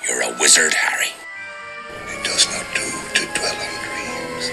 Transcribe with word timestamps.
You're 0.00 0.22
a 0.22 0.36
wizard, 0.40 0.74
Harry. 0.74 1.12
It 2.08 2.24
does 2.24 2.46
not 2.48 2.66
do 2.74 2.88
to 3.14 3.22
dwell 3.38 3.54
on 3.54 3.74
dreams 3.86 4.50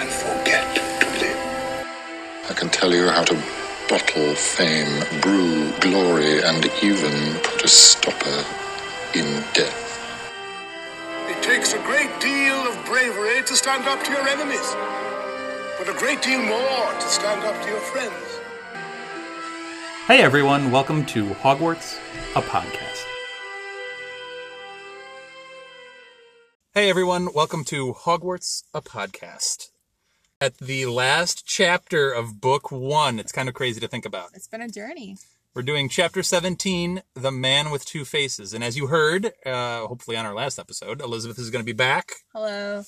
and 0.00 0.10
forget 0.10 0.66
to 1.00 1.06
live. 1.22 2.50
I 2.50 2.54
can 2.54 2.68
tell 2.68 2.92
you 2.92 3.08
how 3.08 3.24
to 3.24 3.34
bottle 3.88 4.34
fame, 4.34 5.02
brew 5.22 5.72
glory, 5.80 6.42
and 6.42 6.66
even 6.82 7.40
put 7.42 7.64
a 7.64 7.68
stopper 7.68 8.44
in 9.14 9.42
death. 9.54 9.86
It 11.28 11.42
takes 11.42 11.72
a 11.72 11.78
great 11.78 12.10
deal 12.20 12.56
of 12.68 12.84
bravery 12.84 13.42
to 13.44 13.56
stand 13.56 13.86
up 13.88 14.04
to 14.04 14.10
your 14.12 14.28
enemies, 14.28 14.74
but 15.78 15.88
a 15.88 15.96
great 15.98 16.20
deal 16.20 16.42
more 16.42 16.92
to 16.92 17.08
stand 17.08 17.44
up 17.44 17.62
to 17.62 17.68
your 17.70 17.80
friends. 17.80 18.12
Hey 20.06 20.20
everyone, 20.20 20.70
welcome 20.70 21.04
to 21.06 21.30
Hogwarts, 21.42 21.98
a 22.34 22.42
podcast. 22.42 23.07
Hey 26.78 26.90
everyone, 26.90 27.34
welcome 27.34 27.64
to 27.64 27.92
Hogwarts, 27.92 28.62
a 28.72 28.80
podcast. 28.80 29.70
At 30.40 30.58
the 30.58 30.86
last 30.86 31.44
chapter 31.44 32.12
of 32.12 32.40
book 32.40 32.70
one, 32.70 33.18
it's 33.18 33.32
kind 33.32 33.48
of 33.48 33.56
crazy 33.56 33.80
to 33.80 33.88
think 33.88 34.06
about. 34.06 34.30
It's 34.34 34.46
been 34.46 34.62
a 34.62 34.68
journey. 34.68 35.16
We're 35.54 35.62
doing 35.62 35.88
chapter 35.88 36.22
17, 36.22 37.02
The 37.14 37.32
Man 37.32 37.72
with 37.72 37.84
Two 37.84 38.04
Faces. 38.04 38.54
And 38.54 38.62
as 38.62 38.76
you 38.76 38.86
heard, 38.86 39.32
uh, 39.44 39.88
hopefully 39.88 40.16
on 40.16 40.24
our 40.24 40.34
last 40.36 40.56
episode, 40.56 41.02
Elizabeth 41.02 41.40
is 41.40 41.50
going 41.50 41.64
to 41.64 41.66
be 41.66 41.72
back. 41.72 42.12
Hello. 42.32 42.84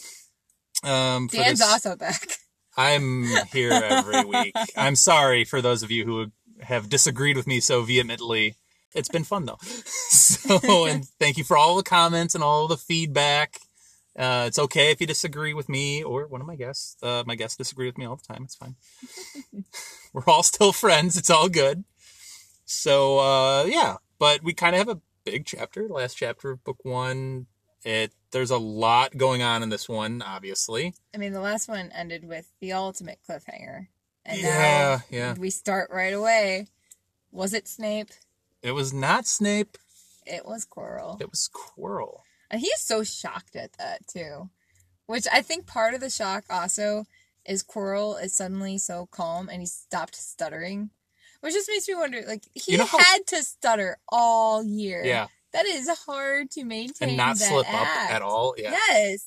Um, 0.85 1.27
Dan's 1.27 1.61
also 1.61 1.97
back. 1.97 2.29
I'm 2.77 3.25
here 3.53 3.73
every 3.73 4.25
week. 4.25 4.55
I'm 4.77 4.95
sorry 4.95 5.45
for 5.45 5.61
those 5.61 5.83
of 5.83 5.91
you 5.91 6.05
who 6.05 6.27
have 6.61 6.89
disagreed 6.89 7.37
with 7.37 7.49
me 7.49 7.59
so 7.59 7.83
vehemently. 7.83 8.55
It's 8.95 9.09
been 9.09 9.25
fun 9.25 9.47
though. 9.47 9.59
So, 10.31 10.87
and 10.87 11.07
thank 11.19 11.39
you 11.39 11.45
for 11.45 11.57
all 11.57 11.77
the 11.77 11.83
comments 11.83 12.35
and 12.35 12.45
all 12.45 12.69
the 12.69 12.77
feedback. 12.77 13.59
Uh, 14.19 14.45
it's 14.47 14.59
okay 14.59 14.91
if 14.91 15.01
you 15.01 15.07
disagree 15.07 15.55
with 15.55 15.69
me 15.69 16.03
or 16.03 16.27
one 16.27 16.41
of 16.41 16.47
my 16.47 16.57
guests. 16.57 16.97
Uh, 17.03 17.23
my 17.27 17.35
guests 17.37 17.57
disagree 17.57 17.87
with 17.87 17.97
me 17.97 18.05
all 18.05 18.17
the 18.17 18.35
time. 18.35 18.43
It's 18.45 18.57
fine. 18.57 18.75
We're 20.13 20.25
all 20.27 20.43
still 20.43 20.73
friends. 20.73 21.17
It's 21.17 21.31
all 21.31 21.49
good. 21.49 21.85
So, 22.65 23.19
uh, 23.19 23.65
yeah, 23.65 23.97
but 24.19 24.43
we 24.43 24.53
kind 24.53 24.75
of 24.75 24.79
have 24.87 24.97
a 24.97 25.01
big 25.25 25.47
chapter, 25.47 25.89
last 25.89 26.15
chapter 26.17 26.51
of 26.51 26.65
book 26.65 26.79
one. 26.85 27.47
It, 27.85 28.13
there's 28.33 28.51
a 28.51 28.59
lot 28.59 29.17
going 29.17 29.43
on 29.43 29.63
in 29.63 29.71
this 29.71 29.89
one, 29.89 30.23
obviously. 30.23 30.95
I 31.15 31.19
mean, 31.19 31.33
the 31.33 31.41
last 31.41 31.69
one 31.69 31.91
ended 31.95 32.27
with 32.27 32.51
the 32.61 32.73
ultimate 32.73 33.21
cliffhanger. 33.29 33.87
And 34.27 34.41
Yeah, 34.41 34.59
now 34.59 35.03
yeah. 35.11 35.35
we 35.39 35.51
start 35.51 35.89
right 35.91 36.13
away. 36.13 36.67
Was 37.33 37.55
it 37.55 37.67
Snape? 37.69 38.11
It 38.63 38.73
was 38.73 38.93
not 38.93 39.27
Snape. 39.27 39.79
It 40.27 40.45
was 40.45 40.67
Quirrell. 40.67 41.21
It 41.21 41.31
was 41.31 41.49
Quirrell. 41.53 42.19
And 42.51 42.61
he's 42.61 42.81
so 42.81 43.05
shocked 43.05 43.55
at 43.57 43.75
that, 43.75 44.07
too. 44.07 44.51
Which 45.07 45.27
I 45.33 45.43
think 45.43 45.67
part 45.67 45.95
of 45.95 46.01
the 46.01 46.11
shock 46.11 46.45
also 46.51 47.05
is 47.45 47.63
Quirrell 47.63 48.23
is 48.23 48.35
suddenly 48.35 48.79
so 48.79 49.07
calm 49.11 49.49
and 49.49 49.61
he 49.63 49.67
stopped 49.67 50.15
stuttering. 50.17 50.91
Which 51.41 51.55
just 51.55 51.69
makes 51.69 51.89
me 51.89 51.95
wonder, 51.95 52.23
like, 52.27 52.45
he 52.55 52.73
You 52.73 52.79
know 52.79 52.85
how- 52.85 52.99
had 52.99 53.27
to 53.29 53.43
stutter 53.43 53.99
all 54.09 54.63
year. 54.63 55.05
Yeah, 55.05 55.29
That 55.53 55.65
is 55.67 55.89
hard 56.07 56.51
to 56.53 56.65
maintain. 56.65 57.09
and 57.09 57.17
not 57.17 57.39
that 57.39 57.49
slip 57.49 57.67
up 57.73 57.87
at 58.11 58.21
all. 58.23 58.55
Yeah. 58.59 58.73
Yes. 58.73 59.27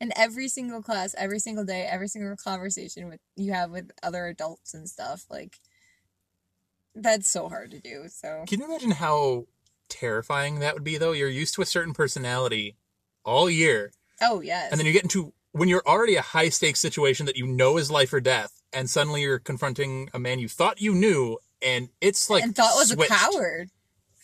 And 0.00 0.12
every 0.16 0.48
single 0.48 0.82
class, 0.82 1.14
every 1.16 1.38
single 1.38 1.64
day, 1.64 1.82
every 1.82 2.08
single 2.08 2.36
conversation 2.36 3.08
with 3.08 3.20
you 3.36 3.52
have 3.52 3.70
with 3.70 3.92
other 4.02 4.26
adults 4.26 4.74
and 4.74 4.88
stuff, 4.90 5.26
like 5.30 5.58
that's 6.94 7.28
so 7.28 7.48
hard 7.48 7.70
to 7.70 7.78
do. 7.80 8.04
So 8.08 8.44
Can 8.48 8.60
you 8.60 8.66
imagine 8.66 8.90
how 8.92 9.46
terrifying 9.92 10.60
that 10.60 10.74
would 10.74 10.84
be, 10.84 10.96
though? 10.96 11.12
You're 11.12 11.28
used 11.28 11.54
to 11.54 11.62
a 11.62 11.66
certain 11.66 11.92
personality 11.92 12.76
all 13.24 13.50
year, 13.50 13.92
oh 14.22 14.40
yes. 14.40 14.70
and 14.70 14.78
then 14.78 14.86
you 14.86 14.92
get 14.92 15.02
into 15.02 15.32
when 15.52 15.68
you're 15.68 15.86
already 15.86 16.16
a 16.16 16.22
high 16.22 16.48
stakes 16.48 16.80
situation 16.80 17.26
that 17.26 17.36
you 17.36 17.46
know 17.46 17.76
is 17.76 17.90
life 17.90 18.12
or 18.12 18.20
death, 18.20 18.62
and 18.72 18.88
suddenly 18.88 19.22
you're 19.22 19.38
confronting 19.38 20.08
a 20.14 20.18
man 20.18 20.38
you 20.38 20.48
thought 20.48 20.80
you 20.80 20.94
knew, 20.94 21.38
and 21.60 21.90
it's 22.00 22.30
like 22.30 22.42
and 22.42 22.56
thought 22.56 22.74
was 22.74 22.90
switched, 22.90 23.10
a 23.10 23.14
coward. 23.14 23.70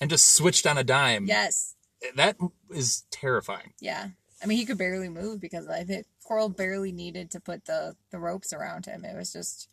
and 0.01 0.11
just 0.11 0.35
switched 0.35 0.67
on 0.67 0.79
a 0.79 0.85
dime. 0.85 1.27
Yes. 1.27 1.75
that 2.17 2.37
is 2.71 3.05
terrifying. 3.11 3.73
Yeah. 3.81 4.09
I 4.43 4.47
mean 4.47 4.59
he 4.59 4.67
could 4.67 4.79
barely 4.79 5.09
move 5.09 5.41
because 5.41 5.69
I 5.69 5.85
think 5.85 6.07
Quirrell 6.29 6.55
barely 6.55 6.93
needed 6.93 7.31
to 7.33 7.41
put 7.41 7.65
the, 7.65 7.97
the 8.11 8.19
ropes 8.19 8.53
around 8.53 8.87
him. 8.87 9.05
It 9.05 9.17
was 9.17 9.33
just 9.33 9.69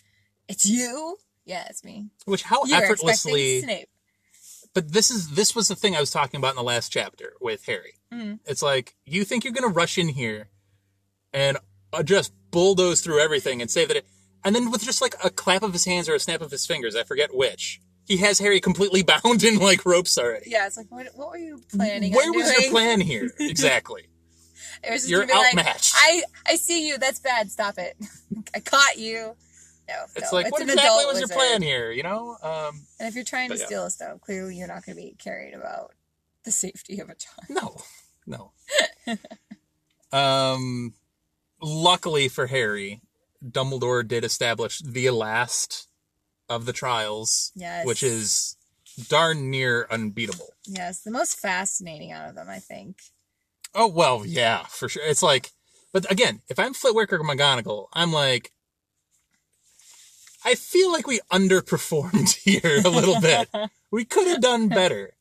It's 0.47 0.66
you? 0.66 1.17
Yeah, 1.45 1.67
it's 1.69 1.83
me. 1.83 2.09
Which 2.25 2.44
how 2.44 2.66
You're 2.66 2.83
effortlessly 2.83 3.62
Snape. 3.62 3.89
But 4.75 4.91
this 4.94 5.09
is 5.09 5.31
this 5.31 5.56
was 5.56 5.68
the 5.69 5.75
thing 5.75 5.96
I 5.96 6.00
was 6.00 6.12
talking 6.12 6.38
about 6.38 6.52
in 6.52 6.56
the 6.58 6.63
last 6.63 6.90
chapter 6.91 7.34
with 7.41 7.66
Harry. 7.66 7.96
Mhm. 8.13 8.40
It's 8.46 8.62
like 8.62 8.96
you 9.06 9.24
think 9.25 9.44
you're 9.44 9.53
gonna 9.53 9.74
rush 9.74 9.97
in 9.97 10.09
here 10.09 10.50
and 11.34 11.58
uh, 11.91 12.03
just 12.03 12.31
bulldoze 12.52 13.02
through 13.02 13.19
everything 13.19 13.62
and 13.62 13.72
say 13.72 13.86
that 13.86 13.97
it, 13.97 14.06
and 14.44 14.53
then 14.56 14.69
with 14.69 14.84
just 14.84 15.02
like 15.02 15.16
a 15.24 15.30
clap 15.31 15.63
of 15.63 15.74
his 15.74 15.86
hands 15.86 16.08
or 16.08 16.13
a 16.13 16.19
snap 16.19 16.41
of 16.41 16.52
his 16.52 16.66
fingers, 16.68 16.96
I 16.96 17.03
forget 17.03 17.34
which, 17.36 17.80
he 18.06 18.18
has 18.18 18.38
Harry 18.40 18.59
completely 18.62 19.02
bound 19.13 19.44
in 19.44 19.58
like 19.58 19.86
ropes 19.86 20.18
already. 20.18 20.52
Yeah, 20.52 20.68
it's 20.68 20.78
like 20.78 20.92
what 20.92 21.07
what 21.16 21.30
were 21.30 21.38
you 21.38 21.62
planning 21.75 22.13
Where 22.13 22.31
was 22.31 22.46
doing? 22.52 22.62
your 22.62 22.72
plan 22.72 23.02
here? 23.12 23.31
Exactly. 23.40 24.03
It 24.84 24.92
was 24.92 25.02
just 25.02 25.09
You're 25.09 25.22
gonna 25.25 25.34
be 25.34 25.38
like, 25.40 25.57
outmatched. 25.57 25.94
I 25.96 26.24
I 26.46 26.56
see 26.57 26.88
you. 26.88 26.97
That's 26.97 27.19
bad. 27.19 27.50
Stop 27.50 27.78
it. 27.80 27.96
I 28.53 28.59
caught 28.59 28.97
you. 28.97 29.36
No, 29.88 29.96
It's 30.16 30.31
no, 30.31 30.38
like 30.38 30.51
what 30.51 30.62
exactly 30.62 31.06
was 31.06 31.19
your 31.19 31.28
plan 31.28 31.62
here? 31.62 31.91
You 31.91 32.03
know, 32.03 32.38
um, 32.41 32.85
And 33.00 33.07
if 33.07 33.16
you're 33.16 33.23
trying 33.23 33.50
to 33.51 33.57
yeah. 33.57 33.66
steal 33.66 33.85
a 33.85 33.90
stone, 33.91 34.19
clearly 34.19 34.56
you're 34.57 34.68
not 34.68 34.85
going 34.85 34.96
to 34.97 35.01
be 35.01 35.16
caring 35.19 35.53
about 35.53 35.94
the 36.44 36.51
safety 36.51 37.00
of 37.00 37.09
a 37.09 37.16
child. 37.16 37.81
no, 38.28 38.51
no. 39.07 39.18
um, 40.18 40.94
luckily 41.62 42.28
for 42.28 42.47
Harry, 42.47 43.01
Dumbledore 43.44 44.07
did 44.07 44.24
establish 44.24 44.79
the 44.79 45.09
last 45.12 45.88
of 46.50 46.66
the 46.66 46.74
trials, 46.74 47.51
Yes. 47.56 47.85
which 47.85 48.03
is 48.03 48.57
darn 49.09 49.50
near 49.50 49.88
unbeatable. 49.91 50.50
Yes, 50.66 51.01
the 51.01 51.12
most 51.12 51.38
fascinating 51.40 52.12
out 52.12 52.29
of 52.29 52.35
them, 52.35 52.50
I 52.50 52.59
think. 52.59 52.97
Oh 53.74 53.88
well, 53.88 54.25
yeah, 54.25 54.63
for 54.69 54.88
sure. 54.88 55.03
It's 55.06 55.22
like, 55.24 55.51
but 55.91 56.09
again, 56.09 56.41
if 56.50 56.57
I'm 56.59 56.74
Flitwick 56.74 57.12
or 57.12 57.19
McGonagall, 57.19 57.88
I'm 57.94 58.13
like, 58.13 58.51
I 60.45 60.53
feel 60.56 60.91
like 60.91 61.07
we 61.07 61.19
underperformed 61.31 62.35
here 62.44 62.81
a 62.85 62.89
little 62.89 63.19
bit. 63.19 63.50
we 63.91 64.06
could 64.06 64.28
have 64.28 64.41
done 64.41 64.69
better. 64.69 65.13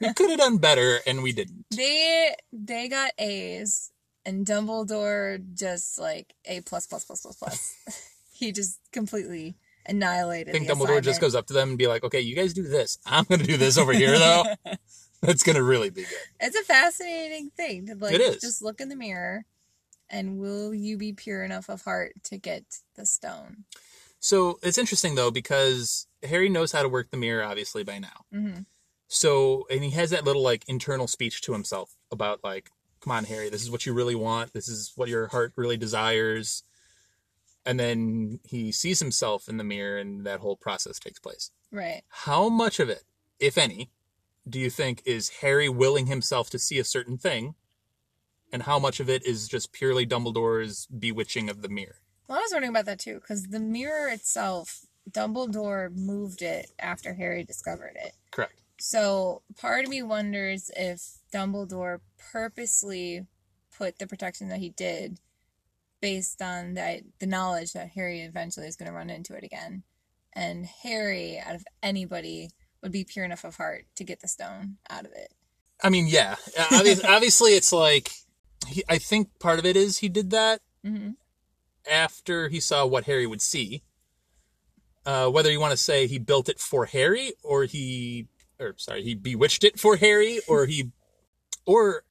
We 0.00 0.14
could 0.14 0.30
have 0.30 0.38
done 0.38 0.58
better, 0.58 1.00
and 1.06 1.22
we 1.22 1.32
didn't. 1.32 1.66
They 1.70 2.34
they 2.52 2.88
got 2.88 3.10
A's, 3.18 3.90
and 4.24 4.46
Dumbledore 4.46 5.42
just 5.54 5.98
like 5.98 6.34
A 6.46 6.60
plus 6.62 6.86
plus 6.86 7.04
plus 7.04 7.20
plus 7.20 7.36
plus. 7.36 8.10
he 8.32 8.52
just 8.52 8.78
completely 8.92 9.56
annihilated. 9.84 10.54
I 10.54 10.58
think 10.58 10.70
Dumbledore 10.70 11.02
just 11.02 11.20
goes 11.20 11.34
up 11.34 11.46
to 11.48 11.52
them 11.52 11.70
and 11.70 11.78
be 11.78 11.88
like, 11.88 12.04
"Okay, 12.04 12.20
you 12.20 12.34
guys 12.36 12.54
do 12.54 12.62
this. 12.62 12.98
I'm 13.04 13.24
gonna 13.24 13.44
do 13.44 13.56
this 13.56 13.76
over 13.76 13.92
here, 13.92 14.18
though. 14.18 14.44
That's 15.20 15.42
gonna 15.42 15.62
really 15.62 15.90
be 15.90 16.02
good." 16.02 16.18
It's 16.40 16.56
a 16.56 16.62
fascinating 16.62 17.50
thing 17.50 17.86
to 17.86 17.96
like 17.96 18.14
It 18.14 18.20
is. 18.20 18.40
just 18.40 18.62
look 18.62 18.80
in 18.80 18.88
the 18.88 18.96
mirror, 18.96 19.44
and 20.08 20.38
will 20.38 20.72
you 20.72 20.96
be 20.96 21.12
pure 21.12 21.44
enough 21.44 21.68
of 21.68 21.82
heart 21.82 22.12
to 22.24 22.38
get 22.38 22.62
the 22.94 23.06
stone? 23.06 23.64
So 24.22 24.60
it's 24.62 24.78
interesting 24.78 25.16
though 25.16 25.32
because 25.32 26.06
Harry 26.22 26.48
knows 26.48 26.70
how 26.70 26.82
to 26.82 26.88
work 26.88 27.10
the 27.10 27.16
mirror, 27.16 27.42
obviously 27.42 27.82
by 27.82 27.98
now. 27.98 28.24
hmm 28.32 28.60
So, 29.08 29.66
and 29.68 29.82
he 29.82 29.90
has 29.90 30.10
that 30.10 30.24
little 30.24 30.42
like 30.42 30.64
internal 30.68 31.08
speech 31.08 31.42
to 31.42 31.52
himself 31.52 31.96
about 32.12 32.44
like, 32.44 32.70
come 33.00 33.10
on, 33.10 33.24
Harry, 33.24 33.50
this 33.50 33.62
is 33.62 33.70
what 33.70 33.84
you 33.84 33.92
really 33.92 34.14
want. 34.14 34.52
This 34.52 34.68
is 34.68 34.92
what 34.94 35.08
your 35.08 35.26
heart 35.26 35.52
really 35.56 35.76
desires. 35.76 36.62
And 37.66 37.80
then 37.80 38.38
he 38.44 38.70
sees 38.70 39.00
himself 39.00 39.48
in 39.48 39.56
the 39.56 39.64
mirror 39.64 39.98
and 39.98 40.24
that 40.24 40.38
whole 40.38 40.56
process 40.56 41.00
takes 41.00 41.18
place. 41.18 41.50
Right. 41.72 42.02
How 42.08 42.48
much 42.48 42.78
of 42.78 42.88
it, 42.88 43.02
if 43.40 43.58
any, 43.58 43.90
do 44.48 44.60
you 44.60 44.70
think 44.70 45.02
is 45.04 45.40
Harry 45.40 45.68
willing 45.68 46.06
himself 46.06 46.48
to 46.50 46.60
see 46.60 46.78
a 46.78 46.84
certain 46.84 47.18
thing? 47.18 47.56
And 48.52 48.62
how 48.62 48.78
much 48.78 49.00
of 49.00 49.10
it 49.10 49.26
is 49.26 49.48
just 49.48 49.72
purely 49.72 50.06
Dumbledore's 50.06 50.86
bewitching 50.86 51.50
of 51.50 51.62
the 51.62 51.68
mirror? 51.68 51.96
Well, 52.28 52.38
I 52.38 52.42
was 52.42 52.52
wondering 52.52 52.70
about 52.70 52.86
that 52.86 53.00
too, 53.00 53.14
because 53.14 53.44
the 53.44 53.60
mirror 53.60 54.08
itself, 54.08 54.86
Dumbledore 55.10 55.94
moved 55.94 56.42
it 56.42 56.70
after 56.78 57.14
Harry 57.14 57.44
discovered 57.44 57.96
it. 57.96 58.12
Correct. 58.30 58.54
So 58.80 59.42
part 59.56 59.84
of 59.84 59.90
me 59.90 60.02
wonders 60.02 60.70
if 60.76 61.18
Dumbledore 61.32 62.00
purposely 62.32 63.26
put 63.76 63.98
the 63.98 64.06
protection 64.06 64.48
that 64.48 64.58
he 64.58 64.70
did 64.70 65.18
based 66.00 66.42
on 66.42 66.74
that 66.74 67.02
the 67.20 67.26
knowledge 67.26 67.72
that 67.72 67.90
Harry 67.90 68.20
eventually 68.22 68.66
is 68.66 68.76
going 68.76 68.90
to 68.90 68.96
run 68.96 69.10
into 69.10 69.34
it 69.34 69.44
again. 69.44 69.84
And 70.32 70.66
Harry, 70.82 71.38
out 71.38 71.54
of 71.54 71.64
anybody, 71.82 72.50
would 72.82 72.92
be 72.92 73.04
pure 73.04 73.24
enough 73.24 73.44
of 73.44 73.56
heart 73.56 73.84
to 73.96 74.04
get 74.04 74.20
the 74.20 74.28
stone 74.28 74.78
out 74.88 75.04
of 75.04 75.12
it. 75.12 75.32
I 75.82 75.90
mean, 75.90 76.06
yeah. 76.06 76.36
Obviously, 76.72 77.04
obviously 77.08 77.50
it's 77.52 77.72
like, 77.72 78.10
he, 78.66 78.82
I 78.88 78.98
think 78.98 79.38
part 79.38 79.58
of 79.58 79.66
it 79.66 79.76
is 79.76 79.98
he 79.98 80.08
did 80.08 80.30
that 80.30 80.60
hmm 80.84 81.10
after 81.90 82.48
he 82.48 82.60
saw 82.60 82.86
what 82.86 83.04
Harry 83.04 83.26
would 83.26 83.42
see. 83.42 83.82
Uh, 85.04 85.28
whether 85.28 85.50
you 85.50 85.58
want 85.58 85.72
to 85.72 85.76
say 85.76 86.06
he 86.06 86.18
built 86.18 86.48
it 86.48 86.60
for 86.60 86.86
Harry 86.86 87.32
or 87.42 87.64
he, 87.64 88.28
or 88.60 88.74
sorry, 88.76 89.02
he 89.02 89.14
bewitched 89.14 89.64
it 89.64 89.78
for 89.80 89.96
Harry 89.96 90.40
or 90.46 90.66
he 90.66 90.92
Or 91.66 92.04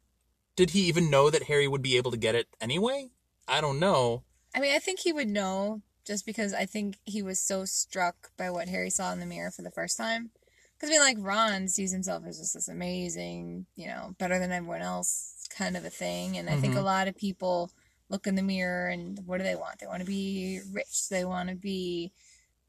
did 0.55 0.71
he 0.71 0.81
even 0.83 1.09
know 1.09 1.29
that 1.29 1.43
Harry 1.43 1.67
would 1.67 1.81
be 1.81 1.97
able 1.97 2.11
to 2.11 2.17
get 2.17 2.35
it 2.35 2.47
anyway? 2.61 3.11
I 3.47 3.61
don't 3.61 3.79
know. 3.79 4.23
I 4.55 4.59
mean, 4.59 4.73
I 4.75 4.79
think 4.79 4.99
he 4.99 5.13
would 5.13 5.27
know 5.27 5.81
just 6.05 6.25
because 6.25 6.53
I 6.53 6.65
think 6.65 6.97
he 7.05 7.21
was 7.21 7.39
so 7.39 7.65
struck 7.65 8.31
by 8.37 8.49
what 8.49 8.67
Harry 8.69 8.89
saw 8.89 9.11
in 9.13 9.19
the 9.19 9.25
mirror 9.25 9.51
for 9.51 9.61
the 9.61 9.71
first 9.71 9.97
time. 9.97 10.31
Because 10.75 10.89
I 10.89 10.93
mean, 10.93 11.01
like 11.01 11.17
Ron 11.19 11.67
sees 11.67 11.91
himself 11.91 12.23
as 12.25 12.39
just 12.39 12.53
this 12.55 12.67
amazing, 12.67 13.67
you 13.75 13.87
know, 13.87 14.15
better 14.17 14.39
than 14.39 14.51
everyone 14.51 14.81
else 14.81 15.47
kind 15.55 15.77
of 15.77 15.85
a 15.85 15.89
thing, 15.89 16.37
and 16.37 16.49
I 16.49 16.55
think 16.55 16.75
a 16.75 16.79
Mhm. 16.79 16.85
lot 16.85 17.07
of 17.07 17.15
people 17.15 17.71
look 18.11 18.27
in 18.27 18.35
the 18.35 18.41
mirror 18.43 18.89
and 18.89 19.19
what 19.25 19.37
do 19.37 19.43
they 19.43 19.55
want? 19.55 19.79
They 19.79 19.87
want 19.87 20.01
to 20.01 20.05
be 20.05 20.59
rich. 20.71 21.09
They 21.09 21.25
want 21.25 21.49
to 21.49 21.55
be, 21.55 22.11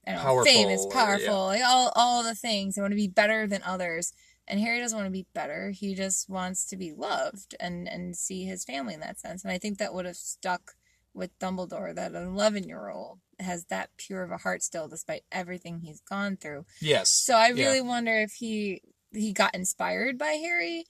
I 0.06 0.12
don't 0.12 0.18
know, 0.18 0.22
Powerful, 0.24 0.52
famous, 0.52 0.86
powerful, 0.86 1.46
like 1.46 1.62
all 1.64 1.92
all 1.94 2.22
the 2.22 2.34
things. 2.34 2.74
They 2.74 2.82
want 2.82 2.92
to 2.92 2.96
be 2.96 3.08
better 3.08 3.46
than 3.46 3.62
others. 3.64 4.12
And 4.48 4.60
Harry 4.60 4.80
doesn't 4.80 4.96
want 4.98 5.06
to 5.06 5.12
be 5.12 5.26
better. 5.34 5.70
He 5.70 5.94
just 5.94 6.28
wants 6.28 6.66
to 6.66 6.76
be 6.76 6.92
loved 6.92 7.54
and 7.60 7.88
and 7.88 8.16
see 8.16 8.44
his 8.44 8.64
family 8.64 8.94
in 8.94 9.00
that 9.00 9.20
sense. 9.20 9.44
And 9.44 9.52
I 9.52 9.58
think 9.58 9.78
that 9.78 9.94
would 9.94 10.06
have 10.06 10.16
stuck 10.16 10.72
with 11.14 11.38
Dumbledore 11.38 11.94
that 11.94 12.12
an 12.12 12.26
11 12.26 12.64
year 12.64 12.88
old 12.88 13.18
has 13.38 13.66
that 13.66 13.90
pure 13.96 14.22
of 14.22 14.30
a 14.30 14.38
heart 14.38 14.62
still, 14.62 14.88
despite 14.88 15.24
everything 15.30 15.80
he's 15.80 16.00
gone 16.00 16.36
through. 16.36 16.64
Yes. 16.80 17.08
So 17.10 17.34
I 17.36 17.48
Yeah. 17.48 17.66
really 17.66 17.80
wonder 17.82 18.18
if 18.18 18.32
he 18.34 18.82
he 19.12 19.32
got 19.32 19.54
inspired 19.54 20.16
by 20.18 20.32
Harry 20.32 20.86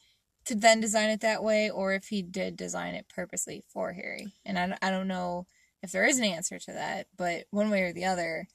to 0.47 0.55
then 0.55 0.81
design 0.81 1.11
it 1.11 1.21
that 1.21 1.43
way, 1.43 1.71
or 1.71 1.93
if 1.93 2.07
he 2.09 2.23
did 2.23 2.57
design 2.57 2.95
it 2.95 3.07
purposely 3.15 3.63
for 3.73 3.93
Harry. 3.93 4.33
And 4.45 4.59
I, 4.59 4.77
I 4.83 4.91
don't 4.91 5.09
know 5.09 5.47
if 5.83 5.93
there 5.93 6.05
is 6.05 6.19
an 6.19 6.25
answer 6.25 6.59
to 6.59 6.73
that, 6.73 7.07
but 7.17 7.45
one 7.51 7.71
way 7.71 7.83
or 7.83 7.93
the 7.93 8.05
other, 8.05 8.47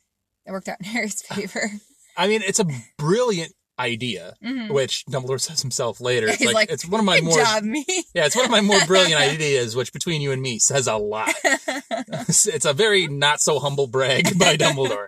it 0.45 0.51
worked 0.51 0.67
out 0.67 0.79
in 0.79 0.85
Harry's 0.91 1.21
favor. 1.21 1.69
I 2.15 2.27
mean, 2.27 2.41
it's 2.45 2.59
a 2.59 2.67
brilliant 2.97 3.53
idea, 3.79 4.35
Mhm. 4.43 4.71
which 4.71 5.05
Dumbledore 5.05 5.39
says 5.39 5.61
himself 5.61 6.01
later. 6.01 6.27
It's 6.27 6.43
like, 6.43 6.55
like, 6.55 6.71
it's 6.71 6.87
one 6.87 6.99
of 6.99 7.05
my 7.05 7.21
more 7.21 7.37
job, 7.37 7.63
me. 7.63 7.85
yeah, 8.15 8.25
it's 8.25 8.35
one 8.35 8.45
of 8.45 8.51
my 8.51 8.61
more 8.61 8.79
brilliant 8.87 9.21
ideas, 9.21 9.75
which 9.75 9.93
between 9.93 10.21
you 10.21 10.31
and 10.31 10.41
me 10.41 10.57
says 10.59 10.87
a 10.87 10.95
lot. 10.97 11.33
it's 11.43 12.65
a 12.65 12.73
very 12.73 13.07
not 13.07 13.39
so 13.39 13.59
humble 13.59 13.87
brag 13.87 14.37
by 14.39 14.57
Dumbledore, 14.57 15.07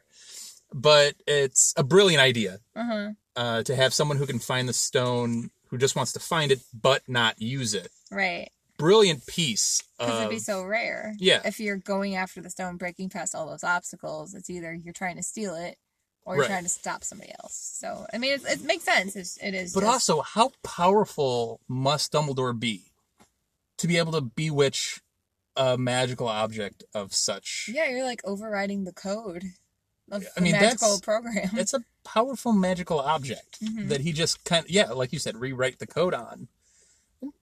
but 0.74 1.16
it's 1.25 1.74
a 1.78 1.84
brilliant 1.84 2.22
idea 2.22 2.60
uh-huh. 2.75 3.10
uh, 3.36 3.64
to 3.64 3.75
have 3.75 3.94
someone 3.94 4.18
who 4.18 4.28
can 4.28 4.40
find 4.40 4.70
the 4.70 4.74
stone 4.74 5.50
who 5.69 5.77
just 5.77 5.95
wants 5.95 6.12
to 6.13 6.19
find 6.19 6.51
it 6.51 6.60
but 6.74 7.01
not 7.07 7.42
use 7.42 7.74
it. 7.74 7.89
Right. 8.12 8.50
Brilliant 8.77 9.25
piece. 9.27 9.83
Because 9.98 10.19
it'd 10.19 10.30
be 10.30 10.39
so 10.39 10.63
rare. 10.63 11.13
yeah. 11.19 11.42
If 11.45 11.60
you're 11.60 11.77
going 11.77 12.16
after 12.16 12.42
the 12.42 12.50
stone, 12.50 12.77
breaking 12.77 13.10
past 13.10 13.36
all 13.36 13.48
those 13.48 13.63
obstacles, 13.63 14.33
it's 14.33 14.50
either 14.50 14.74
you're 14.74 14.94
trying 14.94 15.18
to 15.18 15.24
steal 15.24 15.54
it 15.56 15.77
or 16.25 16.36
you're 16.36 16.44
Right. 16.44 16.50
trying 16.50 16.63
to 16.63 16.69
stop 16.69 17.04
somebody 17.04 17.31
else. 17.42 17.54
So, 17.80 18.06
I 18.13 18.18
mean, 18.18 18.33
it, 18.33 18.42
it 18.45 18.63
makes 18.63 18.83
sense. 18.83 19.16
It's, 19.16 19.38
it 19.38 19.54
is. 19.54 19.74
but 19.74 19.81
just- 19.81 19.92
also, 20.10 20.21
how 20.21 20.51
powerful 20.63 21.60
must 21.68 22.13
Dumbledore 22.13 22.57
be 22.57 22.83
to 23.77 23.88
be 23.88 23.98
able 23.98 24.13
to 24.13 24.22
bewitch 24.22 25.01
a 25.57 25.77
magical 25.77 26.27
object 26.30 26.83
of 26.94 27.13
such? 27.13 27.69
Yeah, 27.74 27.89
you're 27.89 28.04
like 28.06 28.22
overriding 28.24 28.86
the 28.86 28.94
code 28.94 29.44
of 30.10 30.24
I 30.24 30.27
the 30.36 30.42
mean, 30.42 30.51
magical 30.54 30.95
that's- 30.98 31.01
program. 31.01 31.50
It's 31.60 31.74
a 31.74 31.81
powerful 32.14 32.54
magical 32.54 33.00
object 33.00 33.60
Mhm. 33.62 33.88
that 33.90 34.02
he 34.02 34.12
just 34.12 34.44
kind 34.44 34.66
of, 34.66 34.72
yeah, 34.72 34.92
like 34.92 35.14
you 35.14 35.20
said, 35.20 35.38
rewrite 35.38 35.80
the 35.80 35.88
code 35.88 36.14
on. 36.14 36.48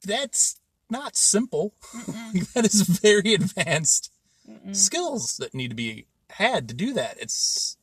That's 0.04 0.60
not 0.90 1.16
simple. 1.16 1.74
that 2.54 2.66
is 2.66 2.81
very 2.81 3.34
advanced 3.34 4.12
Mm-mm. 4.50 4.75
skills 4.75 5.38
that 5.38 5.54
need 5.54 5.69
to 5.69 5.75
be 5.75 6.06
had 6.31 6.68
to 6.69 6.74
do 6.74 6.94
that. 6.94 7.18
It's 7.19 7.78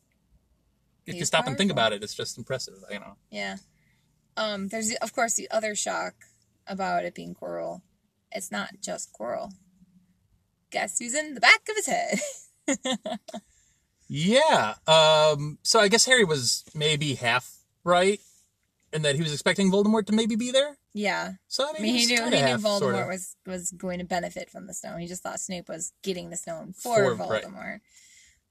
if 1.05 1.13
you 1.13 1.19
He's 1.19 1.27
stop 1.27 1.47
and 1.47 1.57
think 1.57 1.71
about 1.71 1.93
it, 1.93 2.03
it's 2.03 2.15
just 2.15 2.37
impressive. 2.37 2.75
You 2.91 2.99
know. 2.99 3.15
Yeah. 3.29 3.57
Um. 4.37 4.67
There's 4.69 4.93
of 4.95 5.13
course 5.13 5.35
the 5.35 5.49
other 5.51 5.75
shock 5.75 6.15
about 6.67 7.05
it 7.05 7.13
being 7.15 7.33
Quirrell. 7.35 7.81
It's 8.31 8.51
not 8.51 8.81
just 8.81 9.13
Quirrell. 9.13 9.53
Guess 10.71 10.99
who's 10.99 11.13
in 11.15 11.33
the 11.35 11.39
back 11.39 11.61
of 11.69 11.75
his 11.75 11.85
head? 11.87 12.19
Yeah. 14.07 14.75
Um. 14.87 15.57
So 15.63 15.79
I 15.79 15.87
guess 15.87 16.05
Harry 16.05 16.23
was 16.23 16.63
maybe 16.73 17.15
half 17.15 17.51
right, 17.83 18.19
in 18.93 19.01
that 19.03 19.15
he 19.15 19.21
was 19.21 19.33
expecting 19.33 19.71
Voldemort 19.71 20.05
to 20.07 20.13
maybe 20.13 20.35
be 20.35 20.51
there. 20.51 20.77
yeah. 20.93 21.33
So 21.47 21.63
I 21.65 21.69
I 21.69 21.73
mean, 21.73 21.93
mean, 21.93 21.95
he 21.95 22.05
knew 22.15 22.23
he 22.23 22.29
knew 22.29 22.37
half, 22.37 22.61
Voldemort 22.61 22.79
sorta. 22.79 23.07
was 23.07 23.35
was 23.45 23.71
going 23.71 23.99
to 23.99 24.05
benefit 24.05 24.49
from 24.49 24.67
the 24.67 24.73
stone. 24.73 24.99
He 24.99 25.07
just 25.07 25.23
thought 25.23 25.39
Snape 25.39 25.69
was 25.69 25.91
getting 26.03 26.29
the 26.29 26.37
stone 26.37 26.73
for, 26.73 27.15
For- 27.15 27.29
right. 27.29 27.43
Voldemort. 27.43 27.79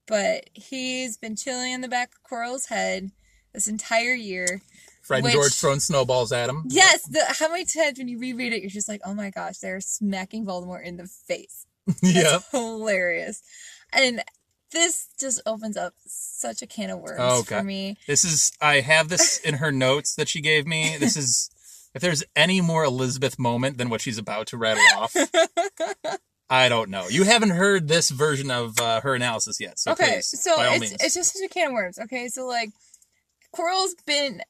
But 0.07 0.49
he's 0.53 1.17
been 1.17 1.35
chilling 1.35 1.71
in 1.71 1.81
the 1.81 1.87
back 1.87 2.11
of 2.13 2.23
Quirrell's 2.29 2.67
head 2.67 3.09
this 3.53 3.67
entire 3.67 4.13
year. 4.13 4.61
Fred 5.01 5.23
and 5.23 5.31
George 5.33 5.53
throwing 5.53 5.79
snowballs 5.79 6.31
at 6.31 6.49
him. 6.49 6.63
Yes, 6.67 7.03
the 7.03 7.23
how 7.39 7.49
many 7.49 7.65
times 7.65 7.97
when 7.97 8.07
you 8.07 8.19
reread 8.19 8.53
it, 8.53 8.61
you're 8.61 8.69
just 8.69 8.89
like, 8.89 9.01
oh 9.05 9.13
my 9.15 9.29
gosh, 9.31 9.57
they're 9.59 9.79
smacking 9.81 10.45
Voldemort 10.45 10.83
in 10.85 10.97
the 10.97 11.07
face. 11.07 11.65
yeah. 12.03 12.39
Hilarious. 12.51 13.41
And 13.93 14.23
this 14.75 15.07
just 15.19 15.41
opens 15.47 15.75
up 15.77 15.93
such 16.05 16.61
a 16.61 16.67
can 16.67 16.91
of 16.91 16.99
worms 16.99 17.17
Oh, 17.19 17.39
Okay. 17.39 17.57
for 17.57 17.63
me. 17.63 17.97
This 18.05 18.23
is 18.23 18.51
I 18.61 18.81
have 18.81 19.09
this 19.09 19.39
in 19.43 19.55
her 19.55 19.71
notes 19.71 20.13
that 20.15 20.29
she 20.29 20.41
gave 20.41 20.67
me. 20.67 20.97
This 20.99 21.17
is 21.17 21.49
if 21.95 22.01
there's 22.01 22.23
any 22.35 22.61
more 22.61 22.83
Elizabeth 22.83 23.39
moment 23.39 23.77
than 23.79 23.89
what 23.89 24.01
she's 24.01 24.17
about 24.19 24.47
to 24.47 24.57
rattle 24.57 24.83
off. 24.97 25.15
I 26.49 26.69
don't 26.69 26.89
know. 26.91 27.07
You 27.07 27.23
haven't 27.23 27.51
heard 27.51 27.87
this 27.87 28.11
version 28.11 28.51
of 28.51 28.79
uh, 28.79 29.01
her 29.01 29.15
analysis 29.15 29.59
yet, 29.59 29.79
so 29.79 29.93
okay, 29.93 30.15
please, 30.15 30.39
so 30.39 30.53
it's 30.57 30.79
means. 30.79 30.93
it's 30.99 31.15
just 31.15 31.33
such 31.33 31.43
a 31.43 31.49
can 31.51 31.67
of 31.69 31.73
worms. 31.73 31.97
Okay, 31.97 32.27
so 32.27 32.45
like 32.45 32.69
Quirrell's 33.55 33.95
been 34.05 34.41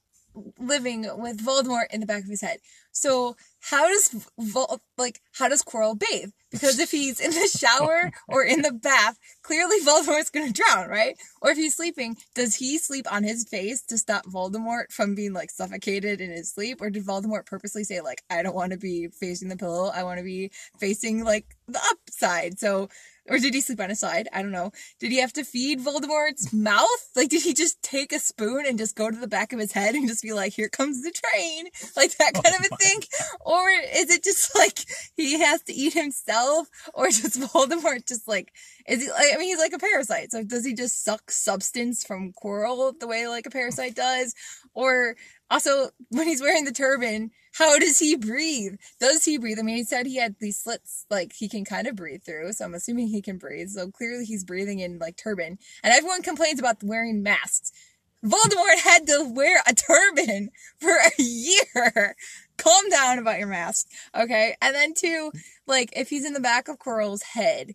living 0.59 1.07
with 1.17 1.45
Voldemort 1.45 1.85
in 1.91 2.01
the 2.01 2.05
back 2.05 2.23
of 2.23 2.29
his 2.29 2.41
head. 2.41 2.57
So 2.95 3.35
how 3.59 3.89
does 3.89 4.25
like 4.97 5.19
how 5.33 5.49
does 5.49 5.63
Quirrell 5.63 5.99
bathe? 5.99 6.29
Because 6.49 6.79
if 6.79 6.91
he's 6.91 7.19
in 7.19 7.31
the 7.31 7.49
shower 7.57 8.11
or 8.29 8.43
in 8.43 8.61
the 8.61 8.71
bath, 8.71 9.19
clearly 9.43 9.77
Voldemort's 9.81 10.29
gonna 10.29 10.53
drown, 10.53 10.87
right? 10.87 11.17
Or 11.41 11.51
if 11.51 11.57
he's 11.57 11.75
sleeping, 11.75 12.15
does 12.35 12.55
he 12.55 12.77
sleep 12.77 13.11
on 13.11 13.23
his 13.23 13.43
face 13.49 13.81
to 13.87 13.97
stop 13.97 14.25
Voldemort 14.25 14.91
from 14.91 15.13
being 15.13 15.33
like 15.33 15.51
suffocated 15.51 16.21
in 16.21 16.31
his 16.31 16.51
sleep? 16.53 16.81
Or 16.81 16.89
did 16.89 17.05
Voldemort 17.05 17.45
purposely 17.45 17.83
say 17.83 17.99
like 17.99 18.23
I 18.29 18.41
don't 18.41 18.55
want 18.55 18.71
to 18.71 18.77
be 18.77 19.09
facing 19.09 19.49
the 19.49 19.57
pillow, 19.57 19.91
I 19.93 20.03
want 20.03 20.19
to 20.19 20.23
be 20.23 20.51
facing 20.79 21.25
like 21.25 21.57
the 21.67 21.81
upside? 21.91 22.59
So 22.59 22.87
or 23.27 23.39
did 23.39 23.53
he 23.53 23.61
sleep 23.61 23.79
on 23.79 23.89
his 23.89 23.99
side? 23.99 24.27
I 24.31 24.41
don't 24.41 24.51
know. 24.51 24.71
Did 24.99 25.11
he 25.11 25.19
have 25.19 25.33
to 25.33 25.43
feed 25.43 25.79
Voldemort's 25.79 26.53
mouth? 26.53 27.09
Like, 27.15 27.29
did 27.29 27.41
he 27.41 27.53
just 27.53 27.81
take 27.81 28.13
a 28.13 28.19
spoon 28.19 28.65
and 28.67 28.77
just 28.77 28.95
go 28.95 29.09
to 29.09 29.17
the 29.17 29.27
back 29.27 29.51
of 29.51 29.59
his 29.59 29.71
head 29.71 29.95
and 29.95 30.07
just 30.07 30.21
be 30.21 30.33
like, 30.33 30.53
here 30.53 30.69
comes 30.69 31.01
the 31.01 31.11
train? 31.11 31.67
Like 31.95 32.17
that 32.17 32.33
oh 32.35 32.41
kind 32.41 32.55
of 32.55 32.65
a 32.71 32.75
thing? 32.75 33.01
Or 33.41 33.69
is 33.69 34.09
it 34.09 34.23
just 34.23 34.53
like 34.55 34.79
he 35.15 35.39
has 35.39 35.61
to 35.63 35.73
eat 35.73 35.93
himself? 35.93 36.67
Or 36.93 37.05
does 37.05 37.37
Voldemort 37.53 38.07
just 38.07 38.27
like, 38.27 38.51
is 38.87 39.01
he, 39.01 39.09
like, 39.09 39.33
I 39.33 39.37
mean, 39.37 39.47
he's 39.47 39.59
like 39.59 39.73
a 39.73 39.79
parasite. 39.79 40.31
So 40.31 40.43
does 40.43 40.65
he 40.65 40.73
just 40.73 41.03
suck 41.03 41.31
substance 41.31 42.03
from 42.03 42.33
Quirrell 42.33 42.99
the 42.99 43.07
way 43.07 43.27
like 43.27 43.45
a 43.45 43.49
parasite 43.49 43.95
does? 43.95 44.35
Or 44.73 45.15
also, 45.49 45.89
when 46.09 46.27
he's 46.27 46.41
wearing 46.41 46.65
the 46.65 46.71
turban, 46.71 47.31
how 47.53 47.77
does 47.79 47.99
he 47.99 48.15
breathe? 48.15 48.75
Does 48.99 49.23
he 49.23 49.37
breathe? 49.37 49.59
I 49.59 49.61
mean, 49.61 49.77
he 49.77 49.83
said 49.83 50.05
he 50.05 50.17
had 50.17 50.35
these 50.39 50.59
slits, 50.59 51.05
like 51.09 51.33
he 51.33 51.47
can 51.47 51.63
kind 51.63 51.87
of 51.87 51.95
breathe 51.95 52.23
through. 52.23 52.53
So 52.53 52.65
I'm 52.65 52.73
assuming 52.73 53.07
he 53.07 53.21
can 53.21 53.37
breathe. 53.37 53.69
So 53.69 53.91
clearly 53.91 54.25
he's 54.25 54.43
breathing 54.43 54.79
in 54.79 54.99
like 54.99 55.17
turban. 55.17 55.59
And 55.83 55.93
everyone 55.93 56.23
complains 56.23 56.59
about 56.59 56.83
wearing 56.83 57.23
masks. 57.23 57.71
Voldemort 58.25 58.79
had 58.83 59.05
to 59.07 59.31
wear 59.33 59.61
a 59.67 59.73
turban 59.75 60.49
for 60.79 60.97
a 60.97 61.21
year. 61.21 62.15
Calm 62.57 62.89
down 62.89 63.19
about 63.19 63.37
your 63.37 63.47
mask. 63.47 63.87
Okay. 64.15 64.55
And 64.61 64.75
then 64.75 64.93
two, 64.93 65.31
like 65.67 65.91
if 65.95 66.09
he's 66.09 66.25
in 66.25 66.33
the 66.33 66.39
back 66.39 66.67
of 66.67 66.79
Quirrell's 66.79 67.23
head, 67.23 67.73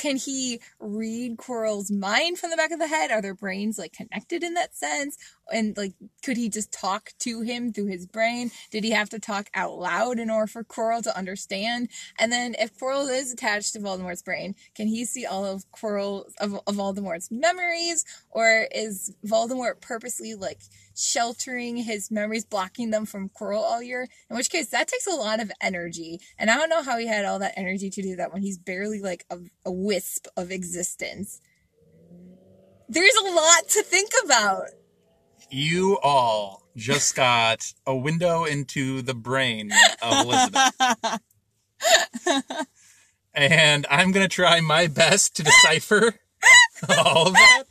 can 0.00 0.16
he 0.16 0.60
read 0.78 1.36
Quirrell's 1.36 1.90
mind 1.90 2.38
from 2.38 2.48
the 2.48 2.56
back 2.56 2.70
of 2.70 2.78
the 2.78 2.88
head? 2.88 3.10
Are 3.10 3.20
their 3.20 3.34
brains 3.34 3.78
like 3.78 3.92
connected 3.92 4.42
in 4.42 4.54
that 4.54 4.74
sense? 4.74 5.18
And 5.52 5.76
like, 5.76 5.92
could 6.24 6.38
he 6.38 6.48
just 6.48 6.72
talk 6.72 7.10
to 7.18 7.42
him 7.42 7.70
through 7.70 7.88
his 7.88 8.06
brain? 8.06 8.50
Did 8.70 8.82
he 8.82 8.92
have 8.92 9.10
to 9.10 9.18
talk 9.18 9.50
out 9.52 9.78
loud 9.78 10.18
in 10.18 10.30
order 10.30 10.46
for 10.46 10.64
Quirrell 10.64 11.02
to 11.02 11.18
understand? 11.18 11.90
And 12.18 12.32
then 12.32 12.56
if 12.58 12.78
Quirrell 12.78 13.14
is 13.14 13.30
attached 13.30 13.74
to 13.74 13.78
Voldemort's 13.78 14.22
brain, 14.22 14.54
can 14.74 14.88
he 14.88 15.04
see 15.04 15.26
all 15.26 15.44
of 15.44 15.70
Quirrell 15.70 16.24
of, 16.40 16.54
of 16.54 16.76
Voldemort's 16.76 17.30
memories? 17.30 18.06
Or 18.30 18.68
is 18.74 19.14
Voldemort 19.26 19.82
purposely 19.82 20.34
like 20.34 20.60
sheltering 20.94 21.78
his 21.78 22.10
memories, 22.10 22.44
blocking 22.44 22.90
them 22.90 23.06
from 23.06 23.28
Quirrell 23.30 23.62
all 23.62 23.82
year? 23.82 24.08
In 24.28 24.36
which 24.36 24.50
case, 24.50 24.68
that 24.70 24.88
takes 24.88 25.06
a 25.06 25.14
lot 25.14 25.40
of 25.40 25.50
energy. 25.60 26.20
And 26.38 26.50
I 26.50 26.56
don't 26.56 26.70
know 26.70 26.82
how 26.82 26.98
he 26.98 27.06
had 27.06 27.24
all 27.24 27.38
that 27.38 27.54
energy 27.56 27.90
to 27.90 28.02
do 28.02 28.16
that 28.16 28.32
when 28.32 28.42
he's 28.42 28.58
barely 28.58 29.00
like 29.00 29.24
a, 29.30 29.38
a 29.64 29.72
wisp 29.72 30.26
of 30.36 30.50
existence. 30.50 31.40
There's 32.88 33.14
a 33.14 33.30
lot 33.30 33.68
to 33.68 33.82
think 33.82 34.10
about. 34.24 34.64
you 35.50 35.98
all 36.02 36.62
just 36.76 37.14
got 37.14 37.72
a 37.86 37.94
window 37.94 38.44
into 38.44 39.02
the 39.02 39.14
brain 39.14 39.70
of 40.02 40.26
Elizabeth. 40.26 40.72
and 43.34 43.86
I'm 43.90 44.12
going 44.12 44.24
to 44.24 44.34
try 44.34 44.60
my 44.60 44.86
best 44.86 45.36
to 45.36 45.42
decipher 45.42 46.14
all 46.98 47.28
of 47.28 47.34
that. 47.34 47.64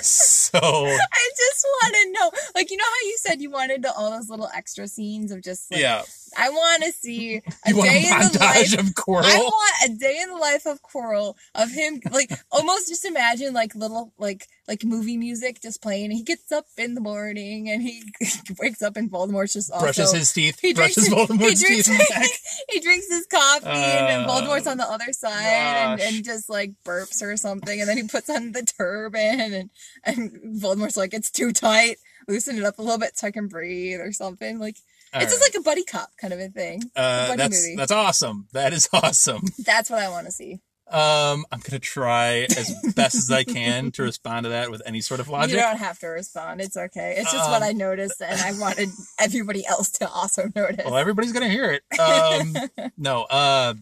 so 0.06 0.58
I 0.58 1.30
just 1.36 1.64
want 1.64 1.94
to 1.94 2.12
know, 2.12 2.30
like, 2.54 2.70
you 2.70 2.76
know 2.76 2.84
how 2.84 3.06
you 3.06 3.16
said 3.18 3.40
you 3.40 3.50
wanted 3.50 3.82
to, 3.82 3.92
all 3.92 4.10
those 4.10 4.28
little 4.28 4.48
extra 4.54 4.88
scenes 4.88 5.32
of 5.32 5.42
just, 5.42 5.70
like, 5.70 5.80
yeah, 5.80 6.02
I 6.36 6.50
want 6.50 6.84
to 6.84 6.92
see 6.92 7.36
a 7.66 7.74
want 7.74 7.88
a 7.88 7.92
day 7.92 8.08
in 8.10 8.18
the 8.18 8.38
life. 8.38 8.78
of 8.78 8.86
Quirrell? 8.94 9.24
I 9.24 9.38
want 9.38 9.74
a 9.86 9.94
day 9.94 10.20
in 10.22 10.30
the 10.30 10.36
life 10.36 10.66
of 10.66 10.82
Quirrell 10.82 11.34
of 11.54 11.70
him, 11.70 12.00
like 12.10 12.30
almost 12.50 12.88
just 12.88 13.04
imagine 13.04 13.52
like 13.52 13.74
little 13.74 14.12
like 14.18 14.46
like 14.70 14.84
movie 14.84 15.16
music 15.16 15.60
just 15.60 15.82
playing. 15.82 16.12
He 16.12 16.22
gets 16.22 16.52
up 16.52 16.66
in 16.78 16.94
the 16.94 17.00
morning 17.00 17.68
and 17.68 17.82
he 17.82 18.04
wakes 18.60 18.80
up 18.82 18.96
and 18.96 19.10
Voldemort's 19.10 19.52
just 19.52 19.70
also 19.70 19.84
brushes 19.84 20.12
his 20.12 20.32
teeth. 20.32 20.58
he 20.60 20.72
brushes 20.72 21.08
drinks, 21.08 21.12
Voldemort's 21.32 21.60
he 21.60 21.66
drinks, 21.82 21.88
teeth 21.88 22.64
he 22.70 22.80
drinks 22.80 23.08
his 23.10 23.26
coffee 23.26 23.66
and, 23.66 24.06
and 24.22 24.24
Uh, 24.26 24.28
Voldemort's 24.32 24.68
on 24.68 24.76
the 24.78 24.88
other 24.88 25.12
side 25.12 25.42
and, 25.42 26.00
and 26.00 26.24
just 26.24 26.48
like 26.48 26.70
burps 26.84 27.20
or 27.20 27.36
something 27.36 27.80
and 27.80 27.88
then 27.88 27.96
he 27.96 28.04
puts 28.04 28.30
on 28.30 28.52
the 28.52 28.62
turban 28.62 29.40
and 29.40 29.70
and 30.04 30.60
Voldemort's 30.62 30.96
like 30.96 31.12
it's 31.14 31.30
too 31.32 31.52
tight 31.52 31.96
loosen 32.28 32.56
it 32.56 32.64
up 32.64 32.78
a 32.78 32.82
little 32.82 32.98
bit 32.98 33.18
so 33.18 33.26
I 33.26 33.32
can 33.32 33.48
breathe 33.48 34.00
or 34.00 34.12
something 34.12 34.60
like 34.60 34.76
All 35.12 35.20
it's 35.20 35.32
just 35.32 35.42
like 35.42 35.60
a 35.60 35.64
buddy 35.64 35.82
cop 35.82 36.10
kind 36.20 36.32
of 36.32 36.38
a 36.38 36.48
thing 36.48 36.84
Uh, 36.94 37.26
buddy 37.28 37.36
that's 37.38 37.60
movie. 37.64 37.74
that's 37.76 37.92
awesome. 37.92 38.46
That 38.52 38.72
is 38.72 38.88
awesome. 38.92 39.42
that's 39.58 39.90
what 39.90 39.98
I 40.00 40.08
want 40.10 40.26
to 40.26 40.32
see 40.32 40.60
Um, 40.92 41.46
I'm 41.52 41.60
gonna 41.60 41.78
try 41.78 42.40
as 42.56 42.74
best 42.96 43.14
as 43.14 43.30
I 43.30 43.44
can 43.44 43.90
to 43.92 44.02
respond 44.02 44.44
to 44.44 44.50
that 44.50 44.70
with 44.70 44.82
any 44.84 45.00
sort 45.00 45.20
of 45.20 45.28
logic. 45.28 45.50
you 45.54 45.56
don't 45.62 45.76
have 45.78 45.98
to 46.00 46.08
respond 46.08 46.60
it's 46.60 46.76
okay 46.76 47.14
it's 47.16 47.30
just 47.32 47.48
what 47.48 47.62
Um, 47.62 47.68
I 47.68 47.72
noticed 47.72 48.20
and 48.20 48.40
I 48.40 48.58
wanted 48.58 48.88
everybody 49.20 49.64
else 49.66 49.90
to 49.92 50.08
also 50.08 50.50
notice 50.54 50.84
Well, 50.84 50.96
everybody's 50.96 51.32
gonna 51.32 51.48
hear 51.48 51.70
it. 51.70 51.82
Um, 52.00 52.56
no. 52.98 53.22
Uh, 53.22 53.74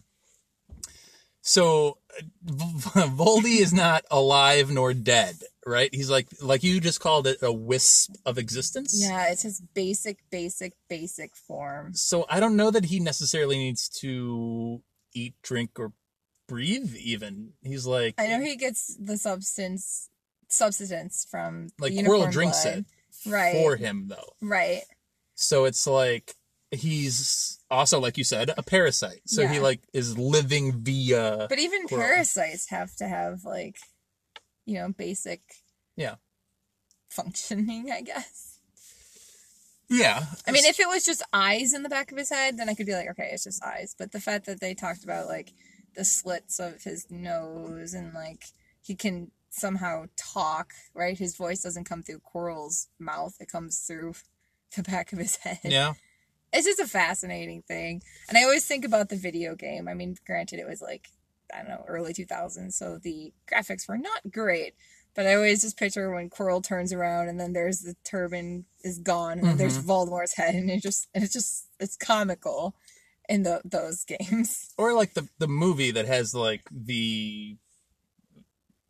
so 1.40 1.98
V- 2.42 3.00
Voldy 3.00 3.60
is 3.60 3.72
not 3.72 4.04
alive 4.10 4.70
nor 4.70 4.92
dead, 4.92 5.36
right? 5.64 5.88
He's 5.94 6.10
like 6.10 6.28
like 6.42 6.62
you 6.62 6.80
just 6.80 7.00
called 7.00 7.26
it 7.26 7.38
a 7.42 7.52
wisp 7.52 8.14
of 8.26 8.38
existence. 8.38 8.98
yeah 9.00 9.30
it's 9.30 9.42
his 9.42 9.60
basic 9.74 10.18
basic 10.30 10.74
basic 10.88 11.34
form 11.36 11.94
So 11.94 12.26
I 12.28 12.40
don't 12.40 12.56
know 12.56 12.70
that 12.70 12.86
he 12.86 13.00
necessarily 13.00 13.56
needs 13.56 13.88
to 14.00 14.82
eat, 15.14 15.34
drink, 15.42 15.70
or 15.78 15.92
breathe. 16.48 16.94
Even 16.96 17.50
he's 17.62 17.86
like 17.86 18.14
I 18.18 18.26
know 18.26 18.40
he 18.40 18.56
gets 18.56 18.96
the 18.98 19.16
substance 19.16 20.08
substance 20.48 21.26
from 21.30 21.68
like 21.78 21.92
the 21.94 22.02
Quirrell 22.02 22.30
drinks 22.32 22.62
blood. 22.64 22.78
it 23.24 23.30
right 23.30 23.52
for 23.52 23.76
him 23.76 24.08
though. 24.08 24.32
right 24.40 24.82
So 25.34 25.64
it's 25.66 25.86
like 25.86 26.34
he's 26.70 27.58
also 27.70 28.00
like 28.00 28.16
you 28.18 28.24
said 28.24 28.50
a 28.56 28.62
parasite. 28.62 29.20
So 29.26 29.46
he 29.46 29.60
like 29.60 29.80
is 29.92 30.18
living 30.18 30.72
via 30.82 31.46
but 31.48 31.58
even 31.58 31.86
Quirrell. 31.86 31.98
parasites 32.00 32.68
have 32.70 32.94
to 32.96 33.06
have 33.08 33.44
like 33.44 33.76
you 34.66 34.74
know 34.74 34.88
basic 34.96 35.40
Yeah. 35.96 36.16
functioning 37.10 37.90
i 37.90 38.02
guess 38.02 38.58
yeah. 39.90 40.26
i 40.46 40.52
mean 40.52 40.64
if 40.66 40.78
it 40.78 40.86
was 40.88 41.04
just 41.04 41.22
eyes 41.32 41.72
in 41.72 41.82
the 41.82 41.88
back 41.88 42.12
of 42.12 42.18
his 42.18 42.28
head 42.28 42.58
then 42.58 42.68
i 42.68 42.74
could 42.74 42.84
be 42.86 42.92
like 42.92 43.08
okay 43.08 43.30
it's 43.32 43.44
just 43.44 43.64
eyes 43.64 43.94
but 43.98 44.12
the 44.12 44.20
fact 44.20 44.44
that 44.46 44.60
they 44.60 44.74
talked 44.74 45.04
about 45.04 45.26
like 45.26 45.52
the 45.98 46.04
slits 46.04 46.60
of 46.60 46.84
his 46.84 47.10
nose 47.10 47.92
and 47.92 48.14
like 48.14 48.44
he 48.80 48.94
can 48.94 49.32
somehow 49.50 50.04
talk 50.16 50.72
right 50.94 51.18
his 51.18 51.36
voice 51.36 51.60
doesn't 51.60 51.88
come 51.88 52.04
through 52.04 52.20
Quirrell's 52.20 52.86
mouth 53.00 53.34
it 53.40 53.50
comes 53.50 53.80
through 53.80 54.14
the 54.76 54.84
back 54.84 55.12
of 55.12 55.18
his 55.18 55.36
head 55.36 55.58
yeah. 55.64 55.94
it's 56.52 56.66
just 56.66 56.78
a 56.78 56.86
fascinating 56.86 57.62
thing. 57.62 58.02
And 58.28 58.38
I 58.38 58.44
always 58.44 58.64
think 58.64 58.84
about 58.84 59.08
the 59.08 59.16
video 59.16 59.54
game. 59.54 59.88
I 59.88 59.94
mean, 59.94 60.16
granted, 60.26 60.60
it 60.60 60.68
was 60.68 60.80
like, 60.80 61.08
I 61.52 61.58
don't 61.58 61.70
know, 61.70 61.84
early 61.88 62.12
2000s, 62.12 62.74
so 62.74 62.98
the 62.98 63.32
graphics 63.50 63.88
were 63.88 63.98
not 63.98 64.30
great. 64.30 64.74
But 65.14 65.26
I 65.26 65.34
always 65.34 65.62
just 65.62 65.78
picture 65.78 66.12
when 66.14 66.30
Quirrell 66.30 66.62
turns 66.62 66.92
around 66.92 67.28
and 67.28 67.40
then 67.40 67.54
there's 67.54 67.80
the 67.80 67.96
turban 68.04 68.66
is 68.84 68.98
gone 68.98 69.38
and 69.38 69.48
then 69.48 69.56
there's 69.56 69.78
mm-hmm. 69.78 69.90
Voldemort's 69.90 70.36
head 70.36 70.54
and 70.54 70.70
it 70.70 70.80
just 70.80 71.08
and 71.12 71.24
it's 71.24 71.32
just 71.32 71.66
it's 71.80 71.96
comical 71.96 72.76
in 73.28 73.42
the 73.42 73.60
those 73.64 74.04
games. 74.04 74.68
or 74.78 74.94
like 74.94 75.14
the 75.14 75.28
the 75.38 75.48
movie 75.48 75.90
that 75.90 76.06
has 76.06 76.34
like 76.34 76.62
the 76.70 77.56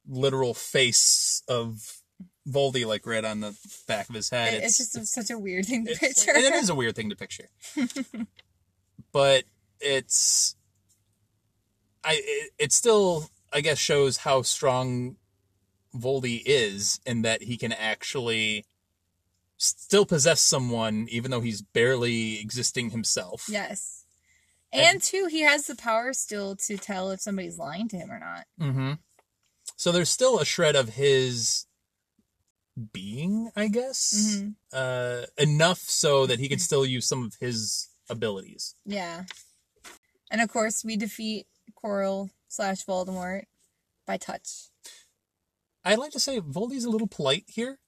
literal 0.09 0.54
face 0.54 1.42
of 1.49 2.00
Voldy 2.49 2.87
like 2.87 3.07
right 3.07 3.25
on 3.25 3.40
the 3.40 3.54
back 3.87 4.09
of 4.09 4.14
his 4.14 4.30
head. 4.30 4.54
It- 4.54 4.64
it's, 4.64 4.78
just 4.78 4.97
a- 4.97 5.04
such 5.04 5.30
a 5.30 5.38
weird 5.38 5.66
thing 5.66 5.85
to 5.87 5.95
picture. 5.95 6.30
and 6.35 6.45
it 6.45 6.54
is 6.54 6.71
a 6.71 6.75
weird 6.75 6.97
thing 6.97 7.11
to 7.11 7.16
picture. 7.16 7.49
but 9.12 9.45
it's 9.80 10.57
I 12.04 12.21
it, 12.23 12.50
it 12.59 12.73
still 12.73 13.28
I 13.52 13.61
guess 13.61 13.78
shows 13.78 14.18
how 14.18 14.42
strong 14.42 15.16
Voldy 15.95 16.42
is 16.45 17.00
in 17.07 17.23
that 17.23 17.42
he 17.42 17.57
can 17.57 17.73
actually 17.73 18.64
still 19.57 20.07
possess 20.07 20.40
someone 20.40 21.07
even 21.11 21.30
though 21.30 21.40
he's 21.40 21.61
barely 21.62 22.40
existing 22.40 22.90
himself. 22.90 23.47
Yes. 23.49 23.98
And 24.72 25.02
two, 25.02 25.26
he 25.30 25.40
has 25.40 25.66
the 25.66 25.75
power 25.75 26.12
still 26.12 26.54
to 26.56 26.76
tell 26.76 27.10
if 27.10 27.20
somebody's 27.20 27.58
lying 27.58 27.88
to 27.88 27.96
him 27.96 28.10
or 28.10 28.18
not. 28.18 28.44
Mm-hmm. 28.60 28.92
So 29.76 29.92
there's 29.92 30.10
still 30.10 30.38
a 30.38 30.44
shred 30.44 30.76
of 30.76 30.90
his 30.90 31.66
being, 32.92 33.50
I 33.56 33.68
guess, 33.68 34.14
Mhm. 34.14 34.54
uh, 34.72 35.26
enough 35.37 35.78
so 35.80 36.26
that 36.26 36.38
he 36.38 36.48
could 36.48 36.60
still 36.60 36.84
use 36.87 37.08
some 37.08 37.25
of 37.25 37.34
his 37.40 37.88
abilities. 38.08 38.75
Yeah. 38.84 39.25
And 40.30 40.40
of 40.40 40.48
course, 40.50 40.84
we 40.84 40.96
defeat 40.96 41.46
Quirrell 41.82 42.30
slash 42.48 42.84
Voldemort 42.84 43.44
by 44.06 44.16
touch. 44.16 44.68
I'd 45.84 45.98
like 45.98 46.12
to 46.12 46.20
say 46.20 46.40
Voldy's 46.40 46.84
a 46.84 46.90
little 46.90 47.06
polite 47.08 47.44
here, 47.48 47.80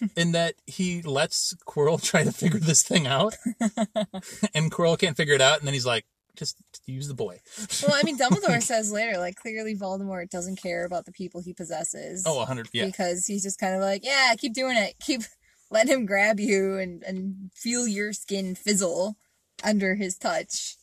in 0.16 0.32
that 0.32 0.54
he 0.66 1.02
lets 1.02 1.54
Quirrell 1.66 1.98
try 2.02 2.24
to 2.24 2.32
figure 2.32 2.60
this 2.60 2.82
thing 2.82 3.06
out, 3.06 3.36
and 4.54 4.72
Quirrell 4.72 4.98
can't 4.98 5.16
figure 5.16 5.34
it 5.34 5.40
out, 5.40 5.58
and 5.58 5.66
then 5.66 5.74
he's 5.74 5.86
like, 5.86 6.06
"Just 6.36 6.56
use 6.86 7.08
the 7.08 7.14
boy." 7.14 7.40
Well, 7.82 7.92
I 7.94 8.02
mean, 8.02 8.18
Dumbledore 8.20 8.62
says 8.62 8.90
later, 8.92 9.18
like, 9.18 9.36
clearly 9.36 9.74
Voldemort 9.76 10.30
doesn't 10.30 10.60
care 10.62 10.84
about 10.84 11.04
the 11.06 11.12
people 11.12 11.40
he 11.40 11.52
possesses. 11.54 12.24
Oh, 12.26 12.40
a 12.40 12.46
hundred, 12.46 12.68
yeah. 12.72 12.86
Because 12.86 13.26
he's 13.26 13.42
just 13.42 13.58
kind 13.58 13.74
of 13.74 13.80
like, 13.80 14.04
yeah, 14.04 14.34
keep 14.36 14.52
doing 14.54 14.76
it. 14.76 14.94
Keep 15.00 15.22
letting 15.70 15.92
him 15.92 16.06
grab 16.06 16.38
you 16.40 16.78
and, 16.78 17.02
and 17.02 17.50
feel 17.54 17.86
your 17.86 18.12
skin 18.12 18.54
fizzle 18.54 19.16
under 19.62 19.94
his 19.94 20.16
touch. 20.16 20.76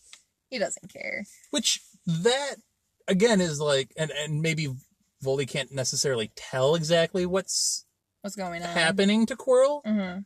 He 0.50 0.58
doesn't 0.60 0.92
care. 0.92 1.26
Which 1.52 1.80
that 2.06 2.56
again 3.08 3.40
is 3.42 3.60
like, 3.62 3.92
and 3.98 4.12
and 4.12 4.42
maybe 4.42 4.68
Voldy 5.24 5.48
can't 5.48 5.72
necessarily 5.72 6.32
tell 6.36 6.76
exactly 6.76 7.26
what's 7.26 7.86
What's 8.22 8.36
going 8.36 8.62
on? 8.62 8.70
happening 8.70 9.26
to 9.28 9.36
Quirrell. 9.36 9.82
hmm 9.86 10.20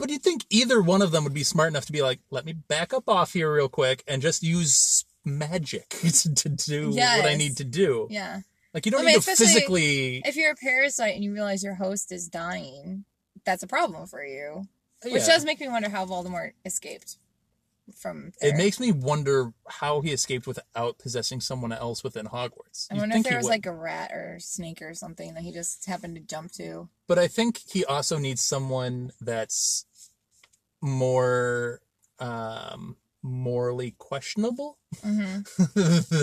But 0.00 0.08
do 0.08 0.14
you'd 0.14 0.22
think 0.22 0.46
either 0.50 0.80
one 0.80 1.02
of 1.02 1.12
them 1.12 1.24
would 1.24 1.34
be 1.34 1.44
smart 1.44 1.68
enough 1.68 1.84
to 1.86 1.92
be 1.92 2.02
like, 2.02 2.20
let 2.30 2.44
me 2.44 2.54
back 2.54 2.94
up 2.94 3.08
off 3.08 3.34
here 3.34 3.52
real 3.52 3.68
quick 3.68 4.02
and 4.08 4.22
just 4.22 4.42
use 4.42 5.04
magic 5.24 5.88
to 6.00 6.48
do 6.48 6.90
what 6.90 7.26
I 7.26 7.36
need 7.36 7.58
to 7.58 7.64
do. 7.64 8.08
Yeah. 8.10 8.40
Like 8.72 8.86
you 8.86 8.92
don't 8.92 9.02
I 9.02 9.04
mean, 9.04 9.14
need 9.16 9.22
to 9.22 9.36
physically. 9.36 10.22
If 10.24 10.36
you're 10.36 10.52
a 10.52 10.56
parasite 10.56 11.14
and 11.14 11.22
you 11.22 11.32
realize 11.32 11.62
your 11.62 11.74
host 11.74 12.12
is 12.12 12.28
dying, 12.28 13.04
that's 13.44 13.62
a 13.62 13.66
problem 13.66 14.06
for 14.06 14.24
you. 14.24 14.64
Uh, 15.04 15.10
Which 15.10 15.26
does 15.26 15.44
make 15.44 15.60
me 15.60 15.68
wonder 15.68 15.88
how 15.88 16.06
Voldemort 16.06 16.52
escaped 16.64 17.16
from 17.96 18.32
there. 18.40 18.50
It 18.50 18.56
makes 18.56 18.78
me 18.78 18.92
wonder 18.92 19.52
how 19.68 20.00
he 20.00 20.12
escaped 20.12 20.46
without 20.46 20.98
possessing 20.98 21.40
someone 21.40 21.72
else 21.72 22.04
within 22.04 22.26
Hogwarts. 22.26 22.86
I 22.90 22.94
wonder 22.94 23.16
if 23.16 23.24
there 23.24 23.36
was 23.36 23.44
would. 23.44 23.50
like 23.50 23.66
a 23.66 23.72
rat 23.72 24.12
or 24.12 24.38
snake 24.40 24.82
or 24.82 24.94
something 24.94 25.34
that 25.34 25.42
he 25.42 25.52
just 25.52 25.86
happened 25.86 26.16
to 26.16 26.20
jump 26.20 26.52
to. 26.52 26.88
But 27.06 27.18
I 27.18 27.28
think 27.28 27.60
he 27.68 27.84
also 27.84 28.18
needs 28.18 28.42
someone 28.42 29.12
that's 29.20 29.86
more 30.80 31.80
um, 32.18 32.96
morally 33.22 33.94
questionable. 33.98 34.78
hmm 35.02 35.40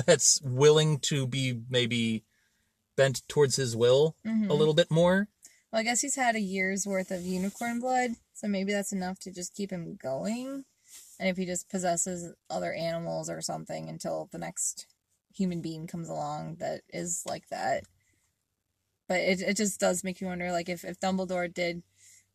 that's 0.06 0.42
willing 0.42 1.00
to 1.00 1.28
be 1.28 1.62
maybe 1.70 2.24
bent 2.96 3.22
towards 3.28 3.56
his 3.56 3.76
will 3.76 4.16
hmm 4.26 4.50
a 4.50 4.54
little 4.54 4.74
bit 4.74 4.90
more. 4.90 5.28
Well, 5.72 5.82
I 5.82 5.84
guess 5.84 6.02
he's 6.02 6.16
had 6.16 6.36
a 6.36 6.40
year's 6.40 6.88
worth 6.88 7.12
of 7.12 7.24
unicorn 7.24 7.80
blood, 7.80 8.12
so 8.34 8.48
maybe 8.48 8.72
that's 8.72 8.94
enough 8.94 9.20
to 9.20 9.32
just 9.32 9.54
keep 9.54 9.72
him 9.72 9.98
going. 10.02 10.64
And 11.20 11.28
if 11.28 11.38
he 11.38 11.46
just 11.46 11.70
possesses 11.70 12.34
other 12.50 12.74
animals 12.74 13.30
or 13.30 13.42
something 13.42 13.90
until 13.90 14.30
the 14.32 14.38
next 14.38 14.88
human 15.34 15.62
being 15.62 15.88
comes 15.88 16.10
along 16.10 16.56
that 16.60 16.82
is 16.90 17.24
like 17.28 17.48
that. 17.50 17.84
But 19.08 19.20
it, 19.22 19.42
it 19.42 19.58
just 19.58 19.80
does 19.80 20.04
make 20.04 20.22
you 20.22 20.28
wonder, 20.28 20.52
like, 20.52 20.70
if, 20.70 20.84
if 20.84 21.00
Dumbledore 21.00 21.54
did, 21.54 21.82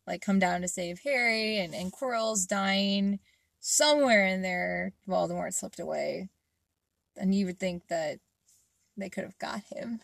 like, 0.07 0.21
come 0.21 0.39
down 0.39 0.61
to 0.61 0.67
save 0.67 0.99
Harry 1.03 1.57
and, 1.59 1.73
and 1.73 1.91
Quirrell's 1.91 2.45
dying, 2.45 3.19
somewhere 3.59 4.25
in 4.25 4.41
there, 4.41 4.93
Voldemort 5.07 5.53
slipped 5.53 5.79
away. 5.79 6.29
And 7.15 7.33
you 7.33 7.45
would 7.45 7.59
think 7.59 7.87
that 7.87 8.19
they 8.97 9.09
could 9.09 9.23
have 9.23 9.37
got 9.39 9.61
him 9.73 10.01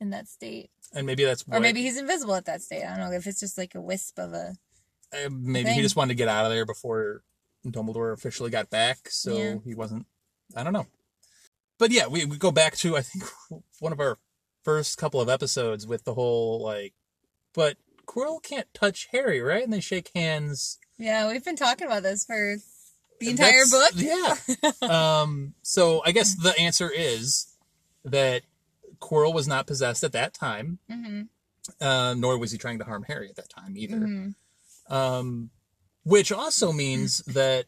in 0.00 0.10
that 0.10 0.28
state. 0.28 0.70
And 0.92 1.06
maybe 1.06 1.24
that's 1.24 1.46
what, 1.46 1.56
Or 1.56 1.60
maybe 1.60 1.82
he's 1.82 1.98
invisible 1.98 2.34
at 2.34 2.46
that 2.46 2.62
state. 2.62 2.84
I 2.84 2.96
don't 2.96 3.10
know 3.10 3.16
if 3.16 3.26
it's 3.26 3.40
just 3.40 3.58
like 3.58 3.74
a 3.74 3.80
wisp 3.80 4.18
of 4.18 4.32
a. 4.32 4.56
uh, 5.12 5.28
maybe 5.30 5.66
thing. 5.66 5.74
he 5.76 5.82
just 5.82 5.96
wanted 5.96 6.14
to 6.14 6.18
get 6.18 6.28
out 6.28 6.44
of 6.46 6.50
there 6.52 6.66
before 6.66 7.22
Dumbledore 7.66 8.12
officially 8.12 8.50
got 8.50 8.68
back, 8.70 9.08
so 9.08 9.36
Yeah. 9.36 9.54
he 9.64 9.74
wasn't. 9.74 10.06
I 10.56 10.64
don't 10.64 10.72
know. 10.72 10.86
But 11.78 11.90
yeah, 11.90 12.06
we, 12.06 12.24
we 12.24 12.36
go 12.36 12.52
back 12.52 12.76
to 12.78 12.96
I 12.96 13.02
think 13.02 13.24
one 13.80 13.92
of 13.92 14.00
our 14.00 14.18
first 14.62 14.96
couple 14.98 15.20
of 15.20 15.28
episodes 15.28 15.86
with 15.86 16.04
the 16.04 16.14
whole 16.14 16.62
like 16.62 16.94
but 17.54 17.76
Quirrell 18.06 18.42
can't 18.42 18.72
touch 18.74 19.08
Harry, 19.12 19.40
right? 19.40 19.64
And 19.64 19.72
they 19.72 19.80
shake 19.80 20.10
hands. 20.14 20.78
Yeah, 20.98 21.28
we've 21.28 21.44
been 21.44 21.56
talking 21.56 21.86
about 21.86 22.02
this 22.02 22.24
for 22.24 22.56
the 23.20 23.28
entire 23.30 23.64
book. 23.70 23.92
Yeah. 23.94 24.36
um, 25.22 25.54
so 25.62 26.02
I 26.04 26.12
guess 26.12 26.34
the 26.34 26.56
answer 26.58 26.90
is 26.90 27.46
that 28.04 28.42
Quirrell 29.00 29.34
was 29.34 29.48
not 29.48 29.66
possessed 29.66 30.04
at 30.04 30.12
that 30.12 30.34
time, 30.34 30.78
hmm 30.90 31.22
uh, 31.80 32.14
nor 32.16 32.36
was 32.38 32.52
he 32.52 32.58
trying 32.58 32.78
to 32.78 32.84
harm 32.84 33.04
Harry 33.08 33.28
at 33.28 33.36
that 33.36 33.48
time 33.48 33.74
either. 33.76 33.96
hmm 33.96 34.28
Um, 34.88 35.50
which 36.04 36.30
also 36.30 36.72
means 36.72 37.18
that 37.20 37.64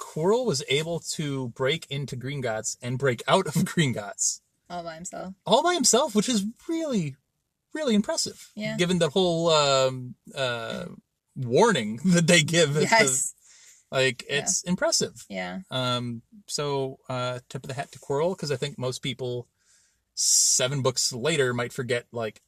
Quirrell 0.00 0.46
was 0.46 0.64
able 0.68 0.98
to 1.12 1.48
break 1.50 1.86
into 1.90 2.16
Gringotts 2.16 2.76
and 2.82 2.98
break 2.98 3.22
out 3.28 3.46
of 3.46 3.52
Gringotts 3.64 4.40
All 4.70 4.82
by 4.82 4.94
himself. 4.94 5.34
all 5.46 5.62
by 5.62 5.74
himself, 5.74 6.14
which 6.14 6.28
is 6.28 6.44
really, 6.68 7.16
really 7.74 7.94
impressive. 7.94 8.50
Yeah. 8.54 8.76
Given 8.76 8.98
the 8.98 9.10
whole 9.10 9.50
um, 9.50 10.14
uh, 10.34 10.86
warning 11.36 12.00
that 12.04 12.26
they 12.26 12.42
give. 12.42 12.70
at 12.70 12.74
the- 12.74 12.88
Yes. 12.90 13.34
like, 13.90 14.24
it's 14.28 14.62
impressive. 14.62 15.24
Yeah. 15.28 15.60
Um, 15.70 16.22
so, 16.46 16.98
uh, 17.08 17.40
tip 17.48 17.64
of 17.64 17.68
the 17.68 17.74
hat 17.74 17.92
to 17.92 17.98
Quirrell, 17.98 18.36
because 18.36 18.50
I 18.50 18.56
think 18.56 18.78
most 18.78 19.00
people 19.02 19.48
seven 20.14 20.82
books 20.82 21.12
later 21.12 21.52
might 21.52 21.72
forget, 21.72 22.06
like, 22.12 22.40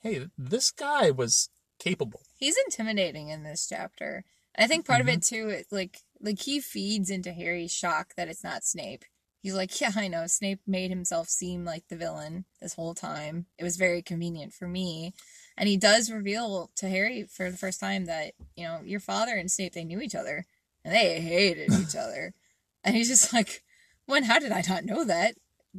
hey, 0.00 0.26
this 0.38 0.70
guy 0.70 1.10
was 1.10 1.48
capable. 1.78 2.20
He's 2.36 2.56
intimidating 2.66 3.28
in 3.28 3.42
this 3.42 3.66
chapter. 3.68 4.24
I 4.56 4.66
think 4.66 4.86
part 4.86 5.00
of 5.00 5.08
it 5.08 5.20
Mm-hmm. 5.20 5.34
too, 5.36 5.48
it, 5.50 5.66
like 5.70 5.98
like 6.20 6.40
he 6.40 6.58
feeds 6.60 7.10
into 7.10 7.32
Harry's 7.32 7.72
shock 7.72 8.14
that 8.16 8.28
it's 8.28 8.42
not 8.42 8.64
Snape. 8.64 9.04
He's 9.40 9.54
like, 9.54 9.80
yeah, 9.80 9.92
I 9.94 10.08
know. 10.08 10.26
Snape 10.26 10.60
made 10.66 10.90
himself 10.90 11.28
seem 11.28 11.64
like 11.64 11.88
the 11.88 11.96
villain 11.96 12.44
this 12.60 12.74
whole 12.74 12.94
time. 12.94 13.46
It 13.56 13.64
was 13.64 13.76
very 13.76 14.02
convenient 14.02 14.52
for 14.52 14.66
me. 14.66 15.14
And 15.56 15.68
he 15.68 15.76
does 15.76 16.10
reveal 16.10 16.70
to 16.76 16.88
Harry 16.88 17.24
for 17.24 17.50
the 17.50 17.56
first 17.56 17.80
time 17.80 18.06
that, 18.06 18.32
you 18.56 18.64
know, 18.64 18.80
your 18.84 19.00
father 19.00 19.36
and 19.36 19.50
Snape, 19.50 19.74
they 19.74 19.84
knew 19.84 20.00
each 20.00 20.14
other 20.14 20.44
and 20.84 20.94
they 20.94 21.20
hated 21.20 21.72
each 21.72 21.94
other. 21.98 22.34
And 22.82 22.96
he's 22.96 23.08
just 23.08 23.32
like, 23.32 23.62
when, 24.06 24.24
how 24.24 24.38
did 24.38 24.52
I 24.52 24.62
not 24.68 24.84
know 24.84 25.04
that? 25.04 25.34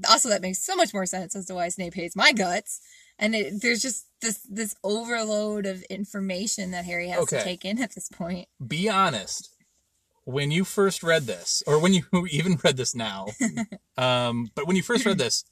Also, 0.07 0.29
that 0.29 0.41
makes 0.41 0.59
so 0.59 0.75
much 0.75 0.93
more 0.93 1.05
sense 1.05 1.35
as 1.35 1.45
to 1.47 1.55
why 1.55 1.67
Snape 1.69 1.95
hates 1.95 2.15
my 2.15 2.31
guts. 2.31 2.79
And 3.17 3.35
it, 3.35 3.61
there's 3.61 3.81
just 3.81 4.05
this 4.21 4.39
this 4.49 4.75
overload 4.83 5.65
of 5.65 5.81
information 5.83 6.71
that 6.71 6.85
Harry 6.85 7.09
has 7.09 7.25
to 7.27 7.43
take 7.43 7.65
in 7.65 7.81
at 7.81 7.95
this 7.95 8.07
point. 8.07 8.47
Be 8.65 8.87
honest. 8.87 9.49
When 10.29 10.51
you 10.51 10.63
first 10.63 11.01
read 11.01 11.23
this, 11.23 11.63
or 11.65 11.79
when 11.79 11.93
you 11.93 12.03
even 12.29 12.59
read 12.63 12.77
this 12.77 12.93
now, 12.93 13.27
um, 13.97 14.51
but 14.55 14.67
when 14.67 14.75
you 14.75 14.83
first 14.83 15.05
read 15.05 15.17
this, 15.17 15.43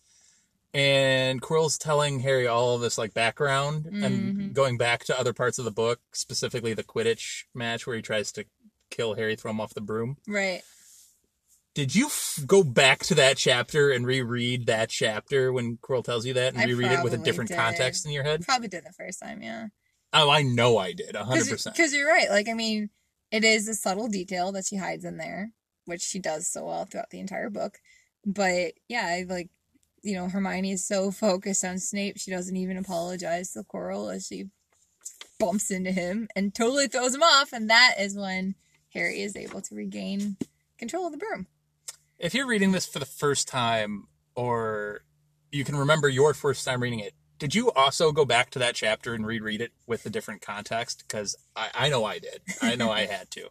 and 0.74 1.42
Quirrell's 1.42 1.78
telling 1.78 2.20
Harry 2.20 2.46
all 2.46 2.76
of 2.76 2.82
this 2.82 2.98
like 2.98 3.14
background 3.14 3.86
Mm-hmm. 3.86 4.04
and 4.04 4.54
going 4.54 4.78
back 4.78 5.04
to 5.06 5.20
other 5.20 5.34
parts 5.34 5.58
of 5.58 5.66
the 5.66 5.72
book, 5.72 6.00
specifically 6.14 6.74
the 6.74 6.84
Quidditch 6.84 7.46
match 7.56 7.88
where 7.88 7.96
he 7.96 8.02
tries 8.02 8.32
to 8.34 8.46
kill 8.92 9.16
Harry, 9.16 9.36
throw 9.36 9.52
him 9.52 9.60
off 9.62 9.74
the 9.74 9.82
broom. 9.82 10.18
Right. 10.28 10.62
Did 11.74 11.96
you 11.96 12.08
f- 12.08 12.40
go 12.46 12.64
back 12.64 13.00
to 13.06 13.16
that 13.16 13.38
chapter 13.38 13.92
and 13.92 14.06
reread 14.06 14.66
that 14.66 14.90
chapter 14.90 15.52
when 15.54 15.78
Quirrell 15.78 16.04
tells 16.04 16.26
you 16.26 16.34
that 16.34 16.54
and 16.54 16.62
I 16.62 16.66
reread 16.66 16.92
it 16.92 17.04
with 17.04 17.14
a 17.14 17.18
different 17.18 17.50
did. 17.50 17.58
context 17.58 18.06
in 18.06 18.12
your 18.12 18.24
head? 18.24 18.42
Probably 18.44 18.68
did 18.68 18.84
the 18.84 18.94
first 18.94 19.20
time, 19.22 19.42
yeah. 19.42 19.68
Oh, 20.14 20.30
I 20.30 20.42
know 20.42 20.78
I 20.78 20.94
did, 20.94 21.16
a 21.16 21.24
hundred 21.24 21.50
percent. 21.50 21.76
Because 21.76 21.94
you're 21.94 22.08
right. 22.08 22.30
Like, 22.30 22.48
I 22.50 22.54
mean, 22.54 22.90
it 23.32 23.44
is 23.44 23.68
a 23.68 23.74
subtle 23.74 24.08
detail 24.08 24.52
that 24.54 24.66
she 24.66 24.78
hides 24.78 25.06
in 25.06 25.18
there, 25.18 25.52
which 25.86 26.02
she 26.02 26.20
does 26.20 26.48
so 26.48 26.66
well 26.66 26.86
throughout 26.86 27.10
the 27.10 27.20
entire 27.20 27.50
book. 27.50 27.80
But 28.26 28.74
yeah, 28.88 29.24
like, 29.28 29.50
you 30.04 30.16
know, 30.16 30.30
Hermione 30.30 30.72
is 30.72 30.86
so 30.86 31.12
focused 31.12 31.66
on 31.66 31.80
Snape, 31.80 32.18
she 32.18 32.32
doesn't 32.32 32.56
even 32.56 32.78
apologize 32.78 33.52
to 33.52 33.64
Quirrell 33.64 34.14
as 34.14 34.28
she 34.28 34.46
bumps 35.40 35.72
into 35.72 35.92
him 35.92 36.28
and 36.36 36.54
totally 36.54 36.88
throws 36.88 37.16
him 37.16 37.24
off. 37.24 37.54
And 37.54 37.70
that 37.70 37.96
is 38.00 38.16
when 38.16 38.56
Harry 38.94 39.22
is 39.22 39.36
able 39.36 39.62
to 39.62 39.76
regain 39.76 40.38
control 40.78 41.08
of 41.08 41.12
the 41.12 41.18
broom. 41.18 41.48
If 42.20 42.34
you're 42.34 42.48
reading 42.48 42.72
this 42.72 42.86
for 42.86 43.00
the 43.00 43.06
first 43.06 43.48
time, 43.48 44.08
or 44.36 45.02
you 45.52 45.64
can 45.64 45.76
remember 45.76 46.10
your 46.10 46.34
first 46.34 46.66
time 46.66 46.82
reading 46.82 47.00
it, 47.00 47.14
did 47.40 47.56
you 47.56 47.72
also 47.72 48.12
go 48.12 48.26
back 48.26 48.50
to 48.52 48.60
that 48.60 48.76
chapter 48.76 49.14
and 49.14 49.26
reread 49.26 49.62
it 49.62 49.72
with 49.86 50.06
a 50.06 50.10
different 50.10 50.42
context? 50.42 51.04
Because 51.08 51.36
I, 51.56 51.70
I 51.74 51.90
know 51.90 52.06
I 52.06 52.20
did. 52.20 52.42
I 52.62 52.76
know 52.76 52.92
I 52.92 53.06
had 53.06 53.30
to. 53.32 53.50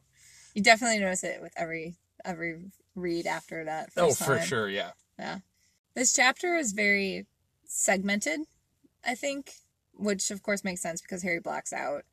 You 0.54 0.62
definitely 0.62 0.98
notice 0.98 1.24
it 1.24 1.40
with 1.42 1.52
every 1.56 1.96
every 2.24 2.58
read 2.94 3.26
after 3.26 3.64
that. 3.64 3.90
oh, 3.96 4.12
for 4.12 4.38
time. 4.38 4.46
sure, 4.46 4.68
yeah. 4.68 4.90
Yeah. 5.18 5.38
This 5.94 6.12
chapter 6.12 6.56
is 6.56 6.72
very 6.72 7.26
segmented, 7.66 8.40
I 9.04 9.14
think, 9.14 9.52
which 9.94 10.30
of 10.30 10.42
course 10.42 10.64
makes 10.64 10.82
sense 10.82 11.00
because 11.00 11.22
Harry 11.22 11.40
blacks 11.40 11.72
out. 11.72 12.04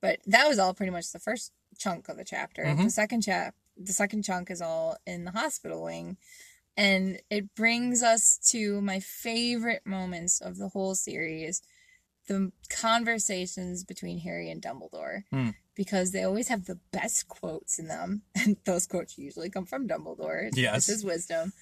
But 0.00 0.20
that 0.26 0.46
was 0.46 0.58
all 0.58 0.74
pretty 0.74 0.92
much 0.92 1.10
the 1.12 1.18
first 1.18 1.52
chunk 1.78 2.08
of 2.08 2.16
the 2.16 2.24
chapter. 2.24 2.64
Mhm. 2.64 2.84
The 2.84 2.90
second 2.90 3.22
chap 3.22 3.54
the 3.78 3.92
second 3.92 4.22
chunk 4.22 4.50
is 4.50 4.62
all 4.62 4.96
in 5.06 5.24
the 5.24 5.32
hospital 5.32 5.82
wing. 5.82 6.16
And 6.76 7.20
it 7.30 7.54
brings 7.54 8.02
us 8.02 8.38
to 8.50 8.80
my 8.82 9.00
favorite 9.00 9.86
moments 9.86 10.40
of 10.40 10.58
the 10.58 10.68
whole 10.68 10.94
series 10.94 11.62
the 12.28 12.50
conversations 12.68 13.84
between 13.84 14.18
Harry 14.18 14.50
and 14.50 14.60
Dumbledore. 14.62 15.22
Hmm. 15.30 15.50
Because 15.74 16.12
they 16.12 16.22
always 16.22 16.48
have 16.48 16.64
the 16.64 16.78
best 16.90 17.28
quotes 17.28 17.78
in 17.78 17.86
them. 17.88 18.22
And 18.42 18.56
those 18.64 18.86
quotes 18.86 19.18
usually 19.18 19.50
come 19.50 19.66
from 19.66 19.88
Dumbledore. 19.88 20.50
Yes. 20.54 20.78
It's 20.78 20.86
his 20.86 21.04
wisdom. 21.04 21.52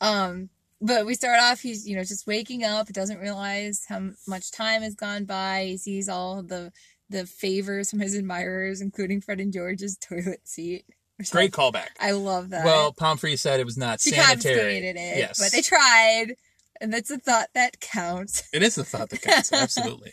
Um, 0.00 0.50
but 0.80 1.06
we 1.06 1.14
start 1.14 1.40
off, 1.40 1.60
he's, 1.60 1.88
you 1.88 1.96
know, 1.96 2.04
just 2.04 2.26
waking 2.26 2.62
up, 2.62 2.88
doesn't 2.88 3.18
realize 3.18 3.84
how 3.88 4.10
much 4.28 4.50
time 4.50 4.82
has 4.82 4.94
gone 4.94 5.24
by. 5.24 5.64
He 5.64 5.76
sees 5.78 6.08
all 6.08 6.42
the 6.42 6.72
the 7.08 7.24
favors 7.24 7.88
from 7.88 8.00
his 8.00 8.16
admirers, 8.16 8.80
including 8.80 9.20
Fred 9.20 9.40
and 9.40 9.52
George's 9.52 9.96
toilet 10.08 10.40
seat. 10.46 10.84
Great 11.30 11.52
callback. 11.52 11.88
I, 11.98 12.10
love 12.10 12.50
that. 12.50 12.64
Well, 12.64 12.92
Pomfrey 12.92 13.36
said 13.36 13.58
it 13.58 13.64
was 13.64 13.78
not 13.78 14.00
she 14.00 14.10
sanitary. 14.10 14.78
it, 14.78 14.96
Yes, 14.96 15.38
but 15.38 15.50
they 15.50 15.62
tried, 15.62 16.36
and 16.80 16.92
that's 16.92 17.10
a 17.10 17.18
thought 17.18 17.48
that 17.54 17.80
counts. 17.80 18.42
it 18.52 18.62
is 18.62 18.76
a 18.76 18.84
thought 18.84 19.08
that 19.10 19.22
counts. 19.22 19.52
Absolutely. 19.52 20.12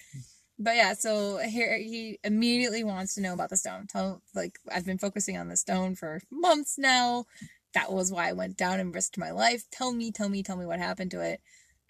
But 0.58 0.76
yeah, 0.76 0.94
so 0.94 1.40
here 1.40 1.78
he 1.78 2.20
immediately 2.24 2.84
wants 2.84 3.16
to 3.16 3.22
know 3.22 3.34
about 3.34 3.50
the 3.50 3.58
stone. 3.58 3.88
Tell 3.88 4.22
like 4.34 4.60
I've 4.74 4.86
been 4.86 4.98
focusing 4.98 5.38
on 5.38 5.50
the 5.50 5.58
stone 5.58 5.96
for 5.96 6.22
months 6.32 6.78
now. 6.78 7.26
That 7.74 7.92
was 7.92 8.12
why 8.12 8.30
I 8.30 8.34
went 8.34 8.56
down 8.56 8.80
and 8.80 8.94
risked 8.94 9.18
my 9.18 9.32
life. 9.32 9.64
Tell 9.72 9.92
me, 9.92 10.12
tell 10.12 10.30
me, 10.30 10.44
tell 10.44 10.56
me 10.56 10.66
what 10.66 10.80
happened 10.80 11.12
to 11.12 11.22
it. 11.22 11.42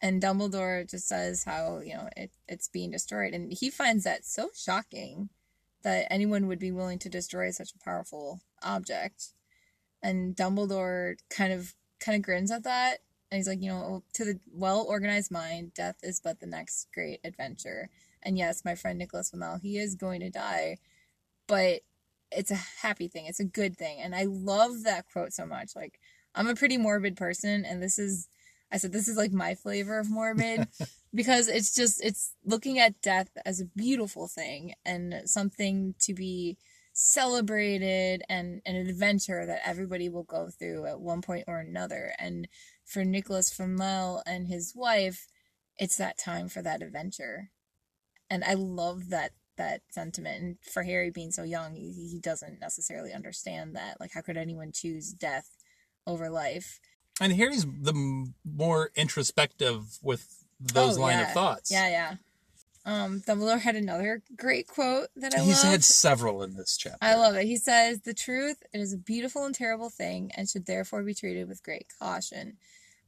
And 0.02 0.22
Dumbledore 0.22 0.90
just 0.90 1.08
says 1.08 1.44
how, 1.44 1.80
you 1.80 1.94
know, 1.94 2.10
it, 2.18 2.32
it's 2.48 2.68
being 2.68 2.92
destroyed. 2.92 3.34
And 3.34 3.54
he 3.54 3.70
finds 3.70 4.06
that 4.06 4.26
so 4.26 4.50
shocking 4.56 5.30
that 5.84 6.08
anyone 6.12 6.48
would 6.48 6.60
be 6.60 6.72
willing 6.72 7.00
to 7.00 7.10
destroy 7.10 7.52
such 7.52 7.72
a 7.74 7.84
powerful 7.84 8.42
object. 8.62 9.34
And 10.02 10.36
Dumbledore 10.36 11.16
kind 11.30 11.54
of 11.54 11.76
kind 12.00 12.16
of 12.16 12.22
grins 12.22 12.52
at 12.52 12.64
that. 12.64 13.00
And 13.32 13.38
he's 13.38 13.48
like, 13.48 13.62
you 13.62 13.70
know, 13.70 13.78
oh, 13.78 14.04
to 14.14 14.26
the 14.26 14.40
well 14.52 14.86
organized 14.88 15.32
mind, 15.32 15.74
death 15.74 15.98
is 16.04 16.20
but 16.20 16.40
the 16.40 16.46
next 16.46 16.88
great 16.94 17.20
adventure. 17.24 17.90
And 18.22 18.38
yes, 18.38 18.64
my 18.64 18.76
friend 18.76 18.98
Nicholas 18.98 19.32
Flamel, 19.32 19.58
he 19.58 19.78
is 19.78 19.96
going 19.96 20.22
to 20.22 20.30
die, 20.30 20.78
but 21.48 21.82
it's 22.32 22.52
a 22.52 22.60
happy 22.82 23.08
thing. 23.08 23.26
It's 23.26 23.40
a 23.40 23.46
good 23.46 23.78
thing. 23.78 24.00
And 24.00 24.16
I 24.16 24.26
love 24.28 24.84
that 24.84 25.06
quote 25.12 25.34
so 25.34 25.46
much. 25.46 25.76
Like, 25.76 26.00
I'm 26.36 26.48
a 26.48 26.56
pretty 26.56 26.78
morbid 26.78 27.16
person, 27.16 27.66
and 27.66 27.82
this 27.82 28.00
is, 28.00 28.28
I 28.74 28.78
said, 28.78 28.92
this 28.92 29.08
is 29.08 29.18
like 29.18 29.32
my 29.32 29.56
flavor 29.56 30.00
of 30.00 30.10
morbid 30.10 30.68
because 31.14 31.48
it's 31.48 31.74
just, 31.76 32.04
it's 32.04 32.34
looking 32.44 32.80
at 32.80 33.02
death 33.02 33.30
as 33.46 33.62
a 33.62 33.66
beautiful 33.66 34.28
thing 34.28 34.74
and 34.84 35.22
something 35.26 35.96
to 36.00 36.14
be 36.14 36.58
celebrated 36.92 38.24
and 38.30 38.62
an 38.66 38.76
adventure 38.76 39.46
that 39.46 39.62
everybody 39.66 40.10
will 40.10 40.24
go 40.24 40.50
through 40.50 40.86
at 40.88 41.00
one 41.00 41.22
point 41.22 41.46
or 41.48 41.60
another. 41.60 42.14
And 42.20 42.48
for 42.86 43.06
Nicholas 43.06 43.54
Flamel 43.54 44.24
and 44.26 44.48
his 44.48 44.74
wife, 44.76 45.28
it's 45.78 45.98
that 45.98 46.18
time 46.18 46.50
for 46.50 46.62
that 46.62 46.82
adventure 46.82 47.52
and 48.34 48.44
I 48.44 48.56
love 48.56 49.10
that 49.10 49.32
that 49.58 49.82
sentiment. 49.92 50.42
And 50.42 50.58
for 50.74 50.82
Harry 50.82 51.12
being 51.12 51.32
so 51.32 51.44
young, 51.44 51.76
he, 51.76 52.10
he 52.12 52.20
doesn't 52.20 52.60
necessarily 52.60 53.14
understand 53.14 53.76
that. 53.76 54.00
Like, 54.00 54.12
how 54.14 54.22
could 54.22 54.38
anyone 54.38 54.72
choose 54.74 55.14
death 55.14 55.52
over 56.08 56.32
life? 56.32 56.80
And 57.24 57.34
Harry's 57.34 57.66
the 57.66 58.28
more 58.44 58.92
introspective 58.96 59.98
with 60.02 60.44
those 60.60 60.98
Oh, 60.98 61.02
line 61.02 61.20
yeah. 61.20 61.28
of 61.28 61.34
thoughts. 61.34 61.72
Yeah, 61.72 61.88
yeah. 61.90 62.16
Um, 62.86 63.22
Dumbledore 63.22 63.62
had 63.62 63.78
another 63.78 64.22
great 64.36 64.68
quote 64.68 65.08
that 65.16 65.34
I 65.34 65.40
He's 65.40 65.64
love. 65.64 65.72
had 65.72 65.84
several 65.86 66.44
in 66.44 66.56
this 66.56 66.76
chapter. 66.76 66.98
I 67.02 67.16
love 67.16 67.36
it. 67.36 67.46
He 67.46 67.56
says, 67.56 68.02
"The 68.02 68.14
truth 68.14 68.62
it 68.74 68.82
is 68.82 68.92
a 68.92 68.98
beautiful 68.98 69.46
and 69.46 69.56
terrible 69.56 69.90
thing, 69.90 70.32
and 70.36 70.50
should 70.50 70.66
therefore 70.66 71.02
be 71.04 71.14
treated 71.14 71.48
with 71.48 71.64
great 71.64 71.88
caution." 71.98 72.58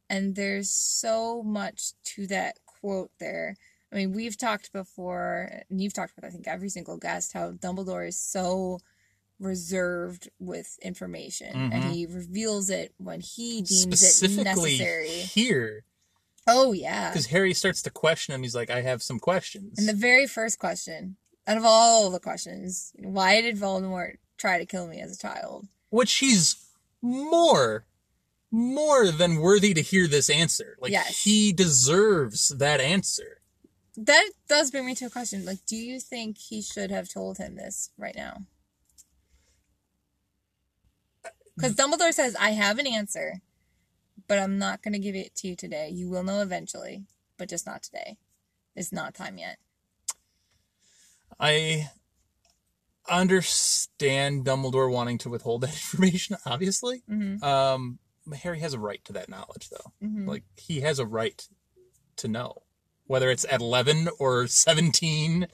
And 0.10 0.36
there's 0.36 0.70
so 0.70 1.44
much 1.44 1.92
to 2.16 2.26
that 2.28 2.60
quote 2.66 3.12
there. 3.20 3.58
I 3.92 3.96
mean, 3.98 4.14
we've 4.14 4.38
talked 4.38 4.72
before, 4.72 5.64
and 5.70 5.82
you've 5.82 5.94
talked 5.94 6.16
with 6.16 6.24
I 6.24 6.30
think 6.30 6.48
every 6.48 6.70
single 6.70 6.96
guest 6.98 7.34
how 7.34 7.52
Dumbledore 7.52 8.08
is 8.08 8.18
so 8.18 8.80
reserved 9.40 10.30
with 10.40 10.78
information, 10.82 11.72
and 11.74 11.84
Mhm. 11.84 11.92
he 11.94 12.06
reveals 12.06 12.70
it 12.70 12.94
when 12.98 13.20
he 13.22 13.62
deems 13.62 13.72
it 13.72 13.98
Specifically 13.98 14.72
necessary. 14.78 15.10
here, 15.10 15.84
Oh 16.48 16.72
yeah. 16.74 17.10
because 17.12 17.28
Harry 17.28 17.54
starts 17.54 17.82
to 17.84 17.90
question 17.90 18.34
him. 18.34 18.44
He's 18.44 18.56
like, 18.56 18.70
"I 18.70 18.82
have 18.82 19.02
some 19.04 19.20
questions." 19.20 19.78
And 19.80 19.88
the 19.90 19.94
very 19.94 20.28
first 20.28 20.60
question 20.60 21.18
Out 21.48 21.58
of 21.58 21.64
all 21.64 22.10
the 22.10 22.20
questions, 22.20 22.92
why 22.96 23.40
did 23.40 23.56
Voldemort 23.56 24.16
try 24.36 24.58
to 24.58 24.66
kill 24.66 24.88
me 24.88 25.00
as 25.00 25.14
a 25.16 25.18
child? 25.20 25.68
Which 25.92 26.14
he's 26.16 26.56
more, 27.04 27.86
more 28.50 29.12
than 29.12 29.38
worthy 29.38 29.72
to 29.76 29.82
hear 29.84 30.08
this 30.08 30.28
answer. 30.28 30.76
Like, 30.82 30.92
Yes. 30.92 31.22
he 31.22 31.54
deserves 31.54 32.48
that 32.50 32.82
answer. 32.82 33.42
That 33.96 34.28
does 34.48 34.72
bring 34.72 34.88
me 34.88 34.96
to 34.96 35.06
a 35.06 35.10
question. 35.12 35.46
Like, 35.46 35.64
do 35.68 35.76
you 35.76 36.00
think 36.00 36.40
he 36.40 36.64
should 36.64 36.90
have 36.90 37.10
told 37.10 37.38
him 37.38 37.56
this 37.58 37.92
right 37.96 38.16
now? 38.16 38.48
Because 41.56 41.76
Dumbledore 41.76 42.14
says, 42.14 42.36
I 42.40 42.52
have 42.52 42.80
an 42.80 42.88
answer, 42.88 43.42
but 44.28 44.40
I'm 44.40 44.58
not 44.58 44.82
going 44.82 44.94
to 44.94 45.00
give 45.00 45.16
it 45.16 45.36
to 45.38 45.48
you 45.48 45.56
today. 45.56 45.90
You 45.90 46.10
will 46.10 46.24
know 46.24 46.42
eventually, 46.42 47.06
but 47.38 47.50
just 47.50 47.66
not 47.66 47.84
today. 47.84 48.18
It's 48.76 48.92
not 48.92 49.14
time 49.14 49.38
yet. 49.38 49.58
I 51.40 51.90
understand 53.10 54.46
Dumbledore 54.46 54.92
wanting 54.92 55.18
to 55.20 55.30
withhold 55.30 55.62
that 55.62 55.70
information, 55.94 56.38
obviously. 56.46 57.04
Mm-hmm. 57.10 57.44
Um, 57.44 58.00
but 58.26 58.40
Harry 58.40 58.60
has 58.60 58.74
a 58.74 58.80
right 58.80 59.04
to 59.06 59.14
that 59.14 59.30
knowledge, 59.30 59.70
though. 59.70 59.94
Mhm. 60.06 60.28
Like, 60.28 60.44
he 60.58 60.82
has 60.82 61.00
a 61.00 61.06
right 61.06 61.48
to 62.18 62.28
know. 62.28 62.64
Whether 63.08 63.30
it's 63.30 63.46
at 63.52 63.62
11 63.62 64.10
or 64.18 64.48
17 64.48 65.48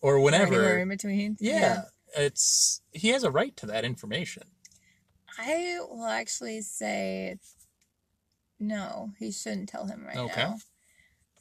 or 0.00 0.18
whenever. 0.18 0.54
Anywhere 0.54 0.78
in 0.80 0.88
between. 0.88 1.36
yeah, 1.38 1.82
it's 2.16 2.80
he 2.90 3.08
has 3.10 3.22
a 3.22 3.30
right 3.30 3.56
to 3.58 3.66
that 3.66 3.84
information. 3.84 4.42
I 5.38 5.78
will 5.88 6.06
actually 6.06 6.60
say 6.62 7.38
no, 8.58 9.12
he 9.18 9.32
shouldn't 9.32 9.68
tell 9.68 9.86
him 9.86 10.04
right 10.06 10.16
Okay. 10.16 10.42
now. 10.42 10.58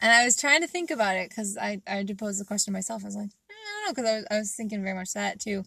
And 0.01 0.11
I 0.11 0.23
was 0.23 0.37
trying 0.37 0.61
to 0.61 0.67
think 0.67 0.91
about 0.91 1.17
it 1.17 1.29
because 1.29 1.57
I, 1.57 1.81
I 1.85 2.03
did 2.03 2.17
pose 2.17 2.39
the 2.39 2.45
question 2.45 2.71
myself. 2.71 3.03
I 3.03 3.07
was 3.07 3.15
like, 3.17 3.29
eh, 3.49 3.53
I 3.53 3.85
don't 3.85 3.85
know, 3.85 3.93
because 4.01 4.09
I 4.09 4.15
was, 4.15 4.25
I 4.31 4.39
was 4.39 4.55
thinking 4.55 4.81
very 4.81 4.95
much 4.95 5.13
that 5.13 5.39
too. 5.41 5.63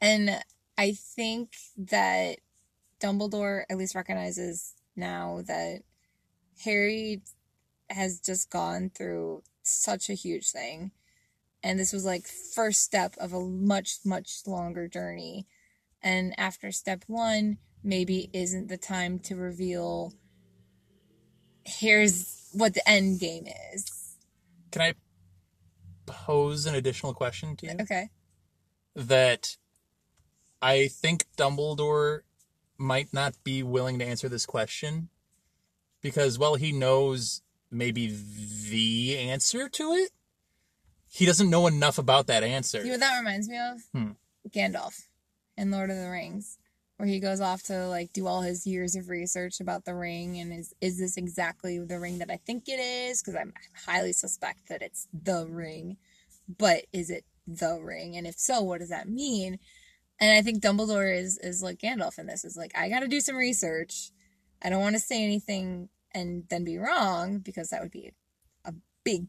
And 0.00 0.42
I 0.76 0.92
think 0.92 1.54
that 1.78 2.38
Dumbledore 3.00 3.64
at 3.70 3.78
least 3.78 3.94
recognizes 3.94 4.74
now 4.94 5.42
that 5.46 5.80
Harry 6.64 7.22
has 7.88 8.20
just 8.20 8.50
gone 8.50 8.90
through 8.94 9.42
such 9.62 10.10
a 10.10 10.14
huge 10.14 10.50
thing. 10.50 10.92
And 11.62 11.78
this 11.78 11.92
was 11.92 12.04
like 12.04 12.26
first 12.26 12.82
step 12.82 13.14
of 13.18 13.32
a 13.32 13.40
much, 13.40 13.98
much 14.04 14.42
longer 14.46 14.88
journey. 14.88 15.46
And 16.02 16.38
after 16.38 16.72
step 16.72 17.04
one, 17.06 17.58
maybe 17.82 18.30
isn't 18.32 18.68
the 18.68 18.76
time 18.76 19.18
to 19.20 19.36
reveal 19.36 20.12
here's 21.64 22.48
what 22.52 22.74
the 22.74 22.88
end 22.88 23.20
game 23.20 23.46
is. 23.72 24.16
Can 24.70 24.82
I 24.82 24.94
pose 26.06 26.66
an 26.66 26.74
additional 26.74 27.14
question 27.14 27.56
to 27.56 27.66
you? 27.66 27.72
Okay. 27.80 28.10
That 28.94 29.56
I 30.60 30.88
think 30.88 31.26
Dumbledore 31.36 32.20
might 32.76 33.12
not 33.12 33.34
be 33.44 33.62
willing 33.62 33.98
to 34.00 34.04
answer 34.04 34.28
this 34.28 34.44
question 34.44 35.08
because, 36.00 36.38
well, 36.38 36.56
he 36.56 36.72
knows 36.72 37.42
maybe 37.70 38.14
the 38.70 39.18
answer 39.18 39.68
to 39.68 39.92
it. 39.92 40.10
He 41.08 41.26
doesn't 41.26 41.48
know 41.48 41.66
enough 41.66 41.98
about 41.98 42.26
that 42.26 42.42
answer. 42.42 42.78
You 42.78 42.84
know 42.84 42.90
what 42.92 43.00
that 43.00 43.18
reminds 43.18 43.48
me 43.48 43.58
of? 43.58 43.80
Hmm. 43.92 44.10
Gandalf 44.50 45.02
in 45.56 45.70
Lord 45.70 45.90
of 45.90 45.96
the 45.96 46.10
Rings, 46.10 46.58
where 46.96 47.08
he 47.08 47.20
goes 47.20 47.40
off 47.40 47.62
to 47.64 47.86
like 47.88 48.12
do 48.12 48.26
all 48.26 48.42
his 48.42 48.66
years 48.66 48.94
of 48.96 49.08
research 49.08 49.60
about 49.60 49.84
the 49.84 49.94
ring 49.94 50.38
and 50.38 50.52
is 50.52 50.72
is 50.80 50.98
this 50.98 51.16
exactly 51.16 51.78
the 51.78 51.98
ring 51.98 52.18
that 52.18 52.30
I 52.30 52.38
think 52.46 52.68
it 52.68 52.80
is? 52.80 53.22
Because 53.22 53.36
I 53.36 53.44
highly 53.90 54.12
suspect 54.12 54.68
that 54.68 54.82
it's 54.82 55.08
the 55.12 55.46
ring, 55.48 55.96
but 56.58 56.84
is 56.92 57.10
it 57.10 57.24
the 57.46 57.80
ring? 57.82 58.16
And 58.16 58.26
if 58.26 58.38
so, 58.38 58.62
what 58.62 58.80
does 58.80 58.90
that 58.90 59.08
mean? 59.08 59.58
And 60.20 60.30
I 60.36 60.42
think 60.42 60.62
Dumbledore 60.62 61.16
is 61.18 61.38
is 61.38 61.62
like 61.62 61.78
Gandalf 61.78 62.18
in 62.18 62.26
this. 62.26 62.44
Is 62.44 62.56
like 62.56 62.72
I 62.76 62.88
got 62.88 63.00
to 63.00 63.08
do 63.08 63.20
some 63.20 63.36
research. 63.36 64.10
I 64.62 64.70
don't 64.70 64.80
want 64.80 64.94
to 64.94 65.00
say 65.00 65.24
anything 65.24 65.88
and 66.14 66.44
then 66.50 66.62
be 66.62 66.78
wrong 66.78 67.38
because 67.38 67.70
that 67.70 67.82
would 67.82 67.90
be 67.90 68.12
a 68.64 68.72
big 69.02 69.26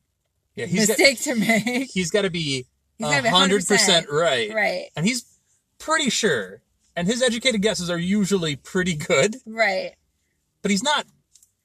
yeah, 0.55 0.65
he's 0.67 0.87
got, 0.87 0.99
mistake 0.99 1.21
to 1.21 1.35
make. 1.35 1.89
he's 1.91 2.11
got 2.11 2.21
to 2.23 2.29
be 2.29 2.67
He's 2.99 3.07
gotta 3.09 3.23
be 3.23 3.29
hundred 3.29 3.65
percent 3.65 4.07
100% 4.07 4.11
right, 4.11 4.53
Right. 4.53 4.85
and 4.95 5.03
he's 5.05 5.25
pretty 5.83 6.09
sure. 6.09 6.61
And 6.95 7.07
his 7.07 7.21
educated 7.21 7.61
guesses 7.61 7.89
are 7.89 7.97
usually 7.97 8.55
pretty 8.55 8.95
good, 8.95 9.37
Right. 9.45 9.93
but 10.61 10.71
he's 10.71 10.83
not 10.83 11.05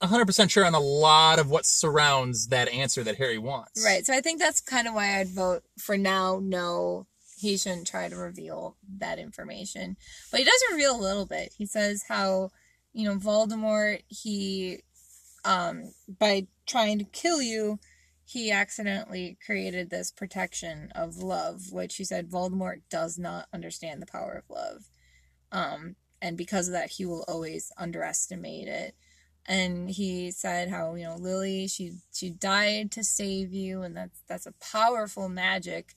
hundred 0.00 0.26
percent 0.26 0.50
sure 0.50 0.64
on 0.64 0.74
a 0.74 0.80
lot 0.80 1.38
of 1.40 1.50
what 1.50 1.66
surrounds 1.66 2.46
that 2.48 2.68
answer 2.68 3.02
that 3.02 3.16
Harry 3.16 3.36
wants. 3.36 3.84
Right. 3.84 4.06
So 4.06 4.14
I 4.14 4.20
think 4.20 4.38
that's 4.38 4.60
kind 4.60 4.86
of 4.86 4.94
why 4.94 5.18
I'd 5.18 5.28
vote 5.28 5.64
for 5.76 5.96
now. 5.98 6.40
No, 6.42 7.06
he 7.36 7.56
shouldn't 7.56 7.86
try 7.88 8.08
to 8.08 8.16
reveal 8.16 8.76
that 8.98 9.18
information. 9.18 9.96
But 10.30 10.38
he 10.40 10.44
does 10.46 10.62
reveal 10.70 10.96
a 10.96 11.02
little 11.02 11.26
bit. 11.26 11.52
He 11.58 11.66
says 11.66 12.04
how, 12.08 12.50
you 12.92 13.08
know, 13.08 13.16
Voldemort, 13.16 14.02
he, 14.08 14.82
um, 15.44 15.92
by 16.18 16.46
trying 16.66 16.98
to 17.00 17.04
kill 17.04 17.42
you, 17.42 17.78
he 18.28 18.52
accidentally 18.52 19.38
created 19.44 19.88
this 19.88 20.10
protection 20.10 20.92
of 20.94 21.16
love, 21.16 21.72
which 21.72 21.96
he 21.96 22.04
said 22.04 22.28
Voldemort 22.28 22.82
does 22.90 23.16
not 23.18 23.46
understand 23.54 24.02
the 24.02 24.06
power 24.06 24.44
of 24.44 24.54
love. 24.54 24.90
Um, 25.50 25.96
and 26.20 26.36
because 26.36 26.68
of 26.68 26.74
that, 26.74 26.90
he 26.90 27.06
will 27.06 27.24
always 27.26 27.72
underestimate 27.78 28.68
it. 28.68 28.94
And 29.46 29.88
he 29.88 30.30
said 30.30 30.68
how 30.68 30.94
you 30.94 31.04
know 31.04 31.16
Lily 31.16 31.68
she 31.68 31.92
she 32.12 32.28
died 32.28 32.92
to 32.92 33.02
save 33.02 33.54
you 33.54 33.80
and 33.80 33.96
that's 33.96 34.20
that's 34.28 34.46
a 34.46 34.52
powerful 34.60 35.30
magic. 35.30 35.94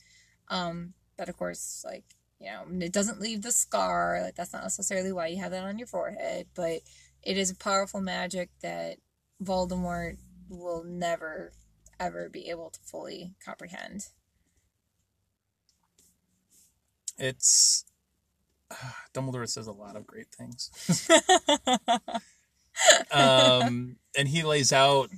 Um 0.48 0.94
but 1.18 1.28
of 1.28 1.36
course 1.36 1.84
like 1.86 2.06
you 2.40 2.48
know 2.48 2.64
it 2.86 2.94
doesn't 2.94 3.20
leave 3.20 3.42
the 3.42 3.52
scar. 3.52 4.22
Like 4.24 4.36
that's 4.36 4.54
not 4.54 4.64
necessarily 4.64 5.12
why 5.12 5.28
you 5.28 5.42
have 5.42 5.52
that 5.52 5.66
on 5.66 5.78
your 5.78 5.88
forehead 5.88 6.48
but 6.56 6.80
it 7.24 7.36
is 7.36 7.52
a 7.52 7.56
powerful 7.56 8.00
magic 8.00 8.52
that 8.62 9.00
Voldemort 9.44 10.16
will 10.48 10.86
never 10.86 11.52
ever 12.02 12.30
be 12.30 12.50
able 12.50 12.70
to 12.70 12.80
fully 12.82 13.34
comprehend 13.46 14.08
It's 17.18 17.86
Dumbledore 19.14 19.48
says 19.48 19.68
a 19.68 19.72
lot 19.72 19.96
of 19.96 20.08
great 20.08 20.28
things. 20.36 20.70
um, 23.12 23.98
and 24.18 24.28
he 24.28 24.44
lays 24.44 24.74
out 24.74 25.10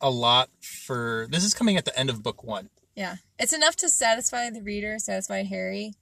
a 0.00 0.10
lot 0.10 0.48
for 0.62 1.26
this 1.30 1.44
is 1.44 1.54
coming 1.54 1.76
at 1.76 1.84
the 1.84 1.96
end 1.98 2.08
of 2.10 2.22
book 2.22 2.42
one. 2.42 2.70
yeah 2.96 3.16
it's 3.38 3.52
enough 3.52 3.76
to 3.76 3.88
satisfy 3.88 4.48
the 4.48 4.62
reader 4.62 4.98
satisfy 4.98 5.42
Harry 5.42 5.92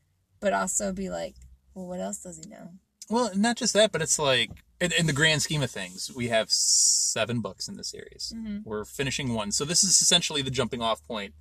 but 0.40 0.52
also 0.52 0.92
be 0.92 1.10
like 1.10 1.34
well 1.74 1.86
what 1.88 1.98
else 2.00 2.22
does 2.22 2.38
he 2.38 2.48
know 2.48 2.70
Well, 3.10 3.32
not 3.34 3.56
just 3.56 3.74
that, 3.74 3.90
but 3.90 4.00
it's 4.00 4.18
like 4.18 4.50
in, 4.80 4.92
in 4.92 5.06
the 5.06 5.12
grand 5.12 5.42
scheme 5.42 5.62
of 5.62 5.70
things, 5.70 6.10
we 6.14 6.28
have 6.28 6.50
seven 6.50 7.40
books 7.40 7.68
in 7.68 7.76
the 7.76 7.84
series. 7.84 8.32
Mhm. 8.36 8.64
We're 8.64 8.84
finishing 8.84 9.34
one, 9.34 9.50
so 9.52 9.64
this 9.64 9.82
is 9.82 10.00
essentially 10.02 10.42
the 10.42 10.50
jumping 10.50 10.82
off 10.82 11.02
point. 11.06 11.34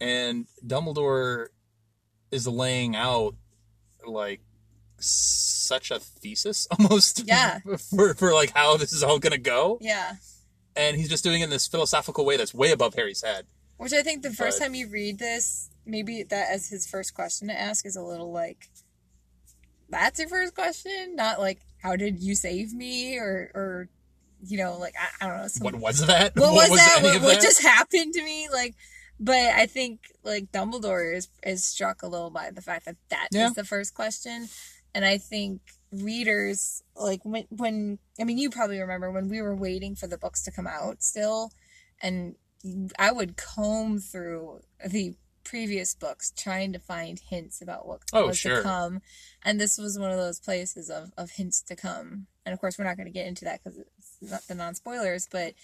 And 0.00 0.46
Dumbledore 0.66 1.48
is 2.30 2.46
laying 2.48 2.96
out 2.96 3.34
like 4.06 4.40
such 4.98 5.90
a 5.90 5.98
thesis 6.00 6.66
almost 6.78 7.24
Yeah. 7.26 7.60
for 7.90 8.14
for 8.14 8.32
like 8.34 8.50
how 8.50 8.76
this 8.76 8.92
is 8.92 9.02
all 9.02 9.18
gonna 9.18 9.38
go 9.38 9.78
yeah 9.80 10.14
and 10.76 10.96
he's 10.96 11.08
just 11.08 11.24
doing 11.24 11.40
it 11.40 11.44
in 11.44 11.50
this 11.50 11.66
philosophical 11.66 12.24
way 12.24 12.36
that's 12.36 12.54
way 12.54 12.70
above 12.70 12.94
harry's 12.94 13.22
head 13.22 13.46
Which 13.78 13.92
I 13.92 14.02
think 14.02 14.22
the 14.22 14.30
first 14.32 14.58
But- 14.58 14.66
time 14.66 14.74
you 14.74 14.88
read 14.88 15.18
this, 15.18 15.70
maybe 15.86 16.22
that 16.24 16.50
as 16.50 16.68
his 16.68 16.86
first 16.86 17.14
question 17.14 17.48
to 17.48 17.58
ask 17.58 17.84
is 17.86 17.96
a 17.96 18.02
little 18.02 18.30
like, 18.30 18.68
that's 19.88 20.18
your 20.20 20.28
first 20.28 20.54
question, 20.54 21.16
not 21.16 21.40
like 21.40 21.60
how 21.82 21.96
did 21.96 22.22
you 22.22 22.34
save 22.34 22.72
me? 22.72 23.18
Or 23.18 23.50
or 23.54 23.88
you 24.42 24.58
know 24.58 24.78
like 24.78 24.94
I, 24.98 25.24
I 25.24 25.28
don't 25.28 25.42
know 25.42 25.48
some, 25.48 25.64
what 25.64 25.74
was 25.76 26.06
that? 26.06 26.34
What 26.36 26.54
was, 26.54 26.70
that? 26.70 27.00
what, 27.02 27.22
what 27.22 27.34
that? 27.34 27.42
just 27.42 27.62
happened 27.62 28.14
to 28.14 28.24
me? 28.24 28.48
Like 28.50 28.74
but 29.20 29.36
I 29.36 29.66
think 29.66 30.00
like 30.24 30.50
Dumbledore 30.50 31.14
is 31.14 31.28
is 31.42 31.62
struck 31.62 32.02
a 32.02 32.06
little 32.08 32.30
by 32.30 32.50
the 32.50 32.62
fact 32.62 32.86
that 32.86 32.96
that 33.10 33.28
is 33.32 33.38
Yeah. 33.38 33.50
the 33.54 33.64
first 33.64 33.94
question, 33.94 34.48
and 34.94 35.04
I 35.04 35.18
think 35.18 35.60
readers 35.92 36.82
like 36.96 37.20
when 37.24 37.44
when 37.50 37.98
I 38.18 38.24
mean 38.24 38.38
you 38.38 38.48
probably 38.48 38.80
remember 38.80 39.10
when 39.10 39.28
we 39.28 39.42
were 39.42 39.54
waiting 39.54 39.94
for 39.94 40.06
the 40.06 40.16
books 40.16 40.42
to 40.44 40.50
come 40.50 40.66
out 40.66 41.02
still, 41.02 41.52
and 42.02 42.36
I 42.98 43.12
would 43.12 43.36
comb 43.36 43.98
through 43.98 44.60
the 44.86 45.14
previous 45.44 45.94
books 45.94 46.32
trying 46.36 46.72
to 46.72 46.78
find 46.78 47.18
hints 47.18 47.60
about 47.62 47.86
what 47.86 48.00
Oh, 48.12 48.28
was 48.28 48.38
sure. 48.38 48.56
to 48.58 48.62
come, 48.62 49.00
and 49.42 49.60
this 49.60 49.78
was 49.78 49.98
one 49.98 50.10
of 50.10 50.16
those 50.18 50.40
places 50.40 50.90
of 50.90 51.12
of 51.16 51.32
hints 51.32 51.60
to 51.62 51.76
come, 51.76 52.26
and 52.44 52.52
of 52.52 52.60
course 52.60 52.78
we're 52.78 52.84
not 52.84 52.96
going 52.96 53.06
to 53.06 53.12
get 53.12 53.26
into 53.26 53.44
that 53.44 53.62
because 53.62 53.78
it's 53.78 54.16
not 54.30 54.42
the 54.48 54.54
non 54.54 54.74
spoilers, 54.74 55.26
but 55.30 55.54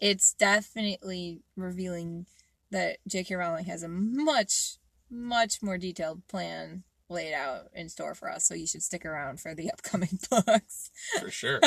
it's 0.00 0.34
definitely 0.34 1.40
revealing 1.56 2.26
that 2.70 2.98
J.K. 3.08 3.34
Rowling 3.36 3.64
has 3.66 3.82
a 3.82 3.88
much, 3.88 4.76
much 5.10 5.62
more 5.62 5.78
detailed 5.78 6.26
plan 6.28 6.82
laid 7.08 7.32
out 7.32 7.68
in 7.72 7.88
store 7.88 8.14
for 8.14 8.28
us. 8.30 8.44
So 8.44 8.54
you 8.54 8.66
should 8.66 8.82
stick 8.82 9.06
around 9.06 9.40
for 9.40 9.54
the 9.54 9.70
upcoming 9.72 10.18
books. 10.28 10.90
for 11.20 11.30
sure. 11.30 11.60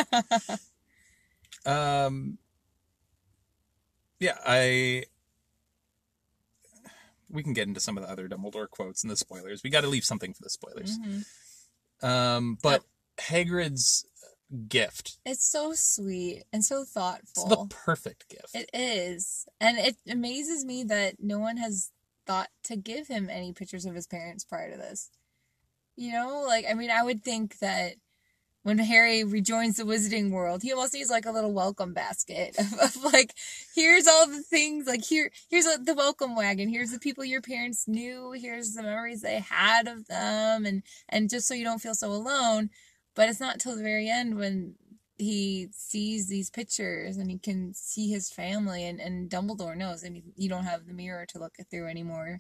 um, 1.66 2.38
yeah, 4.20 4.38
I 4.46 5.06
we 7.30 7.44
can 7.44 7.54
get 7.54 7.68
into 7.68 7.80
some 7.80 7.98
of 7.98 8.04
the 8.04 8.10
other 8.10 8.28
Dumbledore 8.28 8.70
quotes 8.70 9.04
and 9.04 9.12
the 9.12 9.16
spoilers. 9.18 9.62
We 9.64 9.70
got 9.70 9.82
to 9.82 9.88
leave 9.88 10.04
something 10.06 10.34
for 10.34 10.42
the 10.44 10.50
spoilers. 10.50 10.98
Mhm. 11.00 11.26
Um, 12.02 12.58
but 12.62 12.84
Hagrid's 13.18 14.06
gift, 14.68 15.18
It's 15.26 15.46
so 15.46 15.74
sweet 15.74 16.44
and 16.52 16.66
so 16.66 16.82
it's 16.82 16.92
thoughtful. 16.92 17.48
the 17.48 17.68
perfect 17.68 18.30
gift. 18.30 18.56
It 18.56 18.70
is. 18.74 19.46
And 19.62 19.78
it 19.78 19.98
amazes 20.08 20.66
me 20.66 20.84
that 20.86 21.16
no 21.20 21.38
one 21.40 21.58
has 21.58 21.92
thought 22.26 22.50
to 22.64 22.76
give 22.76 23.08
him 23.08 23.30
any 23.30 23.54
pictures 23.54 23.86
of 23.86 23.94
his 23.96 24.08
parents 24.08 24.44
prior 24.44 24.72
to 24.72 24.78
this. 24.78 25.12
You 25.96 26.14
know, 26.14 26.42
like, 26.48 26.66
I 26.70 26.74
mean, 26.74 26.90
I 26.90 27.04
would 27.04 27.24
think 27.24 27.60
that 27.60 27.96
when 28.70 28.78
Harry 28.78 29.24
rejoins 29.24 29.78
the 29.78 29.84
wizarding 29.84 30.30
world, 30.30 30.62
he 30.62 30.72
almost 30.72 30.94
needs 30.94 31.10
like 31.10 31.26
a 31.26 31.32
little 31.32 31.52
welcome 31.52 31.92
basket 31.92 32.56
of, 32.60 32.72
of 32.80 33.04
like, 33.04 33.34
here's 33.74 34.08
all 34.08 34.28
the 34.28 34.44
things, 34.44 34.86
like, 34.86 35.04
here, 35.04 35.32
here's 35.50 35.66
the 35.66 35.96
welcome 35.96 36.36
wagon, 36.36 36.70
here's 36.70 36.92
the 36.92 37.00
people 37.00 37.26
your 37.26 37.42
parents 37.42 37.88
knew, 37.88 38.32
here's 38.32 38.74
the 38.74 38.84
memories 38.84 39.22
they 39.22 39.40
had 39.40 39.88
of 39.88 40.08
them, 40.08 40.68
and, 40.68 40.84
and 41.10 41.32
just 41.32 41.48
so 41.48 41.56
you 41.56 41.64
don't 41.64 41.82
feel 41.82 41.96
so 41.96 42.12
alone. 42.12 42.70
But 43.16 43.28
it's 43.28 43.40
not 43.40 43.60
till 43.60 43.76
the 43.76 43.82
very 43.82 44.08
end 44.08 44.38
when 44.38 44.76
he 45.18 45.70
sees 45.72 46.28
these 46.28 46.52
pictures 46.52 47.18
and 47.18 47.32
he 47.32 47.40
can 47.40 47.74
see 47.74 48.10
his 48.10 48.30
family 48.30 48.86
and, 48.86 49.02
and 49.02 49.32
Dumbledore 49.32 49.76
knows. 49.76 50.06
I 50.06 50.10
mean, 50.10 50.32
you 50.38 50.48
don't 50.48 50.66
have 50.66 50.86
the 50.86 50.94
mirror 50.94 51.26
to 51.26 51.40
look 51.40 51.56
through 51.72 51.88
anymore. 51.88 52.38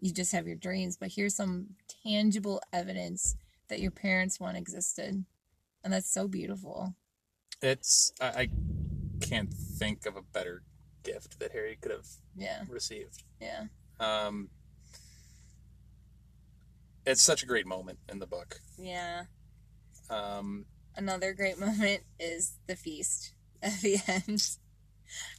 You 0.00 0.12
just 0.12 0.32
have 0.32 0.48
your 0.48 0.56
dreams. 0.56 0.96
But 0.98 1.12
here's 1.14 1.36
some 1.36 1.68
tangible 2.04 2.60
evidence 2.72 3.36
that 3.68 3.80
your 3.80 3.92
parents 3.92 4.38
once 4.40 4.58
existed. 4.58 5.24
And 5.82 5.92
that's 5.92 6.12
so 6.12 6.28
beautiful. 6.28 6.94
It's 7.62 8.12
I, 8.20 8.26
I 8.26 8.48
can't 9.20 9.52
think 9.52 10.06
of 10.06 10.16
a 10.16 10.22
better 10.22 10.62
gift 11.02 11.38
that 11.40 11.52
Harry 11.52 11.78
could 11.80 11.90
have 11.92 12.06
Yeah. 12.36 12.62
received. 12.68 13.22
Yeah. 13.40 13.64
Um, 13.98 14.48
it's 17.06 17.22
such 17.22 17.42
a 17.42 17.46
great 17.46 17.66
moment 17.66 17.98
in 18.08 18.18
the 18.18 18.26
book. 18.26 18.60
Yeah. 18.78 19.24
Um, 20.08 20.66
Another 20.96 21.32
great 21.32 21.58
moment 21.66 22.02
is 22.18 22.54
the 22.66 22.76
feast 22.76 23.32
at 23.62 23.80
the 23.80 23.98
end, 24.08 24.42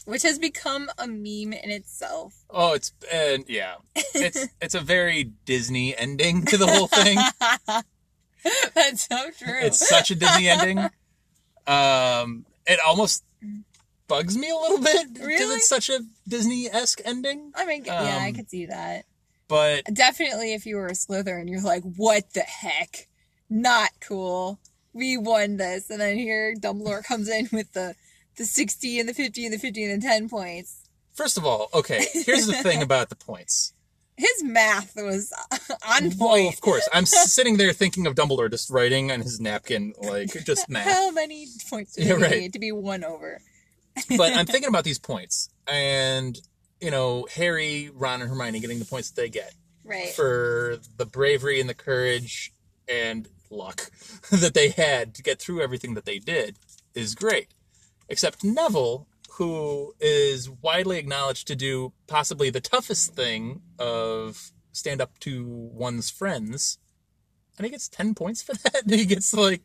which 0.06 0.24
has 0.24 0.40
become 0.40 0.90
a 0.98 1.08
meme 1.08 1.54
in 1.54 1.70
itself. 1.72 2.34
oh, 2.50 2.74
it's 2.74 2.94
and 3.12 3.46
yeah, 3.48 3.76
it's 4.16 4.48
it's 4.62 4.76
a 4.76 4.80
very 4.82 5.26
Disney 5.46 5.96
ending 5.98 6.46
to 6.46 6.58
the 6.58 6.68
whole 6.68 6.88
thing. 6.88 7.18
that's 8.74 9.08
so 9.08 9.30
true. 9.38 9.60
it's 9.62 9.88
such 9.88 10.12
a 10.12 10.16
Disney 10.16 10.50
ending. 10.50 10.80
Um, 11.68 12.46
it 12.66 12.80
almost 12.86 13.24
bugs 14.08 14.38
me 14.38 14.50
a 14.50 14.56
little 14.56 14.80
bit 14.80 15.14
because 15.14 15.28
Really? 15.28 15.56
it's 15.56 15.70
such 15.70 15.90
a 15.90 16.02
Disney 16.28 16.68
esque 16.68 17.02
ending. 17.06 17.52
I 17.56 17.66
mean, 17.66 17.86
yeah, 17.86 18.20
I 18.22 18.30
um, 18.30 18.34
could 18.34 18.50
see 18.50 18.66
that. 18.66 19.06
But 19.48 19.86
Definitely, 19.94 20.54
if 20.54 20.66
you 20.66 20.78
were 20.78 20.88
a 20.88 20.94
Slytherin, 20.94 21.50
you're 21.50 21.62
like, 21.62 21.84
what 21.84 22.34
the 22.34 22.42
heck? 22.42 23.08
Not 23.50 23.90
cool. 24.00 24.60
We 24.94 25.18
won 25.18 25.58
this. 25.58 25.90
And 25.90 26.00
then 26.00 26.18
here 26.18 26.54
Dumbledore 26.56 27.04
comes 27.04 27.30
in 27.30 27.50
with 27.52 27.72
the, 27.74 27.96
the 28.38 28.46
60 28.46 29.00
and 29.00 29.10
the 29.10 29.14
50 29.14 29.46
and 29.46 29.54
the 29.54 29.60
50 29.60 29.84
and 29.86 30.02
the 30.02 30.08
10 30.08 30.30
points. 30.30 30.82
first 31.14 31.38
of 31.38 31.46
all, 31.46 31.70
okay, 31.74 32.06
here's 32.14 32.48
the 32.48 32.54
thing 32.54 32.82
about 32.90 33.10
the 33.10 33.16
points. 33.16 33.74
His 34.22 34.44
math 34.44 34.94
was 34.96 35.34
on 35.90 36.10
Well, 36.20 36.30
point. 36.30 36.54
of 36.54 36.62
course, 36.62 36.88
I'm 36.94 37.06
sitting 37.36 37.58
there 37.58 37.74
thinking 37.74 38.06
of 38.08 38.14
Dumbledore 38.16 38.52
just 38.52 38.70
writing 38.70 39.12
on 39.12 39.22
his 39.22 39.40
napkin 39.40 39.94
like 40.00 40.30
just 40.46 40.70
math. 40.70 40.86
How 40.86 41.10
many 41.12 41.48
points 41.70 41.96
do 41.96 42.04
Yeah, 42.04 42.14
right. 42.14 42.40
need 42.40 42.54
to 42.54 42.60
be 42.60 42.72
one 42.72 43.04
over? 43.04 43.42
but 44.18 44.34
I'm 44.34 44.46
thinking 44.46 44.70
about 44.70 44.84
these 44.84 45.00
points, 45.00 45.50
and 45.68 46.40
you 46.80 46.92
know, 46.92 47.28
Harry, 47.36 47.90
Ron, 47.94 48.22
and 48.22 48.30
Hermione 48.30 48.60
getting 48.60 48.80
the 48.80 48.86
points 48.86 49.10
that 49.12 49.22
they 49.22 49.30
get 49.30 49.54
Right. 49.84 50.10
for 50.10 50.78
the 50.98 51.06
bravery 51.06 51.60
and 51.60 51.68
the 51.70 51.74
courage 51.74 52.54
and 52.88 53.28
luck 53.50 53.92
that 54.32 54.54
they 54.54 54.70
had 54.70 55.14
to 55.16 55.24
get 55.24 55.40
through 55.42 55.62
everything 55.62 55.94
that 55.96 56.06
they 56.06 56.20
did 56.20 56.58
is 56.96 57.16
great. 57.16 57.48
Except 58.08 58.44
Neville, 58.44 59.08
who 59.36 59.94
is 60.00 60.50
widely 60.50 60.98
acknowledged 60.98 61.48
to 61.48 61.56
do 61.56 61.94
possibly 62.08 62.50
the 62.50 62.60
toughest 62.62 63.14
thing 63.16 63.62
of 63.80 64.52
stand 64.72 65.02
up 65.02 65.18
to 65.20 65.46
one's 65.48 66.10
friends, 66.10 66.78
and 67.58 67.66
he 67.66 67.72
gets 67.72 67.88
10 67.90 68.14
points 68.16 68.42
for 68.42 68.54
that. 68.64 68.84
And 68.84 68.92
he 68.94 69.06
gets 69.06 69.34
like, 69.34 69.62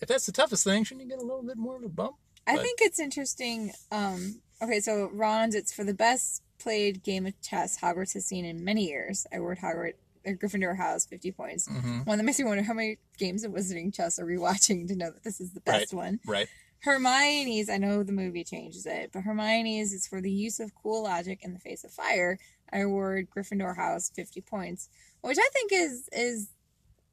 if 0.00 0.08
that's 0.08 0.26
the 0.26 0.32
toughest 0.32 0.64
thing, 0.64 0.84
shouldn't 0.84 1.02
he 1.04 1.08
get 1.08 1.18
a 1.18 1.24
little 1.26 1.42
bit 1.42 1.56
more 1.56 1.76
of 1.76 1.82
a 1.82 1.88
bump? 1.88 2.16
I 2.46 2.56
But- 2.56 2.62
think 2.62 2.78
it's 2.82 2.98
interesting. 3.00 3.72
Um, 3.90 4.40
okay, 4.62 4.80
so 4.80 5.08
Ron's 5.12 5.54
it's 5.54 5.72
for 5.72 5.84
the 5.84 5.94
best 5.94 6.42
played 6.58 7.02
game 7.02 7.26
of 7.26 7.40
chess 7.40 7.78
Hogwarts 7.80 8.14
has 8.14 8.26
seen 8.26 8.44
in 8.44 8.64
many 8.64 8.86
years. 8.88 9.26
I 9.32 9.40
word 9.40 9.58
Hogwarts 9.58 9.94
or 10.24 10.34
Gryffindor 10.34 10.76
has 10.76 11.04
fifty 11.06 11.32
points. 11.32 11.66
Mhm. 11.66 12.06
One 12.06 12.18
that 12.18 12.24
makes 12.24 12.38
me 12.38 12.44
wonder 12.44 12.62
how 12.62 12.74
many 12.74 12.98
games 13.18 13.42
of 13.42 13.50
Wizarding 13.52 13.92
Chess 13.92 14.18
are 14.20 14.26
we 14.26 14.38
watching 14.38 14.86
to 14.88 14.94
know 14.96 15.10
that 15.10 15.24
this 15.24 15.40
is 15.40 15.52
the 15.52 15.60
best 15.60 15.92
one. 15.92 16.20
Right. 16.26 16.46
Hermione's, 16.82 17.68
I 17.70 17.78
know 17.78 18.02
the 18.02 18.12
movie 18.12 18.44
changes 18.44 18.86
it, 18.86 19.10
but 19.12 19.22
Hermione's 19.22 19.92
is 19.92 20.06
for 20.06 20.20
the 20.20 20.30
use 20.30 20.58
of 20.60 20.74
cool 20.74 21.04
logic 21.04 21.40
in 21.42 21.52
the 21.52 21.60
face 21.60 21.84
of 21.84 21.92
fire. 21.92 22.38
I 22.72 22.78
award 22.78 23.28
Gryffindor 23.30 23.76
House 23.76 24.10
50 24.14 24.40
points, 24.40 24.88
which 25.20 25.38
I 25.38 25.48
think 25.52 25.70
is 25.72 26.08
is 26.12 26.48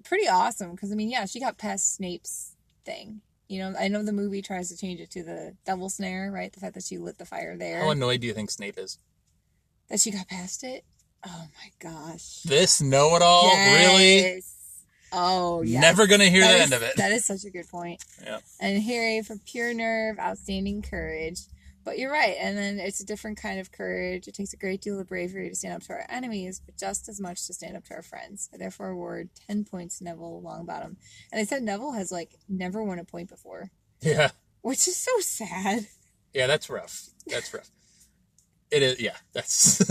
pretty 0.04 0.28
awesome 0.28 0.72
because 0.72 0.92
I 0.92 0.96
mean, 0.96 1.10
yeah, 1.12 1.26
she 1.26 1.40
got 1.40 1.58
past 1.58 1.96
Snape's 1.96 2.56
thing. 2.86 3.22
You 3.48 3.60
know, 3.60 3.74
I 3.80 3.88
know 3.88 4.04
the 4.04 4.14
movie 4.14 4.42
tries 4.42 4.70
to 4.70 4.78
change 4.78 5.00
it 5.00 5.10
to 5.12 5.24
the 5.24 5.56
devil 5.66 5.90
snare, 5.90 6.32
right? 6.32 6.54
The 6.54 6.60
fact 6.60 6.76
that 6.76 6.84
she 6.84 6.98
lit 6.98 7.18
the 7.18 7.26
fire 7.26 7.58
there, 7.58 7.82
How 7.84 7.90
annoyed 7.90 8.22
do 8.22 8.28
you 8.28 8.34
think 8.34 8.52
Snape 8.52 8.78
is? 8.78 8.98
that 9.90 10.00
she 10.00 10.12
got 10.12 10.28
past 10.28 10.64
it. 10.64 10.86
Oh 11.26 11.48
my 11.58 11.72
gosh! 11.80 12.44
This 12.44 12.80
know 12.82 13.16
it 13.16 13.22
all, 13.22 13.50
really? 13.50 14.42
Oh, 15.12 15.62
yeah. 15.62 15.80
Never 15.80 16.08
gonna 16.08 16.30
hear 16.30 16.42
That 16.42 16.52
the 16.52 16.58
is- 16.58 16.62
end 16.64 16.74
of 16.74 16.82
it. 16.84 16.96
That 16.98 17.12
is 17.12 17.26
such 17.26 17.44
a 17.46 17.50
good 17.50 17.68
point. 17.70 18.04
Yeah. 18.24 18.40
And 18.60 18.82
Harry 18.84 19.22
for 19.22 19.36
pure 19.46 19.74
nerve, 19.74 20.20
outstanding 20.20 20.82
courage. 20.82 21.42
But 21.86 21.98
you're 21.98 22.12
right. 22.12 22.36
And 22.40 22.58
then 22.58 22.78
it's 22.78 23.00
a 23.00 23.06
different 23.06 23.42
kind 23.42 23.60
of 23.60 23.72
courage. 23.72 24.28
It 24.28 24.36
takes 24.36 24.54
a 24.54 24.58
great 24.58 24.82
deal 24.82 25.00
of 25.00 25.08
bravery 25.08 25.50
to 25.50 25.56
stand 25.56 25.74
up 25.74 25.82
to 25.84 25.94
our 25.94 26.06
enemies, 26.10 26.62
but 26.64 26.78
just 26.78 27.08
as 27.10 27.20
much 27.20 27.48
to 27.48 27.54
stand 27.54 27.76
up 27.78 27.86
to 27.86 27.96
our 27.96 28.02
friends. 28.04 28.50
I 28.54 28.58
therefore 28.58 28.90
award 28.90 29.30
10 29.48 29.64
points 29.64 29.98
to 29.98 30.04
Neville 30.04 30.42
Longbottom. 30.46 30.98
And 31.32 31.40
I 31.42 31.46
said 31.46 31.64
Neville 31.64 31.94
has, 31.94 32.12
like, 32.12 32.36
never 32.48 32.84
won 32.84 33.00
a 33.00 33.06
point 33.06 33.30
before, 33.30 33.72
Yeah. 34.02 34.32
which 34.62 34.88
is 34.88 34.98
so 34.98 35.12
sad. 35.22 35.88
Yeah, 36.34 36.46
that's 36.48 36.70
rough. 36.70 37.10
That's 37.26 37.52
rough. 37.54 37.72
It 38.70 38.84
is, 38.84 39.00
yeah, 39.00 39.16
that's. 39.34 39.82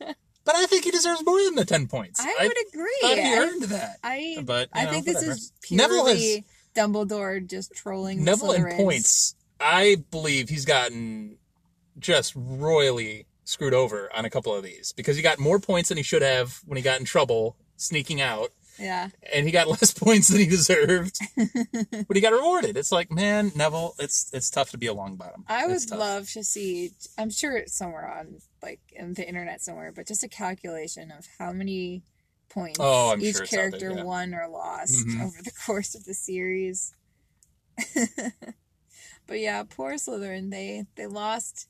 but 0.48 0.56
I 0.56 0.64
think 0.66 0.84
he 0.84 0.90
deserves 0.90 1.22
more 1.26 1.42
than 1.44 1.56
the 1.56 1.64
10 1.66 1.88
points. 1.88 2.18
I 2.20 2.34
would 2.40 2.56
agree. 2.72 2.98
thought 3.02 3.18
he 3.18 3.22
I- 3.22 3.36
earned 3.38 3.62
that. 3.64 3.98
I, 4.02 4.38
But, 4.42 4.70
I 4.72 4.84
know, 4.86 4.90
think 4.92 5.04
this 5.04 5.14
whatever. 5.16 5.32
is 5.32 5.52
Neville 5.70 6.04
purely 6.06 6.32
has- 6.36 6.42
Dumbledore 6.74 7.46
just 7.46 7.72
trolling 7.74 8.18
the 8.20 8.24
Neville 8.24 8.52
in 8.52 8.76
points, 8.76 9.34
I 9.60 9.96
believe 10.10 10.48
he's 10.48 10.64
gotten 10.64 11.36
just 11.98 12.32
royally 12.36 13.26
screwed 13.44 13.74
over 13.74 14.10
on 14.16 14.24
a 14.24 14.30
couple 14.30 14.54
of 14.54 14.62
these 14.62 14.92
because 14.92 15.16
he 15.16 15.22
got 15.22 15.38
more 15.38 15.58
points 15.58 15.88
than 15.90 15.96
he 15.98 16.02
should 16.04 16.22
have 16.22 16.60
when 16.64 16.76
he 16.76 16.82
got 16.82 16.98
in 17.00 17.04
trouble 17.04 17.56
sneaking 17.76 18.20
out. 18.20 18.52
Yeah. 18.78 19.08
and 19.32 19.44
he 19.46 19.52
got 19.52 19.66
less 19.74 19.92
points 19.92 20.28
than 20.28 20.38
he 20.38 20.46
deserved, 20.46 21.18
but 21.36 22.14
he 22.16 22.20
got 22.20 22.32
rewarded. 22.32 22.76
It's 22.76 22.92
like, 22.92 23.10
man, 23.10 23.50
Neville, 23.56 23.94
it's 23.98 24.30
it's 24.32 24.50
tough 24.50 24.70
to 24.70 24.78
be 24.78 24.86
a 24.86 24.94
Longbottom. 24.94 25.44
I 25.48 25.64
It's 25.66 25.84
would 25.84 25.90
tough. 25.90 25.98
love 25.98 26.30
to 26.30 26.44
see. 26.44 26.92
I'm 27.18 27.30
sure 27.30 27.56
it's 27.56 27.74
somewhere 27.74 28.06
on 28.08 28.38
like 28.62 28.80
in 28.92 29.14
the 29.14 29.26
internet 29.26 29.60
somewhere, 29.62 29.92
but 29.92 30.06
just 30.06 30.22
a 30.24 30.28
calculation 30.28 31.10
of 31.10 31.26
how 31.38 31.52
many 31.52 32.02
points 32.48 32.78
Oh, 32.80 33.14
each 33.18 33.34
sure 33.36 33.42
out 33.44 33.50
there, 33.50 33.68
character 33.70 33.92
yeah. 33.96 34.02
won 34.04 34.32
or 34.34 34.48
lost 34.48 35.06
Mhm. 35.06 35.22
over 35.24 35.42
the 35.42 35.50
course 35.66 35.94
of 35.94 36.04
the 36.04 36.14
series. 36.14 36.94
but 39.26 39.38
yeah, 39.40 39.62
poor 39.68 39.94
Slytherin. 39.94 40.50
They 40.50 40.84
they 40.96 41.06
lost. 41.06 41.68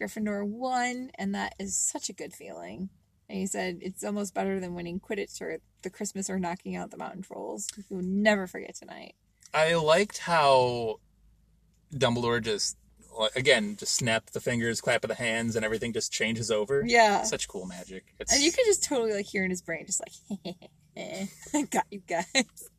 Gryffindor 0.00 0.46
won, 0.46 1.10
and 1.16 1.34
that 1.34 1.54
is 1.58 1.76
such 1.76 2.08
a 2.08 2.12
good 2.12 2.32
feeling. 2.32 2.88
And 3.28 3.38
he 3.38 3.46
said 3.46 3.78
it's 3.82 4.04
almost 4.04 4.32
better 4.34 4.58
than 4.58 4.74
winning 4.74 5.00
Quidditch 5.00 5.40
or 5.42 5.58
the 5.82 5.90
Christmas 5.90 6.30
or 6.30 6.38
knocking 6.38 6.76
out 6.76 6.90
the 6.90 6.96
mountain 6.96 7.22
trolls. 7.22 7.68
You'll 7.90 8.02
never 8.02 8.46
forget 8.46 8.74
tonight. 8.74 9.14
I 9.52 9.74
liked 9.74 10.18
how 10.18 10.96
Dumbledore 11.94 12.42
just 12.42 12.76
again 13.34 13.76
just 13.76 13.94
snapped 13.96 14.32
the 14.32 14.40
fingers, 14.40 14.80
clap 14.80 15.02
of 15.04 15.08
the 15.08 15.14
hands, 15.16 15.56
and 15.56 15.64
everything 15.64 15.92
just 15.92 16.12
changes 16.12 16.50
over. 16.50 16.84
Yeah. 16.86 17.22
such 17.24 17.48
cool 17.48 17.66
magic. 17.66 18.04
It's, 18.18 18.32
And 18.32 18.42
you 18.42 18.52
could 18.52 18.64
just 18.64 18.84
totally 18.84 19.12
like 19.12 19.26
hear 19.26 19.44
in 19.44 19.50
his 19.50 19.60
brain, 19.62 19.84
just 19.86 20.00
like, 20.00 20.56
I 21.54 21.62
got 21.70 21.84
you 21.90 22.00
guys. 22.06 22.70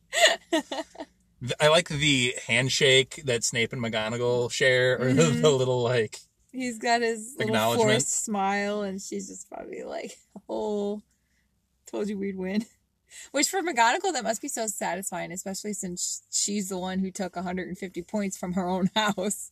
I 1.61 1.67
like 1.69 1.87
the 1.89 2.35
handshake 2.47 3.21
that 3.25 3.43
Snape 3.43 3.71
and 3.73 3.81
McGonagall 3.81 4.51
share, 4.51 4.99
or 5.01 5.13
the, 5.13 5.23
Mhm. 5.23 5.41
the 5.41 5.51
little 5.51 5.81
like 5.83 6.17
He's 6.51 6.79
got 6.79 7.01
his 7.01 7.35
little 7.37 7.75
forced 7.75 8.25
smile, 8.25 8.81
and 8.81 9.01
she's 9.01 9.27
just 9.27 9.49
probably 9.49 9.83
like, 9.83 10.17
"Oh, 10.49 11.01
told 11.85 12.09
you 12.09 12.17
we'd 12.17 12.37
win." 12.37 12.65
Which 13.31 13.49
for 13.49 13.61
McGonagall, 13.61 14.13
that 14.13 14.23
must 14.23 14.41
be 14.41 14.47
so 14.47 14.67
satisfying, 14.67 15.31
especially 15.31 15.73
since 15.73 16.23
she's 16.31 16.69
the 16.69 16.77
one 16.77 16.99
who 16.99 17.11
took 17.11 17.35
150 17.35 18.01
points 18.03 18.37
from 18.37 18.53
her 18.53 18.67
own 18.67 18.89
house. 18.95 19.51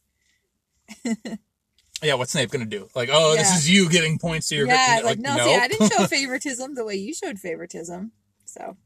Yeah, 2.02 2.14
what's 2.14 2.32
Snape 2.32 2.52
gonna 2.52 2.66
do? 2.66 2.88
Like, 2.94 3.10
oh, 3.12 3.36
this 3.36 3.56
is 3.56 3.70
you 3.70 3.90
getting 3.90 4.20
points 4.20 4.50
to 4.50 4.56
your 4.56 4.68
yeah, 4.68 5.02
like, 5.04 5.04
like, 5.04 5.20
no, 5.20 5.36
no. 5.36 5.46
see, 5.46 5.56
I 5.56 5.68
didn't 5.68 5.92
show 5.92 6.06
favoritism 6.08 6.76
the 6.76 6.86
way 6.86 6.96
you 6.96 7.14
showed 7.14 7.40
favoritism. 7.40 8.12
So, 8.46 8.78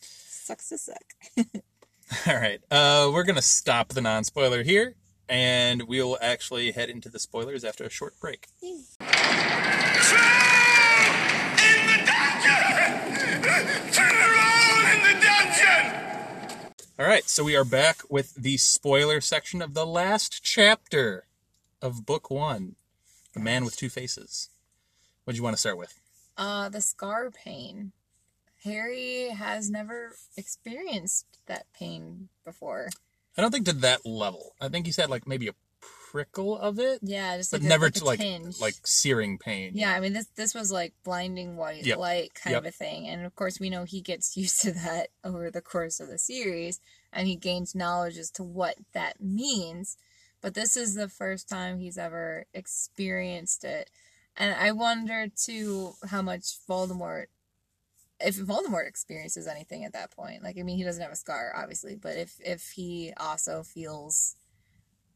sucks 0.00 0.70
to 0.70 0.78
suck. 0.78 1.04
All 2.26 2.36
right, 2.36 2.60
uh, 2.70 3.10
we're 3.12 3.24
gonna 3.24 3.42
stop 3.42 3.88
the 3.88 4.00
non-spoiler 4.00 4.62
here, 4.62 4.94
and 5.28 5.82
we'll 5.82 6.16
actually 6.20 6.70
head 6.72 6.88
into 6.88 7.08
the 7.08 7.18
spoilers 7.18 7.64
after 7.64 7.84
a 7.84 7.90
short 7.90 8.18
break. 8.20 8.48
In 8.62 8.78
the 11.86 11.98
dungeon! 12.06 13.02
In 13.24 13.42
the 15.02 15.20
dungeon! 15.22 15.94
All 16.98 17.06
right, 17.06 17.28
so 17.28 17.44
we 17.44 17.54
are 17.54 17.64
back 17.64 18.02
with 18.08 18.34
the 18.34 18.56
spoiler 18.56 19.20
section 19.20 19.62
of 19.62 19.74
the 19.74 19.86
last 19.86 20.42
chapter 20.42 21.26
of 21.80 22.06
book 22.06 22.30
one, 22.30 22.76
"The 23.34 23.40
Man 23.40 23.64
with 23.64 23.76
Two 23.76 23.88
Faces." 23.90 24.48
What 25.24 25.34
do 25.34 25.36
you 25.36 25.42
want 25.42 25.54
to 25.54 25.60
start 25.60 25.76
with? 25.76 26.00
Uh, 26.36 26.68
the 26.70 26.80
scar 26.80 27.30
pain. 27.30 27.92
Harry 28.64 29.28
has 29.28 29.70
never 29.70 30.16
experienced 30.36 31.26
that 31.46 31.66
pain 31.72 32.28
before. 32.44 32.88
I 33.38 33.40
don't 33.40 33.52
think 33.52 33.66
to 33.66 33.72
that 33.74 34.04
level. 34.04 34.52
I 34.60 34.68
think 34.68 34.86
he's 34.86 34.96
had 34.96 35.08
like 35.10 35.26
maybe 35.26 35.46
a 35.48 35.52
prickle 36.10 36.58
of 36.58 36.78
it, 36.80 36.98
Yeah, 37.02 37.36
just 37.36 37.52
but 37.52 37.60
like 37.60 37.66
a- 37.66 37.68
never 37.68 37.84
like 37.86 37.94
to 37.94 38.04
like 38.04 38.18
tinge. 38.20 38.60
like 38.60 38.74
searing 38.84 39.38
pain. 39.38 39.72
Yeah, 39.74 39.92
I 39.92 40.00
mean 40.00 40.12
this 40.12 40.26
this 40.34 40.54
was 40.54 40.72
like 40.72 40.92
blinding 41.04 41.56
white 41.56 41.84
Yep. 41.86 41.98
light 41.98 42.34
kind 42.34 42.54
Yep. 42.54 42.62
of 42.62 42.66
a 42.66 42.70
thing, 42.72 43.06
and 43.06 43.24
of 43.24 43.34
course 43.36 43.60
we 43.60 43.70
know 43.70 43.84
he 43.84 44.00
gets 44.00 44.36
used 44.36 44.60
to 44.62 44.72
that 44.72 45.08
over 45.22 45.50
the 45.50 45.60
course 45.62 46.00
of 46.00 46.08
the 46.08 46.18
series, 46.18 46.80
and 47.12 47.28
he 47.28 47.36
gains 47.36 47.74
knowledge 47.74 48.16
as 48.18 48.30
to 48.32 48.42
what 48.42 48.76
that 48.92 49.20
means. 49.20 49.96
But 50.40 50.54
this 50.54 50.76
is 50.76 50.94
the 50.94 51.08
first 51.08 51.48
time 51.48 51.78
he's 51.78 51.98
ever 51.98 52.46
experienced 52.54 53.64
it, 53.64 53.90
and 54.36 54.54
I 54.54 54.72
wonder 54.72 55.26
too 55.28 55.92
how 56.08 56.22
much 56.22 56.58
Voldemort, 56.68 57.26
if 58.20 58.36
Voldemort 58.36 58.88
experiences 58.88 59.46
anything 59.46 59.84
at 59.84 59.92
that 59.92 60.10
point. 60.10 60.42
Like 60.42 60.58
I 60.58 60.62
mean, 60.62 60.76
he 60.76 60.84
doesn't 60.84 61.02
have 61.02 61.12
a 61.12 61.16
scar, 61.16 61.52
obviously, 61.56 61.96
but 61.96 62.16
if 62.16 62.38
if 62.44 62.70
he 62.70 63.12
also 63.16 63.62
feels 63.62 64.36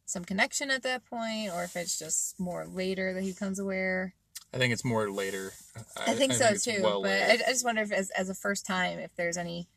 some 0.07 0.25
connection 0.25 0.71
at 0.71 0.83
that 0.83 1.05
point, 1.07 1.51
or 1.53 1.65
if 1.65 1.77
it's 1.77 1.99
just 1.99 2.39
more 2.39 2.67
later 2.67 3.15
that 3.15 3.23
he 3.23 3.33
becomes 3.33 3.59
aware. 3.59 4.15
I 4.55 4.59
think 4.59 4.73
it's 4.73 4.85
more 4.85 5.11
later. 5.11 5.53
I, 5.97 6.13
think 6.13 6.35
so 6.35 6.47
it's 6.49 6.65
too. 6.65 6.81
well 6.83 7.03
but. 7.03 7.11
I, 7.11 7.33
I 7.33 7.37
just 7.49 7.65
wonder 7.65 7.81
if, 7.81 7.91
as, 7.91 8.11
as 8.11 8.29
a 8.29 8.35
first 8.35 8.67
time, 8.67 8.99
if 8.99 9.15
there's 9.17 9.39
any 9.39 9.69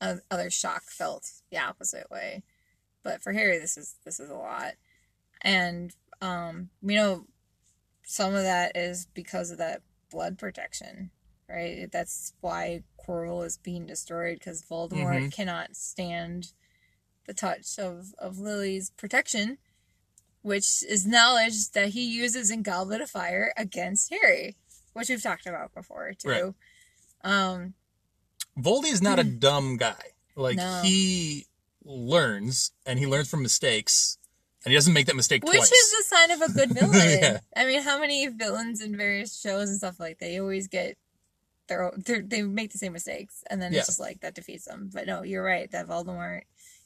other 0.00 0.50
shock 0.50 0.82
felt 0.84 1.30
the 1.50 1.58
opposite 1.58 2.10
way. 2.10 2.42
But 3.02 3.22
for 3.22 3.32
Harry, 3.32 3.58
this 3.58 3.76
is 3.76 3.94
this 4.04 4.18
is 4.18 4.30
a 4.30 4.34
lot, 4.34 4.72
and 5.42 5.94
um, 6.20 6.70
we 6.82 6.96
know 6.96 7.26
some 8.04 8.34
of 8.34 8.42
that 8.42 8.76
is 8.76 9.06
because 9.14 9.52
of 9.52 9.58
that 9.58 9.82
blood 10.10 10.38
protection, 10.38 11.10
right? 11.48 11.88
That's 11.90 12.32
why 12.40 12.82
Quirrell 13.06 13.44
is 13.44 13.58
being 13.58 13.86
destroyed 13.86 14.38
because 14.38 14.62
Voldemort 14.62 15.26
Mhm. 15.26 15.32
cannot 15.32 15.76
stand 15.76 16.52
the 17.26 17.34
touch 17.34 17.78
of 17.78 18.14
of 18.18 18.38
Lily's 18.38 18.90
protection, 18.90 19.58
which 20.42 20.82
is 20.84 21.06
knowledge 21.06 21.70
that 21.70 21.90
he 21.90 22.04
uses 22.06 22.50
in 22.50 22.62
Goblet 22.62 23.00
of 23.00 23.10
Fire 23.10 23.52
against 23.56 24.10
Harry, 24.10 24.56
which 24.92 25.08
we've 25.08 25.22
talked 25.22 25.46
about 25.46 25.74
before 25.74 26.12
too. 26.14 26.28
Right. 26.28 26.54
Um, 27.24 27.74
Voldy's 28.56 29.02
not 29.02 29.18
a 29.18 29.24
dumb 29.24 29.76
guy. 29.76 30.12
Like 30.34 30.56
No. 30.56 30.82
he 30.82 31.46
learns 31.84 32.72
and 32.84 32.98
he 32.98 33.06
learns 33.06 33.28
from 33.28 33.42
mistakes 33.42 34.18
and 34.64 34.72
he 34.72 34.76
doesn't 34.76 34.92
make 34.92 35.06
that 35.06 35.16
mistake 35.16 35.44
which 35.44 35.56
twice. 35.56 35.70
is 35.72 35.92
a 36.00 36.04
sign 36.04 36.30
of 36.30 36.42
a 36.42 36.52
good 36.52 36.70
villain. 36.78 36.92
Yeah. 37.20 37.40
I 37.56 37.64
mean, 37.66 37.82
how 37.82 37.98
many 37.98 38.26
villains 38.28 38.80
in 38.80 38.96
various 38.96 39.38
shows 39.40 39.68
and 39.68 39.78
stuff 39.78 39.98
like 40.00 40.18
that 40.18 40.26
they 40.26 40.38
always 40.40 40.68
get 40.68 40.96
their 41.68 41.84
own, 41.84 42.02
they're, 42.06 42.22
they 42.22 42.42
make 42.42 42.72
the 42.72 42.78
same 42.78 42.92
mistakes, 42.92 43.42
and 43.50 43.60
then 43.60 43.72
Yeah. 43.72 43.78
it's 43.80 43.88
just 43.88 44.00
like 44.00 44.20
that 44.20 44.34
defeats 44.34 44.64
them. 44.66 44.90
But 44.92 45.06
no, 45.06 45.22
you're 45.22 45.42
right 45.44 45.70
that 45.72 45.86
Voldemort 45.88 46.42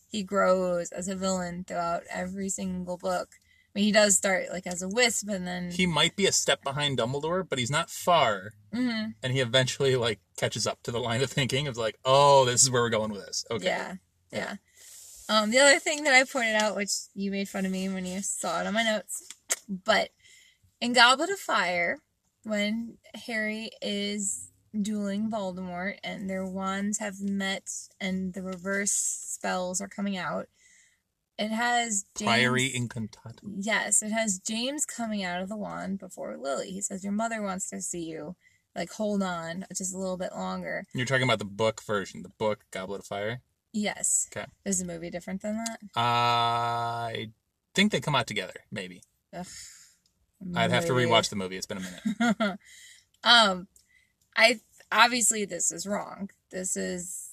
he 0.08 0.24
grows 0.24 0.90
as 0.90 1.06
a 1.06 1.14
villain 1.14 1.62
throughout 1.64 2.02
every 2.10 2.48
single 2.48 2.96
book. 2.96 3.28
I 3.72 3.78
mean, 3.78 3.84
he 3.84 3.92
does 3.92 4.16
start 4.16 4.46
like 4.50 4.66
as 4.66 4.82
a 4.82 4.88
wisp, 4.88 5.28
and 5.28 5.46
then 5.46 5.70
he 5.70 5.86
might 5.86 6.16
be 6.16 6.26
a 6.26 6.32
step 6.32 6.64
behind 6.64 6.98
Dumbledore, 6.98 7.48
but 7.48 7.60
he's 7.60 7.70
not 7.70 7.90
far. 7.90 8.54
Mhm. 8.74 9.14
And 9.22 9.32
he 9.32 9.38
eventually 9.40 9.94
like 9.94 10.18
catches 10.36 10.66
up 10.66 10.82
to 10.82 10.90
the 10.90 10.98
line 10.98 11.22
of 11.22 11.30
thinking 11.30 11.68
of 11.68 11.76
like, 11.76 11.96
oh, 12.04 12.44
this 12.44 12.62
is 12.62 12.70
where 12.70 12.82
we're 12.82 12.90
going 12.90 13.12
with 13.12 13.24
this. 13.24 13.44
Okay. 13.52 13.66
Yeah, 13.66 13.94
yeah. 14.32 14.56
Um, 15.28 15.52
the 15.52 15.60
other 15.60 15.78
thing 15.78 16.02
that 16.02 16.12
I 16.12 16.24
pointed 16.24 16.56
out, 16.56 16.74
which 16.74 16.90
you 17.14 17.30
made 17.30 17.48
fun 17.48 17.64
of 17.64 17.70
me 17.70 17.88
when 17.88 18.04
you 18.04 18.20
saw 18.22 18.60
it 18.60 18.66
on 18.66 18.74
my 18.74 18.82
notes, 18.82 19.22
but 19.68 20.10
in 20.80 20.92
Goblet 20.92 21.30
of 21.30 21.38
Fire, 21.38 21.98
when 22.42 22.98
Harry 23.26 23.70
is 23.80 24.49
dueling 24.78 25.30
Voldemort 25.30 25.98
and 26.04 26.28
their 26.28 26.44
wands 26.44 26.98
have 26.98 27.20
met 27.20 27.70
and 28.00 28.34
the 28.34 28.42
reverse 28.42 28.92
spells 28.92 29.80
are 29.80 29.88
coming 29.88 30.16
out, 30.16 30.48
it 31.38 31.50
has 31.50 32.04
James. 32.16 32.30
Priori 32.30 32.70
Incantatem. 32.70 33.54
Yes, 33.60 34.02
it 34.02 34.12
has 34.12 34.38
James 34.38 34.84
coming 34.84 35.24
out 35.24 35.40
of 35.40 35.48
the 35.48 35.56
wand 35.56 35.98
before 35.98 36.36
Lily. 36.36 36.70
He 36.70 36.82
says, 36.82 37.02
"Your 37.02 37.14
mother 37.14 37.40
wants 37.40 37.70
to 37.70 37.80
see 37.80 38.04
you. 38.04 38.36
Like, 38.76 38.92
hold 38.92 39.22
on, 39.22 39.64
just 39.74 39.94
a 39.94 39.98
little 39.98 40.18
bit 40.18 40.32
longer." 40.32 40.86
You're 40.92 41.06
talking 41.06 41.24
about 41.24 41.38
the 41.38 41.46
book 41.46 41.82
version, 41.82 42.22
the 42.22 42.28
book 42.28 42.66
Goblet 42.70 43.00
of 43.00 43.06
Fire. 43.06 43.40
Yes. 43.72 44.28
Okay. 44.30 44.46
Is 44.66 44.80
the 44.80 44.84
movie 44.84 45.10
different 45.10 45.40
than 45.40 45.56
that? 45.56 45.78
I 45.96 47.30
think 47.74 47.92
they 47.92 48.00
come 48.00 48.14
out 48.14 48.26
together. 48.26 48.64
Maybe 48.70 49.02
Ugh. 49.34 49.46
I'd 50.54 50.70
have 50.70 50.86
to 50.86 50.92
rewatch 50.92 51.30
the 51.30 51.36
movie. 51.36 51.56
It's 51.56 51.66
been 51.66 51.78
a 51.78 51.80
minute. 51.80 52.58
um, 53.24 53.68
I 54.36 54.60
obviously 54.92 55.44
this 55.44 55.72
is 55.72 55.86
wrong. 55.86 56.30
This 56.50 56.76
is 56.76 57.30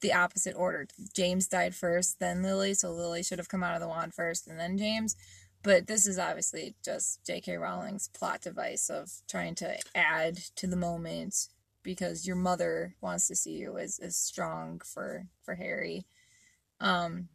the 0.00 0.12
opposite 0.12 0.54
order. 0.56 0.86
James 1.14 1.46
died 1.46 1.74
first, 1.74 2.18
then 2.18 2.42
Lily, 2.42 2.74
so 2.74 2.90
Lily 2.90 3.22
should 3.22 3.38
have 3.38 3.48
come 3.48 3.62
out 3.62 3.74
of 3.74 3.80
the 3.80 3.88
wand 3.88 4.14
first, 4.14 4.46
and 4.46 4.58
then 4.58 4.78
James. 4.78 5.16
But 5.62 5.86
this 5.86 6.06
is 6.06 6.18
obviously 6.18 6.74
just 6.82 7.24
J.K. 7.26 7.56
Rowling's 7.56 8.08
plot 8.08 8.40
device 8.40 8.88
of 8.88 9.10
trying 9.28 9.54
to 9.56 9.76
add 9.94 10.38
to 10.56 10.66
the 10.66 10.76
moment 10.76 11.48
because 11.82 12.26
your 12.26 12.36
mother 12.36 12.94
wants 13.00 13.28
to 13.28 13.36
see 13.36 13.52
you 13.52 13.76
as, 13.78 13.98
is 13.98 14.16
strong 14.16 14.80
for 14.80 15.26
for 15.42 15.54
Harry. 15.54 16.06
Um, 16.80 17.28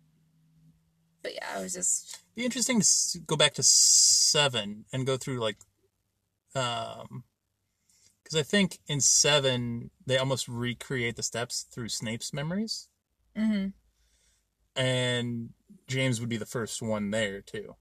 but 1.22 1.36
yeah, 1.36 1.48
I 1.56 1.62
was 1.62 1.74
just 1.74 2.20
be 2.36 2.46
interesting 2.46 2.82
to 2.82 3.20
go 3.20 3.36
back 3.36 3.54
to 3.56 3.64
seven 3.64 4.86
and 4.92 5.06
go 5.06 5.18
through 5.18 5.40
like 5.40 5.58
um 6.56 7.24
because 8.36 8.48
i 8.48 8.58
think 8.58 8.80
in 8.88 9.00
seven 9.00 9.90
they 10.06 10.18
almost 10.18 10.48
recreate 10.48 11.16
the 11.16 11.24
steps 11.24 11.66
through 11.72 11.90
snape's 11.90 12.34
memories 12.34 12.88
hmm 13.36 13.68
and 14.76 15.50
james 15.88 16.20
would 16.20 16.30
be 16.30 16.38
the 16.38 16.46
first 16.46 16.82
one 16.82 17.12
there 17.12 17.42
too 17.42 17.76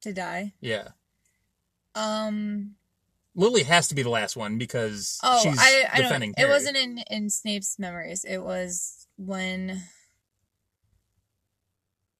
to 0.00 0.12
die. 0.12 0.54
yeah 0.60 0.88
Um. 1.94 2.76
lily 3.34 3.64
has 3.64 3.88
to 3.88 3.94
be 3.94 4.02
the 4.02 4.08
last 4.10 4.36
one 4.36 4.56
because 4.58 5.18
Oh, 5.22 5.40
she's 5.42 5.58
I 5.58 5.88
I 5.92 5.96
defending 6.02 6.30
don't. 6.32 6.38
It 6.44 6.46
Harry. 6.46 6.50
wasn't 6.52 6.76
in 6.76 6.98
in 7.10 7.30
Snape's 7.30 7.78
memories. 7.78 8.24
It 8.24 8.38
was 8.38 9.06
when. 9.16 9.82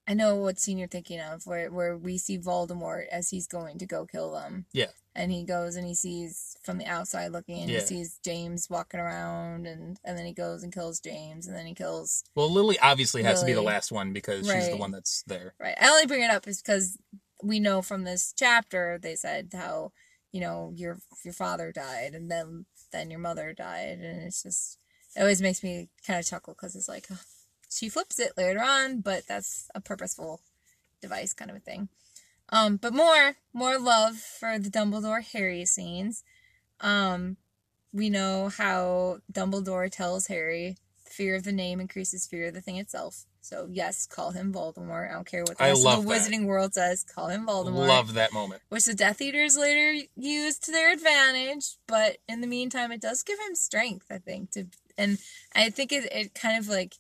I 0.09 0.15
know 0.15 0.37
what 0.37 0.59
scene 0.59 0.79
you're 0.79 0.89
thinking 0.89 1.21
of, 1.21 1.47
where 1.47 1.71
where 1.71 1.97
we 1.97 2.19
see 2.19 2.39
Voldemort 2.39 3.07
as 3.13 3.29
he's 3.31 3.47
going 3.47 3.79
to 3.79 3.87
go 3.87 4.07
kill 4.07 4.33
them. 4.33 4.67
Yeah. 4.73 4.87
And 5.19 5.33
he 5.33 5.43
goes 5.43 5.75
and 5.75 5.85
he 5.87 5.95
sees 5.95 6.57
from 6.63 6.79
the 6.79 6.87
outside 6.87 7.33
looking, 7.33 7.61
and 7.63 7.71
Yeah. 7.71 7.81
he 7.81 7.87
sees 7.87 8.21
James 8.25 8.71
walking 8.71 9.01
around, 9.01 9.67
and 9.67 9.99
and 10.05 10.17
then 10.17 10.25
he 10.25 10.33
goes 10.33 10.63
and 10.63 10.73
kills 10.73 11.01
James, 11.01 11.47
and 11.49 11.57
then 11.57 11.67
he 11.67 11.75
kills. 11.75 12.23
well 12.37 12.51
lily 12.51 12.79
obviously 12.79 13.23
has 13.25 13.41
to 13.41 13.47
be 13.47 13.53
the 13.53 13.61
last 13.63 13.91
one 13.91 14.13
because 14.13 14.51
she's 14.51 14.71
the 14.71 14.77
one 14.77 14.93
that's 14.93 15.23
there 15.27 15.55
Right. 15.59 15.75
I 15.81 15.89
only 15.89 16.07
bring 16.07 16.23
it 16.23 16.31
up 16.31 16.47
is 16.47 16.63
because 16.63 16.97
we 17.43 17.59
know 17.61 17.83
from 17.83 18.05
this 18.05 18.33
chapter 18.37 18.99
they 19.01 19.17
said 19.17 19.51
how 19.53 19.93
you 20.33 20.41
know 20.41 20.73
your 20.75 20.99
your 21.25 21.35
father 21.35 21.73
died 21.73 22.15
and 22.15 22.31
then 22.31 22.67
then 22.93 23.11
your 23.11 23.21
mother 23.21 23.53
died 23.53 23.99
and 23.99 24.23
it's 24.23 24.43
just 24.43 24.79
it 25.17 25.21
always 25.21 25.43
makes 25.43 25.63
me 25.63 25.89
kind 26.07 26.19
of 26.21 26.27
chuckle 26.27 26.55
because 26.55 26.77
it's 26.77 26.89
like 26.89 27.07
oh, 27.13 27.21
she 27.71 27.89
flips 27.89 28.19
it 28.19 28.33
later 28.37 28.61
on 28.63 29.01
but 29.01 29.23
that's 29.27 29.69
a 29.75 29.81
purposeful 29.81 30.41
device 31.03 31.33
kind 31.35 31.51
of 31.51 31.57
a 31.57 31.61
thing 31.61 31.89
um 32.51 32.77
but 32.77 32.95
more 32.95 33.37
more 33.53 33.79
love 33.79 34.17
for 34.17 34.59
the 34.59 34.71
dumbledore 34.71 35.23
harry 35.23 35.65
scenes 35.65 36.25
um 36.81 37.37
we 37.93 38.11
know 38.11 38.49
how 38.49 39.19
dumbledore 39.33 39.91
tells 39.91 40.27
harry 40.27 40.77
fear 41.05 41.35
of 41.35 41.45
the 41.45 41.53
name 41.53 41.81
increases 41.81 42.27
fear 42.27 42.47
of 42.47 42.55
the 42.55 42.61
thing 42.61 42.77
itself 42.77 43.25
so 43.41 43.67
yes 43.71 44.07
call 44.07 44.33
him 44.33 44.53
voldemort 44.53 45.11
i 45.11 45.15
don't 45.15 45.27
care 45.27 45.43
what 45.43 45.57
the 45.59 45.65
rest 45.65 45.87
of 45.87 46.05
the 46.05 46.09
that. 46.09 46.21
wizarding 46.21 46.45
world 46.45 46.75
says 46.75 47.05
call 47.05 47.29
him 47.29 47.47
voldemort 47.47 47.89
love 47.89 48.15
that 48.15 48.33
moment 48.33 48.61
which 48.69 48.85
the 48.85 48.95
Death 48.95 49.21
Eaters 49.21 49.57
later 49.57 50.05
used 50.17 50.65
to 50.65 50.73
their 50.73 50.93
advantage. 50.93 51.77
But 51.87 52.19
in 52.29 52.41
the 52.41 52.47
meantime, 52.47 52.93
it 52.93 53.01
does 53.01 53.23
give 53.23 53.39
him 53.39 53.55
strength, 53.55 54.07
I 54.11 54.19
think. 54.19 54.51
To 54.53 54.67
and 54.97 55.19
I 55.55 55.71
think 55.71 55.93
it, 55.93 56.11
it 56.13 56.35
kind 56.35 56.59
of 56.59 56.69
like 56.69 56.95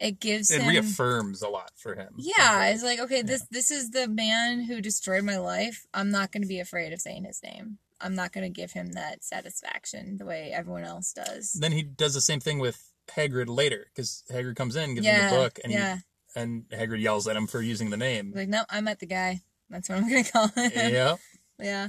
it 0.00 0.20
gives 0.20 0.50
It 0.50 0.60
him 0.62 0.68
reaffirms 0.68 1.42
a 1.42 1.48
lot 1.48 1.70
for 1.76 1.94
him. 1.94 2.14
Yeah, 2.16 2.66
it's 2.68 2.82
like 2.82 3.00
okay, 3.00 3.22
this 3.22 3.46
this 3.50 3.70
is 3.70 3.90
the 3.90 4.08
man 4.08 4.64
who 4.64 4.80
destroyed 4.80 5.24
my 5.24 5.38
life. 5.38 5.86
I'm 5.94 6.10
not 6.10 6.32
going 6.32 6.42
to 6.42 6.48
be 6.48 6.60
afraid 6.60 6.92
of 6.92 7.00
saying 7.00 7.24
his 7.24 7.42
name. 7.42 7.78
I'm 8.00 8.14
not 8.14 8.32
going 8.32 8.44
to 8.44 8.50
give 8.60 8.72
him 8.72 8.92
that 8.92 9.24
satisfaction 9.24 10.16
the 10.18 10.26
way 10.26 10.52
everyone 10.52 10.84
else 10.84 11.12
does. 11.12 11.52
Then 11.52 11.72
he 11.72 11.82
does 11.82 12.12
the 12.14 12.20
same 12.20 12.40
thing 12.40 12.58
with 12.58 12.90
Hagrid 13.16 13.48
later, 13.48 13.86
because 13.94 14.24
Hagrid 14.30 14.56
comes 14.56 14.76
in, 14.76 14.94
gives 14.94 15.06
him 15.06 15.14
Yeah, 15.14 15.30
the 15.30 15.36
book, 15.36 15.58
and 15.62 15.72
yeah. 15.72 15.96
he, 16.34 16.40
and 16.40 16.64
Hagrid 16.70 17.00
yells 17.00 17.26
at 17.28 17.36
him 17.36 17.46
for 17.46 17.62
using 17.62 17.90
the 17.90 17.96
name. 17.96 18.32
Like, 18.34 18.48
no, 18.48 18.64
I 18.68 18.80
met 18.80 18.98
the 18.98 19.06
guy. 19.06 19.40
That's 19.70 19.88
what 19.88 19.98
I'm 19.98 20.08
going 20.08 20.24
to 20.24 20.30
call 20.32 20.48
him. 20.48 20.70
yeah. 20.74 21.16
Yeah. 21.58 21.88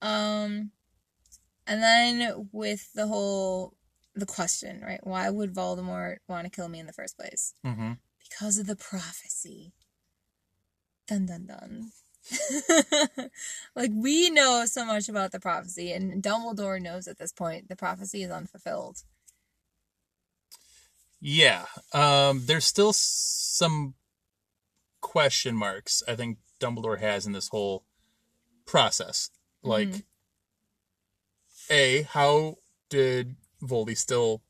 Um 0.00 0.70
and 1.66 1.82
then 1.82 2.48
with 2.52 2.92
the 2.94 3.06
whole 3.06 3.75
the 4.16 4.26
question, 4.26 4.80
right? 4.80 5.00
Why 5.04 5.30
would 5.30 5.54
Voldemort 5.54 6.16
want 6.28 6.44
to 6.44 6.50
kill 6.50 6.68
me 6.68 6.80
in 6.80 6.86
the 6.86 6.92
first 6.92 7.16
place? 7.16 7.52
hmm 7.64 7.92
Because 8.28 8.58
of 8.58 8.66
the 8.66 8.76
prophecy. 8.76 9.72
Dun 11.06 11.26
dun 11.26 11.46
dun. 11.46 11.92
like 13.76 13.92
we 13.94 14.30
know 14.30 14.64
so 14.66 14.84
much 14.84 15.08
about 15.08 15.30
the 15.30 15.38
prophecy 15.38 15.92
and 15.92 16.20
Dumbledore 16.20 16.82
knows 16.82 17.06
at 17.06 17.18
this 17.18 17.32
point 17.32 17.68
the 17.68 17.76
prophecy 17.76 18.24
is 18.24 18.30
unfulfilled. 18.32 19.04
Yeah. 21.20 21.66
Um, 21.92 22.42
there's 22.46 22.64
still 22.64 22.92
some 22.92 23.94
question 25.00 25.56
marks 25.56 26.02
I 26.08 26.16
think 26.16 26.38
Dumbledore 26.60 26.98
has 26.98 27.26
in 27.26 27.32
this 27.32 27.48
whole 27.48 27.84
process. 28.66 29.30
Like, 29.62 29.88
Mm-hmm. 29.88 30.00
A, 31.68 32.02
how 32.02 32.56
did 32.90 33.34
Voldy 33.62 33.96
still 33.96 34.42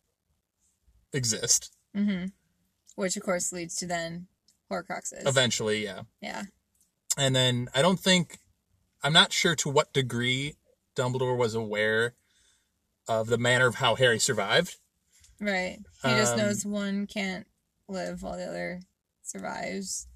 exist? 1.12 1.72
Mhm. 1.94 2.32
Which 2.94 3.16
of 3.16 3.22
course 3.22 3.52
leads 3.52 3.76
to 3.76 3.86
then 3.86 4.28
Horcruxes. 4.70 5.26
Eventually, 5.26 5.84
yeah. 5.84 6.02
Yeah. 6.20 6.44
And 7.16 7.34
then 7.34 7.68
I 7.74 7.82
don't 7.82 8.00
think, 8.00 8.38
I'm 9.02 9.12
not 9.12 9.32
sure 9.32 9.54
to 9.56 9.68
what 9.68 9.92
degree 9.92 10.56
Dumbledore 10.96 11.36
was 11.36 11.54
aware 11.54 12.14
of 13.08 13.28
the 13.28 13.38
manner 13.38 13.66
of 13.66 13.76
how 13.76 13.94
Harry 13.94 14.18
survived. 14.18 14.76
Right. 15.40 15.78
He 16.02 16.08
just 16.10 16.32
Um, 16.32 16.38
knows 16.38 16.64
one 16.66 17.06
can't 17.06 17.46
live 17.88 18.22
while 18.22 18.36
the 18.36 18.46
other 18.48 18.80
survives. 19.22 20.08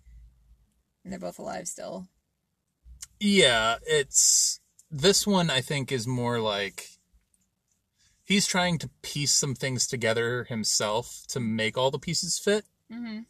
And 1.05 1.12
they're 1.12 1.20
both 1.20 1.38
alive 1.38 1.68
still. 1.68 2.09
Yeah, 3.20 3.78
it's 3.86 4.61
this 4.91 5.26
one 5.26 5.51
I 5.51 5.61
think 5.61 5.93
is 5.93 6.07
more 6.07 6.41
like 6.41 6.99
he's 8.31 8.47
trying 8.47 8.78
to 8.78 8.89
piece 9.03 9.33
some 9.33 9.57
things 9.57 9.89
together 9.89 10.45
himself 10.45 11.24
to 11.28 11.41
make 11.41 11.76
all 11.76 11.91
the 11.91 11.99
pieces 11.99 12.39
fit. 12.39 12.64
Mm-hmm. 12.91 13.20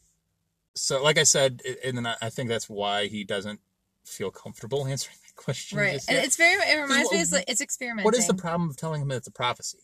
So, 0.74 1.02
like 1.02 1.18
I 1.18 1.22
said, 1.24 1.62
and 1.84 1.96
then 1.96 2.06
I 2.06 2.28
think 2.28 2.48
that's 2.50 2.68
why 2.68 3.06
he 3.06 3.24
doesn't 3.24 3.60
feel 4.04 4.30
comfortable 4.30 4.86
answering 4.86 5.16
that 5.26 5.42
question. 5.42 5.78
Right. 5.78 6.00
And 6.08 6.18
it's 6.18 6.36
very 6.36 6.54
it 6.70 6.80
reminds 6.80 7.10
me 7.10 7.18
it's 7.20 7.32
like 7.32 7.46
it's 7.48 7.60
experimenting. 7.62 8.04
What 8.04 8.14
is 8.14 8.26
the 8.26 8.34
problem 8.34 8.68
of 8.68 8.76
telling 8.76 9.00
him 9.02 9.08
that 9.08 9.16
it's 9.16 9.26
a 9.28 9.32
prophecy? 9.32 9.78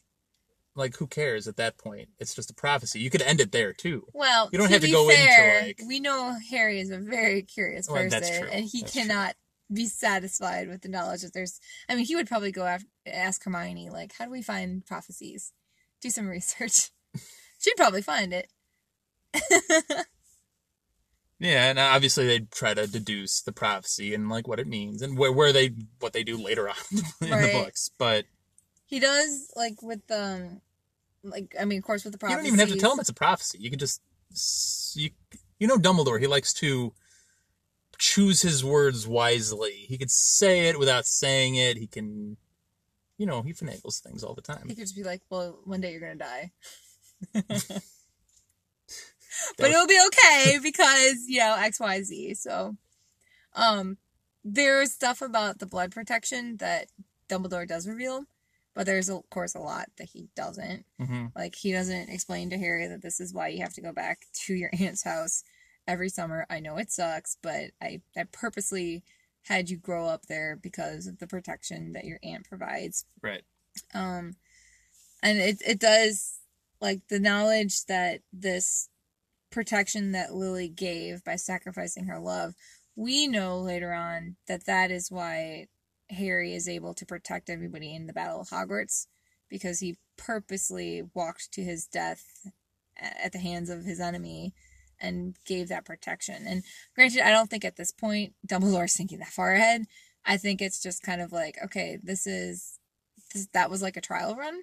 Like, 0.75 0.97
who 0.99 1.07
cares 1.07 1.49
at 1.49 1.57
that 1.57 1.79
point? 1.79 2.11
It's 2.19 2.35
just 2.35 2.51
a 2.51 2.55
prophecy. 2.55 3.01
You 3.01 3.09
could 3.09 3.23
end 3.23 3.41
it 3.41 3.51
there 3.51 3.73
too. 3.73 4.07
Well, 4.13 4.51
You 4.53 4.59
don't 4.59 4.69
to 4.69 4.75
have 4.75 4.83
to 4.83 4.91
go 4.91 5.09
into, 5.09 5.23
fair, 5.23 5.63
like- 5.63 5.81
we 5.89 6.01
know 6.01 6.37
Harry 6.51 6.81
is 6.81 6.91
a 6.91 6.99
very 6.99 7.41
curious 7.43 7.89
Well, 7.89 8.03
person, 8.03 8.23
true. 8.23 8.49
and 8.53 8.67
he 8.67 8.83
That's 8.83 8.93
cannot 8.93 9.35
be 9.73 9.87
satisfied 9.87 10.69
with 10.69 10.83
the 10.83 10.89
knowledge 10.89 11.23
that 11.23 11.33
there's. 11.35 11.61
I 11.89 11.95
mean, 11.95 12.05
he 12.07 12.15
would 12.17 12.29
probably 12.29 12.53
go 12.53 12.65
after, 12.67 12.87
ask 13.07 13.43
Hermione, 13.45 13.91
like, 13.91 14.13
"How 14.19 14.25
do 14.27 14.31
we 14.31 14.43
find 14.43 14.85
prophecies?" 14.87 15.53
Do 16.01 16.11
some 16.11 16.29
research. 16.39 16.91
She'd 17.59 17.77
probably 17.77 18.03
find 18.03 18.33
it. 18.35 18.53
Yeah, 21.39 21.69
and 21.69 21.79
obviously 21.79 22.27
they'd 22.27 22.51
try 22.51 22.73
to 22.73 22.87
deduce 22.87 23.43
the 23.43 23.53
prophecy 23.53 24.15
and 24.15 24.31
like 24.31 24.49
what 24.49 24.59
it 24.59 24.67
means 24.67 25.03
and 25.03 25.19
where 25.19 25.31
where 25.31 25.53
they 25.53 25.73
what 26.01 26.15
they 26.15 26.25
do 26.25 26.43
later 26.43 26.67
on 26.69 26.75
in 27.21 27.31
Right. 27.31 27.43
the 27.53 27.53
books. 27.53 27.91
But 27.99 28.25
He 28.87 28.99
does 29.01 29.53
like 29.55 29.83
with 29.83 30.11
um, 30.11 30.63
like 31.23 31.55
I 31.61 31.67
mean, 31.67 31.79
of 31.79 31.85
course, 31.85 32.05
with 32.05 32.13
the 32.15 32.19
prophecy. 32.19 32.37
you 32.37 32.43
don't 32.43 32.47
even 32.55 32.59
have 32.61 32.75
to 32.75 32.81
tell 32.81 32.93
him 32.93 33.01
it's 33.01 33.11
a 33.11 33.15
prophecy. 33.15 33.59
You 33.61 33.69
can 33.69 33.79
just 33.79 34.01
you 34.97 35.11
you 35.59 35.67
know 35.67 35.77
Dumbledore. 35.77 36.19
He 36.19 36.27
likes 36.27 36.55
to 36.55 36.95
choose 37.99 38.43
his 38.43 38.65
words 38.65 39.07
wisely. 39.07 39.87
He 39.89 39.99
could 39.99 40.11
say 40.11 40.69
it 40.69 40.79
without 40.79 41.07
saying 41.07 41.55
it. 41.57 41.77
He 41.77 41.87
can, 41.87 42.37
you 43.19 43.27
know, 43.27 43.43
he 43.43 43.53
finagles 43.53 44.01
things 44.01 44.23
all 44.23 44.35
the 44.35 44.43
time. 44.43 44.65
He 44.69 44.75
could 44.75 44.85
just 44.85 44.97
be 44.97 45.05
like, 45.05 45.23
"Well, 45.31 45.61
one 45.65 45.81
day 45.81 45.93
you're 45.93 46.01
gonna 46.01 46.17
die." 46.17 46.53
But 49.59 49.71
it'll 49.71 49.87
be 49.87 50.01
okay 50.09 50.59
because 50.63 51.25
you 51.27 51.41
know 51.41 51.57
X 51.59 51.79
Y 51.79 52.03
Z. 52.03 52.35
So, 52.35 52.77
um, 53.55 53.99
there's 54.45 54.93
stuff 54.93 55.21
about 55.21 55.59
the 55.59 55.67
blood 55.67 55.93
protection 55.93 56.57
that 56.59 56.87
Dumbledore 57.29 57.69
does 57.69 57.87
reveal, 57.87 58.25
but 58.75 58.87
there's 58.87 59.09
of 59.11 59.29
course 59.31 59.55
a 59.55 59.61
lot 59.61 59.89
that 59.99 60.09
he 60.09 60.29
doesn't. 60.37 60.87
Mhm. 61.01 61.33
Like 61.35 61.55
he 61.55 61.73
doesn't 61.73 62.09
explain 62.09 62.49
to 62.51 62.59
Harry 62.59 62.87
that 62.89 63.03
this 63.03 63.21
is 63.21 63.35
why 63.35 63.49
you 63.49 63.61
have 63.61 63.75
to 63.75 63.83
go 63.83 63.93
back 63.93 64.27
to 64.47 64.55
your 64.55 64.71
aunt's 64.79 65.05
house 65.05 65.43
every 65.87 66.09
summer. 66.09 66.47
I 66.51 66.61
know 66.61 66.77
it 66.77 66.91
sucks, 66.91 67.37
but 67.43 67.71
I 67.81 68.01
I 68.17 68.25
purposely 68.31 69.05
had 69.47 69.71
you 69.71 69.77
grow 69.77 70.07
up 70.07 70.27
there 70.27 70.59
because 70.61 71.07
of 71.07 71.19
the 71.19 71.27
protection 71.27 71.93
that 71.93 72.05
your 72.05 72.19
aunt 72.23 72.49
provides 72.49 73.05
right. 73.23 73.43
um 73.95 74.35
and 75.23 75.39
it 75.39 75.59
it 75.67 75.79
does 75.79 76.41
like 76.81 77.01
the 77.09 77.21
knowledge 77.21 77.85
that 77.87 78.21
this 78.33 78.89
protection 79.51 80.13
that 80.13 80.35
Lily 80.35 80.69
gave 80.69 81.25
by 81.25 81.37
sacrificing 81.37 82.07
her 82.07 82.19
love 82.19 82.55
we 82.97 83.27
know 83.27 83.59
later 83.59 83.93
on 83.93 84.37
that 84.49 84.67
that 84.67 84.91
is 84.91 85.11
why 85.11 85.69
Harry 86.11 86.55
is 86.55 86.69
able 86.69 86.95
to 86.95 87.07
protect 87.07 87.49
everybody 87.51 87.95
in 87.95 88.07
the 88.07 88.13
battle 88.13 88.41
of 88.41 88.49
Hogwarts 88.49 89.07
because 89.49 89.81
he 89.81 89.97
purposely 90.17 91.03
walked 91.15 91.53
to 91.53 91.63
his 91.63 91.87
death 91.87 92.49
at 92.97 93.33
the 93.33 93.39
hands 93.39 93.71
of 93.71 93.85
his 93.85 94.01
enemy 94.01 94.55
and 95.01 95.37
gave 95.45 95.69
that 95.69 95.85
protection 95.85 96.47
and 96.47 96.63
granted 96.95 97.21
I 97.21 97.31
don't 97.31 97.51
think 97.51 97.65
at 97.65 97.77
this 97.77 97.93
point 97.93 98.35
Dumbledore's 98.47 98.97
thinking 98.97 99.19
that 99.19 99.29
far 99.29 99.53
ahead 99.53 99.85
I 100.25 100.37
think 100.37 100.61
it's 100.61 100.83
just 100.83 101.03
kind 101.03 101.21
of 101.21 101.33
like 101.33 101.57
okay 101.65 101.99
this 102.03 102.27
is 102.27 102.79
this, 103.33 103.49
that 103.53 103.71
was 103.71 103.83
like 103.83 103.97
a 103.97 104.03
trial 104.03 104.35
run. 104.37 104.63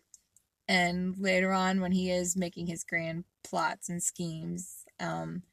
And 0.68 1.16
later 1.18 1.52
on, 1.52 1.82
when 1.82 1.92
he 1.92 2.10
is 2.10 2.38
making 2.38 2.68
his 2.68 2.84
grand 2.84 3.26
plots 3.44 3.90
and 3.90 4.02
schemes, 4.02 4.86
um, 5.00 5.44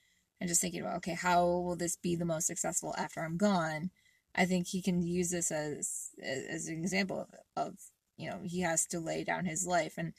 and 0.40 0.48
just 0.48 0.60
thinking 0.60 0.80
about, 0.80 0.96
okay, 0.98 1.14
how 1.14 1.44
will 1.44 1.76
this 1.76 1.96
be 1.96 2.16
the 2.16 2.24
most 2.24 2.46
successful 2.46 2.94
after 2.96 3.20
I'm 3.20 3.36
gone? 3.36 3.90
I 4.34 4.46
think 4.46 4.68
he 4.68 4.80
can 4.80 5.02
use 5.02 5.30
this 5.30 5.50
as 5.50 6.10
as 6.22 6.68
an 6.68 6.78
example 6.78 7.28
of, 7.56 7.66
of 7.68 7.74
you 8.16 8.30
know 8.30 8.38
he 8.44 8.60
has 8.60 8.86
to 8.86 9.00
lay 9.00 9.24
down 9.24 9.44
his 9.44 9.66
life 9.66 9.94
and 9.98 10.12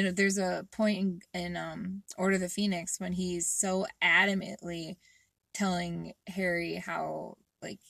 Know 0.00 0.10
there's 0.10 0.38
a 0.38 0.66
point 0.70 1.22
in, 1.34 1.40
in 1.40 1.56
um 1.56 2.02
Order 2.16 2.36
of 2.36 2.40
the 2.40 2.48
Phoenix 2.48 2.98
when 2.98 3.12
he's 3.12 3.46
so 3.46 3.86
adamantly 4.02 4.96
telling 5.52 6.14
Harry 6.26 6.76
how 6.76 7.36
like 7.60 7.80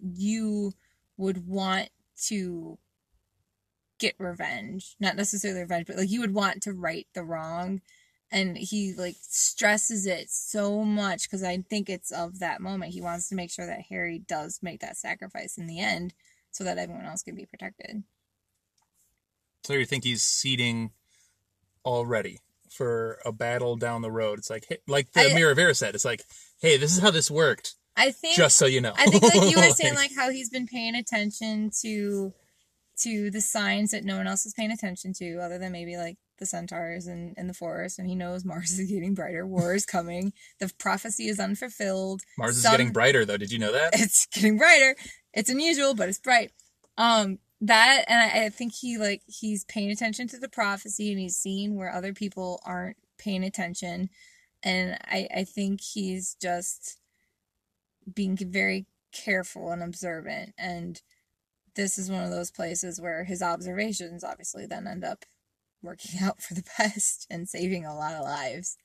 you 0.00 0.72
would 1.16 1.46
want 1.46 1.90
to 2.26 2.78
get 3.98 4.14
revenge 4.18 4.96
not 4.98 5.16
necessarily 5.16 5.60
revenge 5.60 5.86
but 5.86 5.96
like 5.96 6.10
you 6.10 6.20
would 6.20 6.34
want 6.34 6.62
to 6.62 6.72
right 6.72 7.06
the 7.14 7.22
wrong. 7.22 7.80
And 8.32 8.58
he 8.58 8.94
like 8.94 9.14
stresses 9.20 10.06
it 10.06 10.28
so 10.28 10.82
much 10.82 11.24
because 11.24 11.44
i 11.44 11.58
think 11.58 11.88
it's 11.88 12.10
of 12.10 12.40
that 12.40 12.60
moment. 12.60 12.92
He 12.92 13.00
wants 13.00 13.28
to 13.28 13.36
make 13.36 13.50
sure 13.50 13.66
that 13.66 13.82
harry 13.82 14.18
does 14.18 14.58
make 14.62 14.80
that 14.80 14.96
sacrifice 14.96 15.56
in 15.56 15.66
the 15.66 15.78
end 15.78 16.14
so 16.50 16.64
that 16.64 16.78
everyone 16.78 17.04
else 17.04 17.22
can 17.22 17.34
be 17.34 17.46
protected. 17.46 18.02
So 19.64 19.72
you 19.72 19.86
think 19.86 20.04
he's 20.04 20.22
seeding 20.22 20.90
already 21.84 22.38
for 22.70 23.18
a 23.24 23.32
battle 23.32 23.76
down 23.76 24.02
the 24.02 24.10
road? 24.10 24.38
It's 24.38 24.50
like, 24.50 24.66
hey, 24.68 24.78
like 24.86 25.12
the 25.12 25.20
I- 25.20 25.24
of 25.50 25.58
Eris 25.58 25.78
said, 25.78 25.94
it's 25.94 26.04
like, 26.04 26.22
hey, 26.60 26.76
this 26.76 26.92
is 26.96 27.00
how 27.02 27.10
this 27.10 27.30
worked. 27.30 27.74
i 27.96 28.10
think 28.10 28.36
Just 28.36 28.56
so 28.56 28.66
you 28.66 28.80
know. 28.80 28.92
I 28.96 29.06
think 29.06 29.22
like 29.22 29.50
you 29.50 29.56
were 29.60 29.70
saying 29.74 29.94
like 29.94 30.12
how 30.16 30.30
he's 30.30 30.50
been 30.50 30.66
paying 30.66 30.94
attention 30.94 31.70
to 31.82 32.32
to 33.02 33.30
the 33.30 33.40
signs 33.40 33.90
that 33.90 34.04
no 34.04 34.16
one 34.16 34.26
else 34.28 34.46
is 34.46 34.54
paying 34.54 34.70
attention 34.70 35.12
to 35.14 35.38
other 35.38 35.58
than 35.58 35.72
maybe 35.72 35.96
like 35.96 36.16
the 36.38 36.46
centaurs 36.46 37.06
and 37.08 37.34
in 37.36 37.46
the 37.48 37.54
forest 37.54 37.98
and 37.98 38.08
he 38.08 38.14
knows 38.14 38.44
Mars 38.44 38.78
is 38.78 38.88
getting 38.90 39.14
brighter, 39.14 39.46
war 39.46 39.74
is 39.74 39.84
coming, 39.86 40.32
the 40.60 40.72
prophecy 40.78 41.26
is 41.28 41.38
unfulfilled. 41.40 42.22
Mars 42.38 42.56
is 42.56 42.62
some- 42.62 42.72
getting 42.72 42.92
brighter, 42.92 43.24
though. 43.24 43.36
Did 43.36 43.50
you 43.52 43.58
know 43.58 43.72
that? 43.72 43.90
It's 44.00 44.26
getting 44.26 44.58
brighter. 44.58 44.96
It's 45.32 45.50
unusual, 45.50 45.94
but 45.94 46.08
it's 46.08 46.18
bright. 46.18 46.50
Um 46.96 47.38
that 47.66 48.04
and 48.08 48.20
I, 48.20 48.46
I 48.46 48.48
think 48.50 48.74
he 48.74 48.98
like 48.98 49.22
he's 49.26 49.64
paying 49.64 49.90
attention 49.90 50.28
to 50.28 50.38
the 50.38 50.48
prophecy 50.48 51.10
and 51.10 51.20
he's 51.20 51.36
seeing 51.36 51.76
where 51.76 51.92
other 51.92 52.12
people 52.12 52.60
aren't 52.64 52.96
paying 53.18 53.44
attention. 53.44 54.10
And 54.62 54.98
I, 55.04 55.28
I 55.34 55.44
think 55.44 55.80
he's 55.80 56.36
just 56.40 56.98
being 58.12 58.36
very 58.36 58.86
careful 59.12 59.70
and 59.70 59.82
observant. 59.82 60.54
And 60.58 61.00
this 61.74 61.98
is 61.98 62.10
one 62.10 62.22
of 62.22 62.30
those 62.30 62.50
places 62.50 63.00
where 63.00 63.24
his 63.24 63.42
observations 63.42 64.24
obviously 64.24 64.66
then 64.66 64.86
end 64.86 65.04
up 65.04 65.24
working 65.82 66.20
out 66.22 66.42
for 66.42 66.54
the 66.54 66.64
best 66.78 67.26
and 67.30 67.48
saving 67.48 67.86
a 67.86 67.96
lot 67.96 68.14
of 68.14 68.24
lives. 68.24 68.76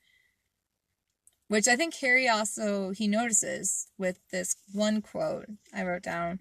Which 1.49 1.67
I 1.67 1.75
think 1.75 1.95
Harry 1.95 2.29
also 2.29 2.91
he 2.91 3.07
notices 3.07 3.87
with 3.97 4.19
this 4.31 4.55
one 4.71 5.01
quote 5.01 5.47
I 5.73 5.83
wrote 5.83 6.03
down 6.03 6.39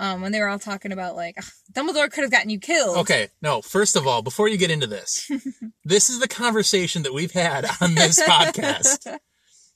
um, 0.00 0.22
when 0.22 0.32
they 0.32 0.40
were 0.40 0.48
all 0.48 0.58
talking 0.58 0.92
about 0.92 1.14
like 1.14 1.36
Dumbledore 1.72 2.10
could 2.10 2.22
have 2.22 2.30
gotten 2.30 2.48
you 2.50 2.58
killed. 2.58 2.96
Okay, 2.98 3.28
no, 3.42 3.60
first 3.60 3.94
of 3.96 4.06
all, 4.06 4.22
before 4.22 4.48
you 4.48 4.56
get 4.56 4.70
into 4.70 4.86
this, 4.86 5.30
this 5.84 6.08
is 6.08 6.18
the 6.18 6.26
conversation 6.26 7.02
that 7.02 7.12
we've 7.12 7.32
had 7.32 7.66
on 7.80 7.94
this 7.94 8.20
podcast 8.28 9.18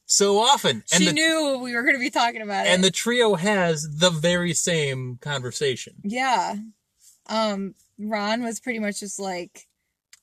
so 0.07 0.39
often. 0.39 0.83
And 0.93 1.03
she 1.03 1.07
the, 1.07 1.13
knew 1.13 1.59
we 1.63 1.75
were 1.77 1.83
going 1.83 1.95
to 1.95 2.01
be 2.01 2.11
talking 2.11 2.41
about 2.41 2.67
it. 2.67 2.71
and 2.71 2.83
the 2.83 2.91
trio 2.91 3.35
has 3.35 3.87
the 3.99 4.11
very 4.11 4.55
same 4.55 5.19
conversation. 5.21 5.95
yeah, 6.03 6.55
um, 7.29 7.75
Ron 7.99 8.43
was 8.43 8.61
pretty 8.61 8.79
much 8.79 9.01
just 9.01 9.21
like 9.21 9.67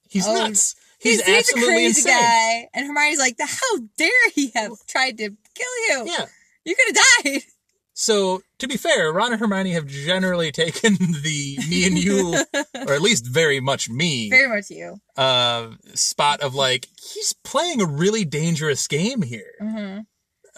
He's 0.10 0.28
Oh, 0.28 0.34
nuts. 0.34 0.76
He's, 1.00 1.26
he's, 1.26 1.38
absolutely 1.38 1.74
a 1.74 1.76
crazy 1.78 2.02
insane. 2.02 2.14
guy, 2.20 2.70
and 2.74 2.86
Hermione's 2.86 3.18
like, 3.18 3.38
"How 3.40 3.78
dare 3.98 4.30
he 4.36 4.52
have 4.56 4.74
tried 4.88 5.18
to 5.20 5.30
kill 5.56 5.78
you? 5.90 6.06
Yeah. 6.06 6.26
You 6.66 6.76
could 6.76 6.96
have 6.98 7.06
died." 7.24 7.42
So 8.02 8.42
to 8.58 8.68
be 8.68 8.78
fair, 8.78 9.14
Ron 9.14 9.32
and 9.32 9.40
Hermione 9.40 9.74
have 9.74 9.86
generally 9.86 10.52
taken 10.64 10.96
the 10.96 11.60
me 11.70 11.86
and 11.86 11.96
you, 12.00 12.36
or 12.88 12.94
at 12.96 13.02
least 13.02 13.28
very 13.28 13.60
much 13.60 13.90
me, 13.92 14.28
Very 14.28 14.50
much 14.50 14.72
you. 14.72 14.98
uh, 15.18 15.70
spot 15.94 16.42
of 16.42 16.56
like 16.56 16.88
he's 17.14 17.34
playing 17.44 17.80
a 17.80 17.86
really 17.86 18.26
dangerous 18.26 18.88
game 18.88 19.22
here. 19.22 19.54
hmm 19.60 20.00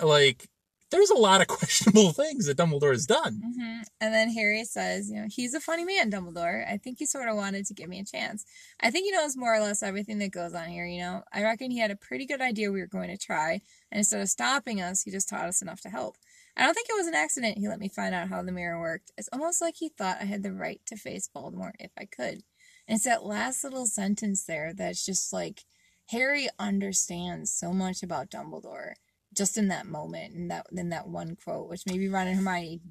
Like 0.02 0.48
there's 0.90 1.10
a 1.10 1.16
lot 1.18 1.42
of 1.42 1.48
questionable 1.60 2.14
things 2.14 2.46
that 2.46 2.56
Dumbledore 2.58 2.92
has 2.94 3.06
done. 3.06 3.42
hmm 3.44 3.82
And 4.00 4.14
then 4.14 4.30
Harry 4.30 4.64
says, 4.64 5.10
you 5.10 5.18
know, 5.18 5.28
he's 5.30 5.54
a 5.54 5.60
funny 5.60 5.84
man, 5.84 6.10
Dumbledore. 6.12 6.66
I 6.72 6.78
think 6.78 7.00
he 7.00 7.06
sort 7.06 7.28
of 7.28 7.36
wanted 7.36 7.66
to 7.66 7.74
give 7.74 7.90
me 7.90 8.00
a 8.00 8.06
chance. 8.06 8.46
I 8.80 8.90
think 8.90 9.04
he 9.06 9.12
knows 9.12 9.36
more 9.36 9.54
or 9.54 9.60
less 9.60 9.84
everything 9.84 10.20
that 10.20 10.32
goes 10.32 10.54
on 10.54 10.70
here, 10.70 10.86
you 10.86 11.00
know. 11.02 11.24
I 11.34 11.44
reckon 11.44 11.72
he 11.72 11.80
had 11.80 11.92
a 11.92 11.98
pretty 11.98 12.26
good 12.26 12.40
idea 12.42 12.72
we 12.72 12.80
were 12.80 12.88
going 12.88 13.10
to 13.10 13.18
try, 13.18 13.60
and 13.92 13.98
instead 13.98 14.22
of 14.22 14.30
stopping 14.30 14.80
us, 14.82 15.02
he 15.02 15.12
just 15.12 15.28
taught 15.28 15.46
us 15.50 15.62
enough 15.62 15.82
to 15.82 15.90
help. 15.90 16.16
I 16.56 16.64
don't 16.64 16.74
think 16.74 16.88
it 16.90 16.96
was 16.96 17.08
an 17.08 17.16
accident 17.16 17.58
he 17.58 17.68
let 17.68 17.80
me 17.80 17.90
find 17.90 18.14
out 18.14 18.30
how 18.30 18.44
the 18.44 18.52
mirror 18.52 18.80
worked. 18.80 19.12
It's 19.18 19.30
almost 19.34 19.62
like 19.62 19.76
he 19.78 19.90
thought 19.90 20.22
I 20.22 20.26
had 20.26 20.44
the 20.44 20.54
right 20.54 20.82
to 20.88 20.96
face 20.96 21.30
Voldemort 21.36 21.74
if 21.80 21.92
I 21.98 22.06
could. 22.06 22.44
And 22.88 22.96
it's 22.96 23.06
that 23.06 23.26
last 23.26 23.64
little 23.64 23.86
sentence 23.86 24.44
there 24.44 24.74
that's 24.74 25.06
just 25.06 25.34
like 25.34 25.64
Harry 26.10 26.50
understands 26.60 27.52
so 27.52 27.74
much 27.74 28.04
about 28.04 28.30
Dumbledore 28.30 28.94
just 29.34 29.58
in 29.58 29.70
that 29.70 29.88
moment 29.88 30.36
and 30.36 30.52
that 30.52 30.68
in 30.72 30.90
that 30.90 31.08
one 31.08 31.36
quote, 31.36 31.70
which 31.70 31.84
maybe 31.88 32.08
Ron 32.08 32.28
and 32.28 32.38
Hermione 32.38 32.82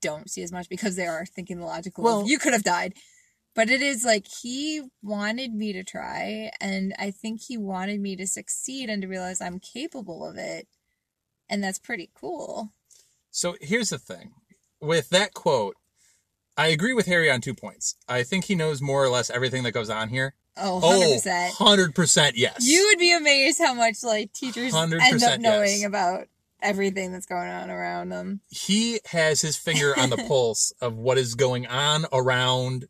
don't 0.00 0.30
see 0.30 0.42
as 0.42 0.50
much 0.52 0.68
because 0.68 0.96
they 0.96 1.06
are 1.06 1.24
thinking 1.24 1.60
the 1.60 1.66
logical. 1.66 2.02
Well- 2.02 2.26
you 2.26 2.38
could 2.38 2.52
have 2.52 2.64
died, 2.64 2.94
but 3.54 3.70
it 3.70 3.82
is 3.82 4.04
like 4.04 4.26
he 4.26 4.82
wanted 5.02 5.54
me 5.54 5.72
to 5.74 5.84
try, 5.84 6.50
and 6.60 6.94
I 6.98 7.10
think 7.12 7.42
he 7.42 7.56
wanted 7.56 8.00
me 8.00 8.16
to 8.16 8.26
succeed 8.26 8.90
and 8.90 9.02
to 9.02 9.08
realize 9.08 9.40
I'm 9.40 9.60
capable 9.60 10.26
of 10.26 10.36
it, 10.36 10.66
and 11.48 11.62
that's 11.62 11.78
pretty 11.78 12.10
cool. 12.14 12.72
So 13.32 13.56
here's 13.60 13.88
the 13.88 13.98
thing. 13.98 14.32
With 14.80 15.08
that 15.08 15.32
quote, 15.32 15.74
I 16.56 16.66
agree 16.66 16.92
with 16.92 17.06
Harry 17.06 17.30
on 17.30 17.40
two 17.40 17.54
points. 17.54 17.96
I 18.06 18.22
think 18.22 18.44
he 18.44 18.54
knows 18.54 18.82
more 18.82 19.02
or 19.02 19.08
less 19.08 19.30
everything 19.30 19.62
that 19.62 19.72
goes 19.72 19.88
on 19.90 20.10
here. 20.10 20.34
Oh, 20.56 20.80
Oh, 20.82 21.18
100%. 21.18 21.52
100% 21.52 22.32
yes. 22.34 22.68
You 22.68 22.86
would 22.88 22.98
be 22.98 23.12
amazed 23.12 23.58
how 23.58 23.72
much 23.72 24.04
like 24.04 24.34
teachers 24.34 24.74
end 24.74 24.94
up 24.94 25.40
knowing 25.40 25.80
yes. 25.80 25.84
about 25.84 26.26
everything 26.60 27.10
that's 27.10 27.26
going 27.26 27.48
on 27.48 27.70
around 27.70 28.10
them. 28.10 28.40
he 28.48 29.00
has 29.06 29.40
his 29.40 29.56
finger 29.56 29.98
on 29.98 30.10
the 30.10 30.16
pulse 30.28 30.72
of 30.80 30.96
what 30.96 31.18
is 31.18 31.34
going 31.34 31.66
on 31.66 32.04
around 32.12 32.86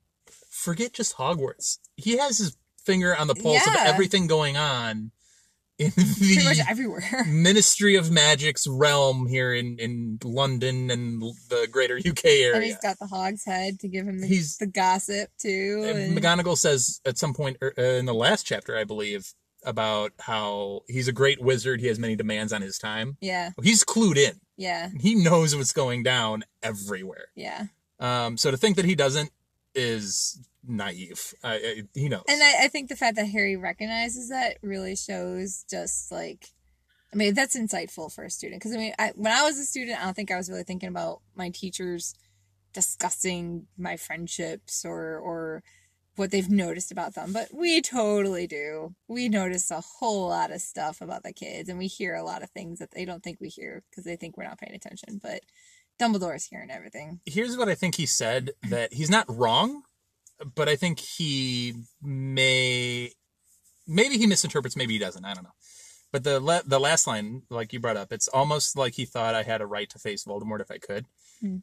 forget 0.51 0.93
just 0.93 1.16
Hogwarts. 1.16 1.78
He 1.97 2.18
has 2.18 2.38
his 2.38 2.57
finger 2.84 3.16
on 3.16 3.28
the 3.28 3.34
pulse 3.34 3.66
of 3.66 3.74
everything 3.76 4.26
going 4.26 4.57
on 4.57 5.12
in 5.85 5.91
Pretty 5.93 6.45
much 6.45 6.59
everywhere. 6.68 7.24
Ministry 7.28 7.97
of 7.97 8.11
Magic's 8.11 8.66
realm 8.66 9.26
here 9.26 9.53
in, 9.53 9.78
in 9.78 10.18
London 10.24 10.91
and 10.91 11.22
the 11.49 11.68
greater 11.70 11.97
UK 11.97 12.24
And 12.24 12.55
area. 12.55 12.61
he's 12.68 12.78
got 12.78 12.99
the 12.99 13.07
hog's 13.07 13.45
head 13.45 13.78
to 13.80 13.89
give 13.89 14.07
him 14.07 14.20
the, 14.20 14.26
He's- 14.26 14.57
the 14.57 14.66
gossip 14.66 15.30
too. 15.41 15.85
And 15.87 15.99
and- 15.99 16.18
McGonagall 16.18 16.57
says 16.59 17.01
at 17.05 17.18
some 17.18 17.35
point 17.35 17.57
er, 17.62 17.72
uh, 17.78 17.83
in 17.83 18.07
the 18.07 18.14
last 18.14 18.45
chapter, 18.47 18.76
I 18.76 18.85
believe, 18.85 19.33
about 19.64 20.12
how 20.18 20.80
he's 20.89 21.07
a 21.09 21.12
great 21.12 21.41
wizard. 21.41 21.80
He 21.80 21.87
has 21.87 21.99
many 21.99 22.16
demands 22.16 22.53
on 22.53 22.62
his 22.62 22.78
time. 22.78 23.16
yeah, 23.20 23.51
He's 23.62 23.85
clued 23.85 24.16
in. 24.16 24.41
yeah, 24.57 24.89
He 25.01 25.14
knows 25.14 25.55
what's 25.55 25.72
going 25.72 26.03
down 26.03 26.43
everywhere. 26.62 27.26
yeah. 27.37 27.66
Um, 28.01 28.37
so 28.37 28.51
to 28.51 28.57
think 28.57 28.74
that 28.76 28.85
he 28.85 28.97
doesn't 28.97 29.30
is 29.76 30.41
naive. 30.67 31.35
I, 31.43 31.55
I, 31.55 31.83
he 31.95 32.09
knows. 32.09 32.25
And 32.29 32.43
I, 32.43 32.65
I 32.65 32.69
think 32.69 32.89
the 32.89 32.97
fact 32.97 33.17
that 33.17 33.27
Harry 33.27 33.57
recognizes 33.57 34.29
that 34.29 34.59
really 34.63 34.97
shows 34.97 35.65
just 35.69 36.13
like, 36.13 36.47
I 37.13 37.17
mean, 37.17 37.35
that's 37.35 37.57
insightful 37.57 38.13
for 38.13 38.25
a 38.25 38.31
student. 38.31 38.61
Because 38.61 38.75
I 38.75 38.79
mean, 38.79 38.95
I, 38.99 39.13
when 39.15 39.33
I 39.33 39.43
was 39.43 39.59
a 39.59 39.65
student, 39.65 40.01
I 40.01 40.05
don't 40.05 40.15
think 40.15 40.31
I 40.31 40.37
was 40.37 40.49
really 40.49 40.65
thinking 40.65 40.89
about 40.89 41.21
my 41.35 41.51
teachers 41.51 42.15
discussing 42.73 43.67
my 43.77 43.97
friendships 43.97 44.85
or 44.85 45.19
or 45.19 45.63
what 46.17 46.31
they've 46.31 46.51
noticed 46.51 46.93
about 46.93 47.15
them. 47.15 47.33
But 47.33 47.49
we 47.53 47.81
totally 47.81 48.47
do. 48.47 48.95
We 49.09 49.29
notice 49.29 49.71
a 49.71 49.81
whole 49.81 50.29
lot 50.29 50.51
of 50.51 50.61
stuff 50.61 51.01
about 51.01 51.23
the 51.23 51.33
kids, 51.33 51.69
and 51.69 51.79
we 51.79 51.87
hear 51.87 52.15
a 52.15 52.25
lot 52.25 52.43
of 52.43 52.51
things 52.51 52.79
that 52.79 52.93
they 52.93 53.05
don't 53.05 53.23
think 53.23 53.39
we 53.41 53.49
hear 53.49 53.83
because 53.91 54.05
they 54.05 54.17
think 54.17 54.37
we're 54.37 54.45
not 54.45 54.59
paying 54.59 54.75
attention. 54.75 55.21
But 55.23 55.41
Dumbledore's 55.99 56.47
hearing 56.47 56.71
everything. 56.71 57.21
Here's 57.27 57.57
what 57.57 57.69
I 57.69 57.75
think 57.75 57.97
he 57.97 58.07
said 58.07 58.53
that 58.69 58.93
he's 58.93 59.11
not 59.11 59.27
wrong, 59.29 59.83
but 60.55 60.68
I 60.68 60.76
think 60.76 60.99
he 60.99 61.74
may, 62.03 63.12
maybe 63.86 64.18
he 64.18 64.26
misinterprets, 64.26 64.76
maybe 64.76 64.95
he 64.95 64.99
doesn't. 64.99 65.24
I 65.24 65.34
don't 65.34 65.45
know. 65.45 65.51
But 66.12 66.24
the 66.24 66.40
la- 66.40 66.61
the 66.66 66.78
last 66.78 67.07
line, 67.07 67.43
like 67.49 67.72
you 67.72 67.80
brought 67.80 67.97
up, 67.97 68.12
it's 68.12 68.28
almost 68.28 68.76
like 68.76 68.95
he 68.95 69.07
thought 69.07 69.34
I 69.34 69.45
had 69.45 69.62
a 69.62 69.66
right 69.66 69.88
to 69.90 69.99
face 69.99 70.24
Voldemort 70.24 70.61
if 70.61 70.70
I 70.70 70.76
could. 70.76 71.07
Hmm. 71.40 71.59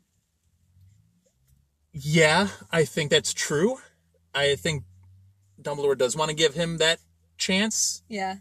Yeah, 1.94 2.50
I 2.72 2.84
think 2.86 3.12
that's 3.12 3.34
true. 3.34 3.78
I 4.34 4.56
think 4.56 4.84
Dumbledore 5.62 5.98
does 5.98 6.16
want 6.16 6.30
to 6.30 6.36
give 6.36 6.56
him 6.56 6.78
that 6.78 7.00
chance. 7.38 8.02
Yeah, 8.08 8.38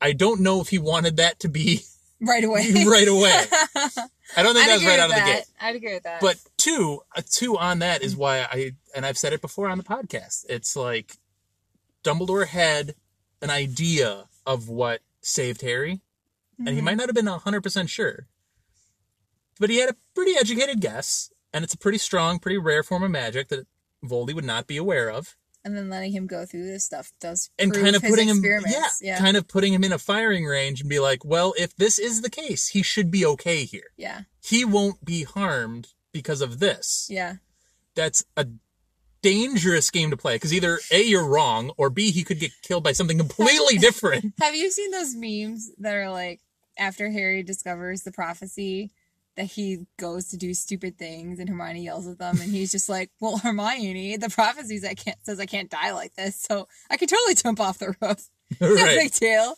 I 0.00 0.12
don't 0.12 0.40
know 0.40 0.60
if 0.60 0.68
he 0.68 0.78
wanted 0.78 1.16
that 1.16 1.40
to 1.40 1.48
be 1.48 1.80
right 2.20 2.44
away. 2.44 2.70
right 2.86 3.08
away. 3.08 3.32
I 4.36 4.42
don't 4.42 4.54
think 4.54 4.66
I'd 4.66 4.70
that 4.70 4.74
was 4.74 4.84
right 4.84 4.98
out 4.98 5.10
of 5.10 5.16
the 5.16 5.22
gate. 5.22 5.44
I'd 5.60 5.76
agree 5.76 5.94
with 5.94 6.02
that. 6.04 6.20
But 6.20 6.36
two, 6.58 7.00
uh, 7.16 7.22
two 7.30 7.56
on 7.56 7.78
that 7.80 8.02
is 8.02 8.16
why 8.16 8.40
I, 8.40 8.72
and 8.94 9.04
I've 9.04 9.18
said 9.18 9.32
it 9.32 9.40
before 9.40 9.68
on 9.68 9.78
the 9.78 9.84
podcast. 9.84 10.44
It's 10.48 10.76
like 10.76 11.16
Dumbledore 12.02 12.46
had 12.46 12.94
an 13.42 13.50
idea 13.50 14.26
of 14.46 14.68
what 14.68 15.00
saved 15.20 15.62
Harry, 15.62 16.00
and 16.58 16.68
he 16.68 16.80
Mhm. 16.80 16.84
might 16.84 16.96
not 16.96 17.08
have 17.08 17.14
been 17.14 17.26
hundred 17.26 17.62
percent 17.62 17.90
sure, 17.90 18.28
but 19.58 19.70
he 19.70 19.76
had 19.76 19.90
a 19.90 19.96
pretty 20.14 20.32
educated 20.36 20.80
guess, 20.80 21.30
and 21.52 21.64
it's 21.64 21.74
a 21.74 21.78
pretty 21.78 21.98
strong, 21.98 22.38
pretty 22.38 22.58
rare 22.58 22.82
form 22.82 23.02
of 23.02 23.10
magic 23.10 23.48
that 23.48 23.66
Voldy 24.04 24.34
would 24.34 24.44
not 24.44 24.66
be 24.66 24.76
aware 24.76 25.08
of, 25.10 25.36
and 25.64 25.76
then 25.76 25.88
letting 25.88 26.12
him 26.12 26.26
go 26.26 26.44
through 26.44 26.66
this 26.66 26.84
stuff 26.84 27.12
does 27.20 27.48
and 27.58 27.72
kind 27.72 27.96
of 27.96 28.02
his 28.02 28.10
putting 28.10 28.28
him, 28.28 28.42
yeah, 28.44 28.90
yeah, 29.00 29.18
kind 29.18 29.36
of 29.36 29.48
putting 29.48 29.72
him 29.72 29.82
in 29.82 29.92
a 29.92 29.98
firing 29.98 30.44
range 30.44 30.80
and 30.82 30.90
be 30.90 30.98
like, 31.00 31.24
well, 31.24 31.54
if 31.56 31.74
this 31.76 31.98
is 31.98 32.20
the 32.20 32.28
case, 32.30 32.68
he 32.68 32.82
should 32.82 33.10
be 33.10 33.24
okay 33.24 33.64
here. 33.64 33.90
yeah, 33.96 34.22
He 34.42 34.64
won't 34.64 35.04
be 35.04 35.22
harmed 35.22 35.88
because 36.12 36.40
of 36.42 36.58
this. 36.58 37.06
yeah. 37.10 37.36
that's 37.96 38.24
a 38.36 38.46
dangerous 39.24 39.90
game 39.90 40.10
to 40.10 40.16
play 40.16 40.34
because 40.34 40.52
either 40.52 40.78
a 40.92 41.02
you're 41.02 41.26
wrong 41.26 41.72
or 41.78 41.88
b 41.88 42.10
he 42.10 42.22
could 42.22 42.38
get 42.38 42.52
killed 42.60 42.84
by 42.84 42.92
something 42.92 43.16
completely 43.16 43.78
different 43.78 44.34
Have 44.40 44.54
you 44.54 44.70
seen 44.70 44.90
those 44.90 45.14
memes 45.16 45.70
that 45.78 45.94
are 45.94 46.10
like 46.10 46.40
after 46.78 47.10
Harry 47.10 47.42
discovers 47.42 48.02
the 48.02 48.12
prophecy 48.12 48.90
that 49.36 49.46
he 49.46 49.86
goes 49.98 50.28
to 50.28 50.36
do 50.36 50.54
stupid 50.54 50.98
things 50.98 51.38
and 51.38 51.48
Hermione 51.48 51.84
yells 51.84 52.06
at 52.06 52.18
them 52.18 52.40
and 52.40 52.50
he's 52.50 52.70
just 52.70 52.88
like, 52.88 53.10
"Well, 53.20 53.38
Hermione, 53.38 54.16
the 54.16 54.28
prophecies 54.28 54.84
I 54.84 54.94
can't 54.94 55.18
says 55.24 55.40
I 55.40 55.46
can't 55.46 55.70
die 55.70 55.92
like 55.92 56.14
this, 56.14 56.36
so 56.36 56.68
I 56.90 56.96
can 56.96 57.08
totally 57.08 57.34
jump 57.34 57.60
off 57.60 57.78
the 57.78 57.94
roof. 58.00 58.28
No 58.60 58.74
right 58.74 58.98
big 58.98 59.12
deal." 59.12 59.54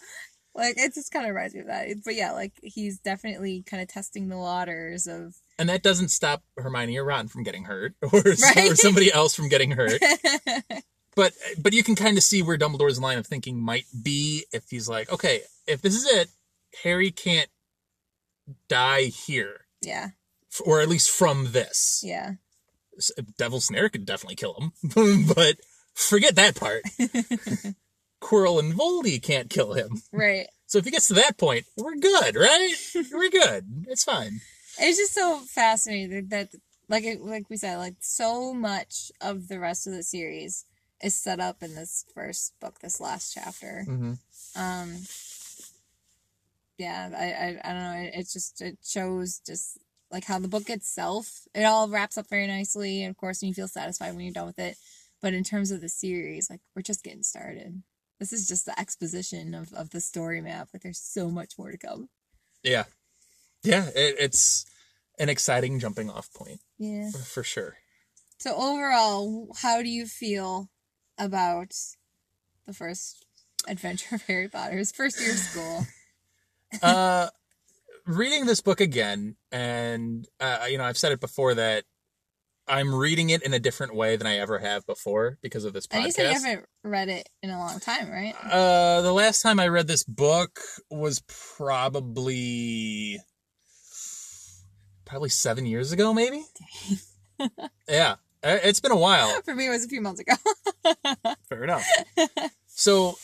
Like 0.54 0.78
it 0.78 0.94
just 0.94 1.12
kind 1.12 1.26
of 1.26 1.34
reminds 1.34 1.54
me 1.54 1.60
of 1.60 1.66
that. 1.66 1.88
But 2.04 2.14
yeah, 2.14 2.32
like 2.32 2.52
he's 2.62 2.98
definitely 2.98 3.62
kind 3.66 3.82
of 3.82 3.88
testing 3.88 4.28
the 4.28 4.38
waters 4.38 5.06
of 5.06 5.34
and 5.58 5.68
that 5.68 5.82
doesn't 5.82 6.08
stop 6.08 6.42
hermione 6.58 6.96
or 6.98 7.04
ron 7.04 7.28
from 7.28 7.42
getting 7.42 7.64
hurt 7.64 7.94
or, 8.02 8.20
Right. 8.22 8.70
or 8.72 8.76
somebody 8.76 9.12
else 9.12 9.34
from 9.34 9.48
getting 9.48 9.72
hurt 9.72 10.00
but 11.16 11.32
but 11.62 11.72
you 11.72 11.82
can 11.82 11.94
kind 11.94 12.16
of 12.16 12.22
see 12.22 12.42
where 12.42 12.58
dumbledore's 12.58 13.00
line 13.00 13.18
of 13.18 13.26
thinking 13.26 13.60
might 13.60 13.86
be 14.02 14.44
if 14.52 14.64
he's 14.70 14.88
like 14.88 15.10
okay 15.12 15.40
if 15.66 15.80
this 15.82 15.94
is 15.94 16.04
it 16.06 16.28
harry 16.82 17.10
can't 17.10 17.48
die 18.68 19.04
here 19.04 19.60
yeah, 19.82 20.08
or 20.64 20.80
at 20.80 20.88
least 20.88 21.10
from 21.10 21.52
this 21.52 22.00
yeah. 22.04 22.32
Devil 23.36 23.60
snare 23.60 23.88
could 23.90 24.06
definitely 24.06 24.36
kill 24.36 24.54
him 24.54 24.72
but 25.34 25.56
forget 25.94 26.34
that 26.36 26.54
part 26.56 26.82
quirrell 28.22 28.58
and 28.58 28.72
voldy 28.74 29.22
can't 29.22 29.50
kill 29.50 29.74
him 29.74 30.00
Right. 30.12 30.46
So 30.68 30.78
if 30.78 30.84
he 30.84 30.90
gets 30.90 31.06
to 31.08 31.14
that 31.14 31.38
point, 31.38 31.64
we're 31.76 31.94
good, 31.94 32.34
right? 32.34 32.74
we're 33.12 33.30
good. 33.30 33.84
It's 33.86 34.02
fine. 34.02 34.40
It's 34.78 34.98
just 34.98 35.14
so 35.14 35.38
fascinating 35.40 36.28
that, 36.28 36.48
like, 36.88 37.04
it, 37.04 37.20
like 37.20 37.48
we 37.50 37.56
said, 37.56 37.78
like 37.78 37.96
so 38.00 38.52
much 38.52 39.10
of 39.20 39.48
the 39.48 39.58
rest 39.58 39.86
of 39.86 39.92
the 39.92 40.02
series 40.02 40.64
is 41.02 41.14
set 41.14 41.40
up 41.40 41.62
in 41.62 41.74
this 41.74 42.04
first 42.14 42.58
book, 42.60 42.78
this 42.80 43.00
last 43.00 43.34
chapter. 43.34 43.84
Mm-hmm. 43.88 44.12
Um, 44.56 44.96
yeah, 46.78 47.10
I, 47.16 47.24
I 47.24 47.70
I 47.70 47.72
don't 47.72 47.82
know. 47.82 48.00
It, 48.00 48.10
it's 48.14 48.32
just 48.32 48.60
it 48.60 48.78
shows 48.84 49.40
just 49.46 49.78
like 50.10 50.24
how 50.24 50.38
the 50.38 50.48
book 50.48 50.70
itself 50.70 51.48
it 51.54 51.64
all 51.64 51.88
wraps 51.88 52.18
up 52.18 52.28
very 52.28 52.46
nicely, 52.46 53.02
and 53.02 53.10
of 53.10 53.16
course, 53.16 53.42
you 53.42 53.54
feel 53.54 53.68
satisfied 53.68 54.14
when 54.14 54.24
you're 54.24 54.32
done 54.32 54.46
with 54.46 54.58
it. 54.58 54.76
But 55.22 55.34
in 55.34 55.44
terms 55.44 55.70
of 55.70 55.80
the 55.80 55.88
series, 55.88 56.50
like 56.50 56.60
we're 56.74 56.82
just 56.82 57.02
getting 57.02 57.22
started. 57.22 57.82
This 58.18 58.32
is 58.32 58.48
just 58.48 58.66
the 58.66 58.78
exposition 58.78 59.54
of 59.54 59.72
of 59.72 59.90
the 59.90 60.00
story 60.00 60.40
map. 60.40 60.68
Like 60.72 60.82
there's 60.82 61.00
so 61.00 61.30
much 61.30 61.58
more 61.58 61.70
to 61.70 61.78
come. 61.78 62.08
Yeah, 62.62 62.84
yeah. 63.66 63.86
It, 63.94 64.16
it's 64.18 64.66
an 65.18 65.28
exciting 65.28 65.78
jumping 65.78 66.10
off 66.10 66.32
point 66.32 66.60
Yeah. 66.78 67.10
for 67.10 67.42
sure. 67.42 67.76
So 68.38 68.54
overall, 68.54 69.48
how 69.62 69.82
do 69.82 69.88
you 69.88 70.06
feel 70.06 70.68
about 71.18 71.72
the 72.66 72.74
first 72.74 73.24
adventure 73.66 74.14
of 74.16 74.22
Harry 74.22 74.48
Potter's 74.48 74.92
first 74.92 75.20
year 75.20 75.32
of 75.32 75.38
school? 75.38 75.86
uh, 76.82 77.28
reading 78.06 78.46
this 78.46 78.60
book 78.60 78.80
again, 78.80 79.36
and 79.50 80.26
uh, 80.38 80.66
you 80.68 80.78
know, 80.78 80.84
I've 80.84 80.98
said 80.98 81.12
it 81.12 81.20
before 81.20 81.54
that 81.54 81.84
I'm 82.68 82.94
reading 82.94 83.30
it 83.30 83.42
in 83.42 83.54
a 83.54 83.58
different 83.58 83.94
way 83.94 84.16
than 84.16 84.26
I 84.26 84.38
ever 84.38 84.58
have 84.58 84.86
before 84.86 85.38
because 85.40 85.64
of 85.64 85.72
this 85.72 85.86
And 85.90 86.04
you 86.04 86.10
said 86.10 86.26
you 86.28 86.32
haven't 86.32 86.66
read 86.82 87.08
it 87.08 87.28
in 87.42 87.50
a 87.50 87.58
long 87.58 87.78
time, 87.78 88.10
right? 88.10 88.34
Uh, 88.42 89.02
the 89.02 89.12
last 89.12 89.40
time 89.40 89.60
I 89.60 89.68
read 89.68 89.86
this 89.86 90.02
book 90.04 90.60
was 90.90 91.22
probably 91.56 93.20
probably 95.06 95.30
seven 95.30 95.64
years 95.64 95.92
ago, 95.92 96.12
maybe. 96.12 96.44
yeah, 97.88 98.16
it's 98.42 98.80
been 98.80 98.92
a 98.92 98.96
while. 98.96 99.40
For 99.42 99.54
me, 99.54 99.66
it 99.66 99.70
was 99.70 99.84
a 99.84 99.88
few 99.88 100.02
months 100.02 100.20
ago. 100.20 100.34
Fair 101.48 101.64
enough. 101.64 101.86
So, 102.66 103.16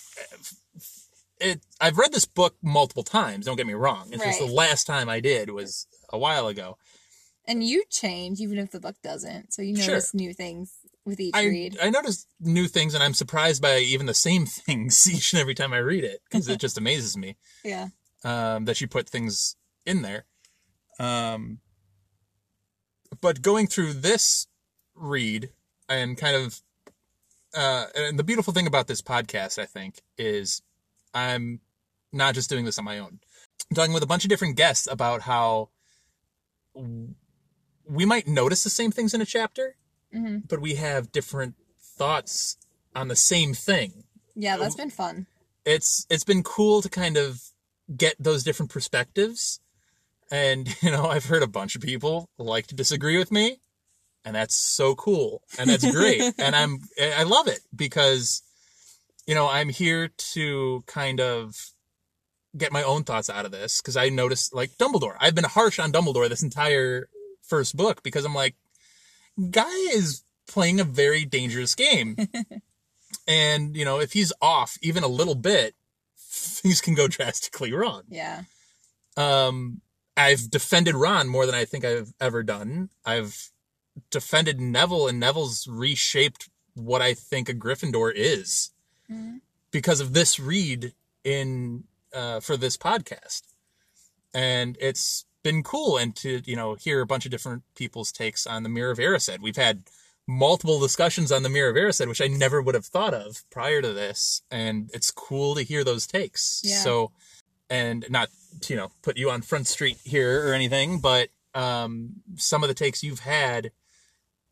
it 1.38 1.60
I've 1.80 1.98
read 1.98 2.12
this 2.12 2.24
book 2.24 2.56
multiple 2.62 3.02
times. 3.02 3.44
Don't 3.46 3.56
get 3.56 3.66
me 3.66 3.74
wrong. 3.74 4.08
It's 4.12 4.24
just 4.24 4.38
the 4.38 4.46
last 4.46 4.86
time 4.86 5.08
I 5.08 5.20
did 5.20 5.50
was 5.50 5.86
a 6.12 6.18
while 6.18 6.46
ago. 6.48 6.78
and 7.46 7.64
you 7.64 7.82
change 7.90 8.40
even 8.40 8.56
if 8.58 8.70
the 8.70 8.80
book 8.80 8.96
doesn't. 9.02 9.52
So 9.52 9.62
you 9.62 9.76
Sure. 9.76 9.94
notice 9.94 10.14
new 10.14 10.32
things 10.32 10.72
with 11.04 11.18
each 11.18 11.34
I 11.34 11.44
read. 11.46 11.76
I 11.82 11.90
notice 11.90 12.26
new 12.40 12.68
things, 12.68 12.94
and 12.94 13.02
I'm 13.02 13.14
surprised 13.14 13.60
by 13.60 13.78
even 13.78 14.06
the 14.06 14.14
same 14.14 14.46
things 14.66 15.08
each 15.12 15.32
and 15.32 15.40
every 15.40 15.54
time 15.54 15.72
I 15.72 15.78
read 15.78 16.04
it 16.04 16.20
because 16.30 16.48
it 16.48 16.60
just 16.60 16.78
amazes 16.78 17.16
me. 17.16 17.36
yeah. 17.64 17.88
um, 18.24 18.66
that 18.66 18.80
you 18.80 18.86
put 18.86 19.08
things 19.08 19.56
in 19.84 20.02
there. 20.02 20.26
Um, 21.00 21.58
but 23.20 23.42
going 23.42 23.66
through 23.66 23.92
this 23.94 24.46
read 24.94 25.50
and 25.88 26.16
kind 26.16 26.36
of, 26.36 26.62
uh, 27.54 27.86
and 27.94 28.18
the 28.18 28.24
beautiful 28.24 28.52
thing 28.52 28.66
about 28.66 28.86
this 28.86 29.02
podcast, 29.02 29.58
I 29.58 29.66
think, 29.66 30.00
is 30.16 30.62
I'm 31.12 31.60
not 32.12 32.34
just 32.34 32.48
doing 32.50 32.64
this 32.64 32.78
on 32.78 32.84
my 32.84 32.98
own. 32.98 33.20
I'm 33.70 33.74
talking 33.74 33.92
with 33.92 34.02
a 34.02 34.06
bunch 34.06 34.24
of 34.24 34.28
different 34.30 34.56
guests 34.56 34.86
about 34.90 35.22
how 35.22 35.68
we 36.74 38.04
might 38.06 38.26
notice 38.26 38.64
the 38.64 38.70
same 38.70 38.90
things 38.90 39.14
in 39.14 39.20
a 39.20 39.26
chapter, 39.26 39.76
hmm 40.12 40.38
but 40.48 40.60
we 40.60 40.74
have 40.74 41.10
different 41.12 41.54
thoughts 41.80 42.56
on 42.94 43.08
the 43.08 43.16
same 43.16 43.54
thing 43.54 44.04
Yeah, 44.34 44.56
that's 44.56 44.74
been 44.74 44.90
fun. 44.90 45.26
it's 45.64 46.06
it's 46.10 46.24
been 46.24 46.42
cool 46.42 46.82
to 46.82 46.88
kind 46.88 47.16
of 47.16 47.40
get 47.96 48.14
those 48.18 48.42
different 48.44 48.70
perspectives 48.70 49.60
and 50.32 50.74
you 50.82 50.90
know 50.90 51.06
i've 51.06 51.26
heard 51.26 51.44
a 51.44 51.46
bunch 51.46 51.76
of 51.76 51.82
people 51.82 52.28
like 52.38 52.66
to 52.66 52.74
disagree 52.74 53.18
with 53.18 53.30
me 53.30 53.58
and 54.24 54.34
that's 54.34 54.54
so 54.54 54.94
cool 54.94 55.42
and 55.58 55.68
that's 55.68 55.88
great. 55.88 56.22
And 56.38 56.56
i'm 56.56 56.80
i 57.00 57.22
love 57.22 57.46
it 57.46 57.60
because 57.74 58.42
you 59.26 59.34
know 59.34 59.48
i'm 59.48 59.68
here 59.68 60.08
to 60.32 60.82
kind 60.86 61.20
of 61.20 61.54
get 62.56 62.72
my 62.72 62.82
own 62.82 63.04
thoughts 63.04 63.30
out 63.30 63.44
of 63.44 63.52
this 63.52 63.80
because 63.80 63.96
i 63.96 64.08
noticed 64.08 64.54
like 64.54 64.70
dumbledore. 64.78 65.16
I've 65.20 65.34
been 65.34 65.44
harsh 65.44 65.78
on 65.78 65.92
dumbledore 65.92 66.28
this 66.28 66.42
entire 66.42 67.08
first 67.42 67.76
book 67.76 68.02
because 68.02 68.24
i'm 68.24 68.34
like 68.34 68.56
guy 69.50 69.74
is 69.92 70.24
playing 70.48 70.80
a 70.80 70.84
very 70.84 71.24
dangerous 71.24 71.74
game. 71.74 72.16
And 73.28 73.76
you 73.76 73.84
know 73.84 74.00
if 74.00 74.14
he's 74.14 74.32
off 74.40 74.78
even 74.82 75.04
a 75.04 75.08
little 75.08 75.36
bit 75.36 75.74
things 76.18 76.80
can 76.80 76.94
go 76.94 77.06
drastically 77.06 77.72
wrong. 77.72 78.02
Yeah. 78.08 78.42
um 79.16 79.80
i've 80.16 80.50
defended 80.50 80.94
ron 80.94 81.28
more 81.28 81.46
than 81.46 81.54
i 81.54 81.64
think 81.64 81.84
i've 81.84 82.12
ever 82.20 82.42
done 82.42 82.88
i've 83.04 83.50
defended 84.10 84.60
neville 84.60 85.08
and 85.08 85.18
neville's 85.20 85.66
reshaped 85.66 86.48
what 86.74 87.02
i 87.02 87.12
think 87.14 87.48
a 87.48 87.54
gryffindor 87.54 88.12
is 88.14 88.70
Mhm. 89.10 89.40
because 89.70 90.00
of 90.00 90.12
this 90.14 90.38
read 90.38 90.94
in 91.24 91.84
uh 92.12 92.40
for 92.40 92.56
this 92.56 92.76
podcast 92.76 93.42
and 94.34 94.76
it's 94.80 95.24
been 95.42 95.62
cool 95.62 95.98
and 95.98 96.14
to 96.16 96.40
you 96.44 96.56
know 96.56 96.74
hear 96.74 97.00
a 97.00 97.06
bunch 97.06 97.24
of 97.24 97.30
different 97.30 97.62
people's 97.74 98.12
takes 98.12 98.46
on 98.46 98.62
the 98.62 98.68
mirror 98.68 98.90
of 98.92 98.98
Erised. 98.98 99.40
we've 99.40 99.56
had 99.56 99.82
multiple 100.26 100.78
discussions 100.78 101.32
on 101.32 101.42
the 101.42 101.48
mirror 101.48 101.68
of 101.70 101.76
Erised, 101.76 102.06
which 102.08 102.20
i 102.20 102.28
never 102.28 102.62
would 102.62 102.74
have 102.76 102.86
thought 102.86 103.12
of 103.14 103.44
prior 103.50 103.82
to 103.82 103.92
this 103.92 104.42
and 104.50 104.90
it's 104.94 105.10
cool 105.10 105.54
to 105.56 105.62
hear 105.62 105.82
those 105.84 106.06
takes 106.06 106.60
Yeah. 106.64 106.80
so 106.82 107.12
and 107.72 108.04
not 108.10 108.28
to, 108.60 108.74
you 108.74 108.76
know 108.78 108.90
put 109.02 109.16
you 109.16 109.30
on 109.30 109.42
front 109.42 109.66
street 109.66 109.96
here 110.04 110.46
or 110.48 110.52
anything 110.52 111.00
but 111.00 111.30
um 111.54 112.10
some 112.36 112.62
of 112.62 112.68
the 112.68 112.74
takes 112.74 113.02
you've 113.02 113.20
had 113.20 113.72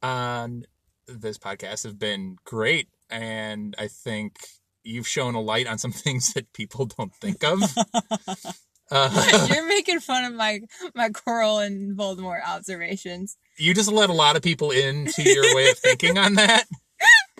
on 0.03 0.65
this 1.07 1.39
podcast 1.39 1.85
have 1.85 1.99
been 1.99 2.37
great. 2.45 2.89
And 3.11 3.75
i 3.79 3.89
think 3.89 4.37
you've 4.83 5.07
shown 5.09 5.35
a 5.35 5.41
light 5.41 5.67
on 5.67 5.77
some 5.79 5.93
things 6.05 6.33
that 6.33 6.53
people 6.53 6.87
don't 6.87 7.15
think 7.21 7.45
of. 7.45 7.61
Uh, 8.93 9.47
You're 9.55 9.69
making 9.79 10.01
fun 10.01 10.25
of 10.25 10.35
my 10.35 10.59
my 10.97 11.11
Quirrell 11.11 11.65
and 11.65 11.97
Voldemort 11.97 12.45
observations. 12.45 13.37
you 13.57 13.73
just 13.73 13.89
let 13.93 14.11
a 14.11 14.13
lot 14.13 14.35
of 14.35 14.43
people 14.43 14.73
into 14.73 15.23
your 15.23 15.55
way 15.55 15.71
of 15.71 15.79
thinking 15.79 16.19
on 16.19 16.35
that. 16.35 16.65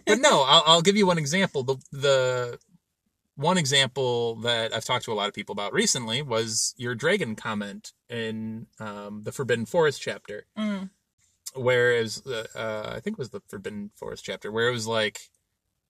But 0.07 0.21
no 0.21 0.43
I'll, 0.43 0.63
I'll 0.65 0.83
give 0.83 0.97
you 0.97 1.09
one 1.09 1.19
example. 1.19 1.65
The 1.65 1.77
the 1.91 2.59
one 3.41 3.59
example 3.59 4.37
that 4.37 4.75
I've 4.75 4.85
talked 4.85 5.05
to 5.07 5.13
a 5.13 5.15
lot 5.15 5.29
of 5.29 5.35
people 5.35 5.53
about 5.53 5.73
recently 5.73 6.23
was 6.23 6.75
your 6.77 6.95
dragon 6.95 7.35
comment 7.37 7.93
in 8.09 8.67
um, 8.79 9.23
the 9.25 9.33
Forbidden 9.33 9.67
Forest 9.67 10.01
chapter, 10.03 10.47
Mm. 10.59 10.91
where 11.55 11.97
it 11.97 12.03
was, 12.03 12.27
uh, 12.27 12.47
uh, 12.55 12.93
I 12.97 13.01
think 13.01 13.15
it 13.15 13.19
was 13.19 13.31
the 13.31 13.41
Forbidden 13.49 13.91
Forest 13.97 14.25
chapter, 14.25 14.53
where 14.53 14.69
it 14.69 14.73
was 14.73 14.87
like 14.87 15.21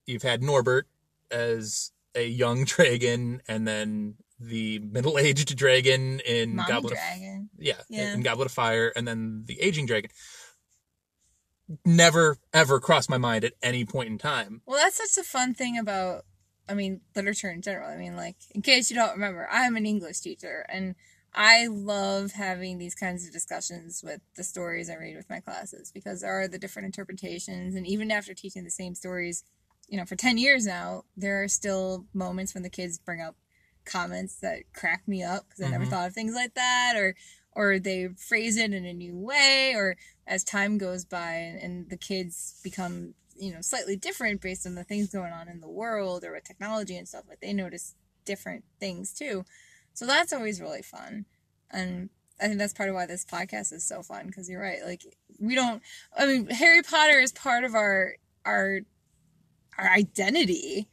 you've 0.06 0.22
had 0.22 0.42
Norbert 0.42 0.86
as 1.30 1.92
a 2.14 2.26
young 2.26 2.64
dragon, 2.64 3.42
and 3.48 3.66
then 3.66 4.14
the 4.38 4.78
middle-aged 4.78 5.54
dragon 5.56 6.20
in 6.20 6.56
Mommy 6.56 6.68
Goblet 6.68 6.92
of 6.94 6.98
Dragon. 6.98 7.50
yeah, 7.58 7.74
Yeah. 7.90 8.14
in 8.14 8.22
Goblet 8.22 8.46
of 8.46 8.52
Fire, 8.52 8.92
and 8.96 9.06
then 9.06 9.42
the 9.46 9.60
aging 9.60 9.86
dragon. 9.86 10.10
Never 11.84 12.36
ever 12.52 12.80
crossed 12.80 13.08
my 13.08 13.18
mind 13.18 13.44
at 13.44 13.52
any 13.62 13.84
point 13.84 14.08
in 14.08 14.18
time. 14.18 14.62
Well, 14.66 14.78
that's 14.82 14.96
such 14.96 15.24
a 15.24 15.28
fun 15.28 15.54
thing 15.54 15.78
about, 15.78 16.24
I 16.70 16.74
mean, 16.74 17.00
literature 17.16 17.50
in 17.50 17.62
general. 17.62 17.90
I 17.90 17.96
mean, 17.96 18.16
like, 18.16 18.36
in 18.54 18.62
case 18.62 18.90
you 18.90 18.96
don't 18.96 19.12
remember, 19.12 19.48
I'm 19.50 19.76
an 19.76 19.86
English 19.86 20.20
teacher, 20.20 20.64
and 20.68 20.94
I 21.34 21.66
love 21.66 22.32
having 22.32 22.78
these 22.78 22.94
kinds 22.94 23.26
of 23.26 23.32
discussions 23.32 24.02
with 24.04 24.20
the 24.36 24.44
stories 24.44 24.88
I 24.88 24.94
read 24.96 25.16
with 25.16 25.28
my 25.28 25.40
classes 25.40 25.90
because 25.92 26.20
there 26.20 26.40
are 26.40 26.48
the 26.48 26.58
different 26.58 26.86
interpretations, 26.86 27.74
and 27.74 27.86
even 27.86 28.10
after 28.12 28.34
teaching 28.34 28.62
the 28.64 28.70
same 28.70 28.94
stories, 28.94 29.42
you 29.88 29.96
know, 29.96 30.04
for 30.04 30.14
10 30.16 30.38
years 30.38 30.64
now, 30.64 31.04
there 31.16 31.42
are 31.42 31.48
still 31.48 32.06
moments 32.14 32.54
when 32.54 32.62
the 32.62 32.70
kids 32.70 32.98
bring 32.98 33.20
up 33.20 33.34
comments 33.84 34.36
that 34.36 34.62
crack 34.72 35.02
me 35.08 35.22
up 35.24 35.48
because 35.48 35.64
I 35.64 35.70
never 35.70 35.84
Mhm. 35.86 35.90
thought 35.90 36.06
of 36.08 36.14
things 36.14 36.34
like 36.34 36.54
that, 36.54 36.94
or 36.96 37.16
or 37.52 37.80
they 37.80 38.06
phrase 38.16 38.56
it 38.56 38.72
in 38.72 38.84
a 38.86 38.92
new 38.92 39.16
way, 39.18 39.74
or 39.74 39.96
as 40.24 40.44
time 40.44 40.78
goes 40.78 41.04
by 41.04 41.32
and, 41.32 41.58
and 41.60 41.90
the 41.90 41.96
kids 41.96 42.60
become 42.62 43.14
you 43.40 43.52
know 43.52 43.60
slightly 43.60 43.96
different 43.96 44.40
based 44.40 44.66
on 44.66 44.74
the 44.76 44.84
things 44.84 45.08
going 45.08 45.32
on 45.32 45.48
in 45.48 45.60
the 45.60 45.68
world 45.68 46.24
or 46.24 46.32
with 46.32 46.44
technology 46.44 46.96
and 46.96 47.08
stuff 47.08 47.24
like 47.28 47.40
they 47.40 47.52
notice 47.52 47.94
different 48.24 48.64
things 48.78 49.12
too. 49.12 49.44
So 49.94 50.06
that's 50.06 50.32
always 50.32 50.60
really 50.60 50.82
fun. 50.82 51.24
And 51.70 52.10
i 52.40 52.46
think 52.46 52.58
that's 52.58 52.72
part 52.72 52.88
of 52.88 52.94
why 52.94 53.06
this 53.06 53.24
podcast 53.24 53.72
is 53.72 53.84
so 53.84 54.02
fun 54.02 54.26
because 54.26 54.48
you're 54.48 54.60
right 54.60 54.84
like 54.84 55.02
we 55.38 55.54
don't 55.54 55.82
i 56.16 56.26
mean 56.26 56.46
harry 56.48 56.82
potter 56.82 57.18
is 57.18 57.32
part 57.32 57.64
of 57.64 57.74
our 57.74 58.14
our 58.44 58.80
our 59.78 59.88
identity 59.88 60.88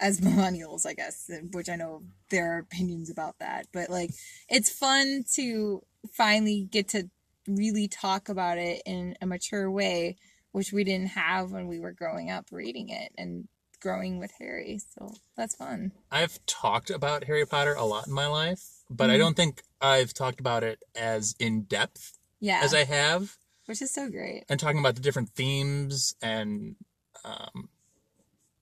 as 0.00 0.20
millennials 0.22 0.86
i 0.86 0.92
guess 0.92 1.30
which 1.52 1.68
i 1.68 1.76
know 1.76 2.02
there 2.30 2.54
are 2.54 2.58
opinions 2.58 3.10
about 3.10 3.38
that 3.38 3.66
but 3.72 3.90
like 3.90 4.10
it's 4.48 4.70
fun 4.70 5.24
to 5.32 5.82
finally 6.12 6.68
get 6.70 6.88
to 6.88 7.08
really 7.48 7.88
talk 7.88 8.28
about 8.28 8.58
it 8.58 8.82
in 8.86 9.16
a 9.20 9.26
mature 9.26 9.70
way 9.70 10.16
which 10.52 10.72
we 10.72 10.84
didn't 10.84 11.08
have 11.08 11.50
when 11.50 11.66
we 11.66 11.80
were 11.80 11.92
growing 11.92 12.30
up 12.30 12.46
reading 12.52 12.88
it 12.90 13.12
and 13.18 13.48
growing 13.80 14.18
with 14.18 14.30
Harry. 14.38 14.78
So 14.94 15.12
that's 15.36 15.56
fun. 15.56 15.92
I've 16.10 16.38
talked 16.46 16.88
about 16.90 17.24
Harry 17.24 17.44
Potter 17.44 17.74
a 17.74 17.84
lot 17.84 18.06
in 18.06 18.12
my 18.12 18.26
life, 18.28 18.62
but 18.88 19.10
I 19.10 19.14
Mhm. 19.16 19.18
don't 19.18 19.36
think 19.36 19.62
I've 19.80 20.14
talked 20.14 20.38
about 20.40 20.62
it 20.62 20.82
as 20.94 21.34
in 21.40 21.62
depth 21.62 22.18
Yeah. 22.38 22.60
as 22.62 22.72
I 22.74 22.84
have, 22.84 23.36
which 23.66 23.82
is 23.82 23.90
so 23.92 24.08
great. 24.08 24.44
and 24.48 24.60
talking 24.60 24.78
about 24.78 24.94
the 24.94 25.00
different 25.00 25.30
themes 25.30 26.14
and 26.22 26.76
um, 27.24 27.68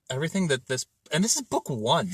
everything 0.08 0.48
that 0.48 0.66
this 0.66 0.86
and 1.12 1.24
this 1.24 1.36
is 1.36 1.42
book 1.42 1.68
one, 1.68 2.10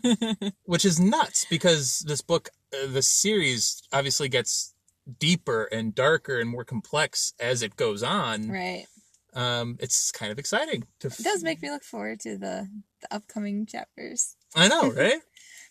which 0.64 0.84
is 0.84 0.98
nuts 0.98 1.44
because 1.50 2.00
this 2.00 2.20
book 2.20 2.48
uh, 2.72 2.86
the 2.86 3.02
series 3.02 3.82
obviously 3.92 4.28
gets 4.28 4.74
deeper 5.18 5.64
and 5.64 5.94
darker 5.94 6.38
and 6.38 6.48
more 6.48 6.64
complex 6.64 7.34
as 7.40 7.62
it 7.62 7.76
goes 7.76 8.02
on. 8.02 8.48
Right. 8.48 8.86
Um, 9.34 9.76
it's 9.80 10.12
kind 10.12 10.32
of 10.32 10.38
exciting. 10.38 10.86
To 11.00 11.10
It 11.18 11.22
does 11.22 11.42
make 11.44 11.62
me 11.62 11.70
look 11.70 11.84
forward 11.84 12.20
to 12.20 12.36
the, 12.38 12.70
the 13.00 13.14
upcoming 13.14 13.66
chapters. 13.66 14.36
I 14.54 14.68
know, 14.68 14.92
right? 14.92 15.20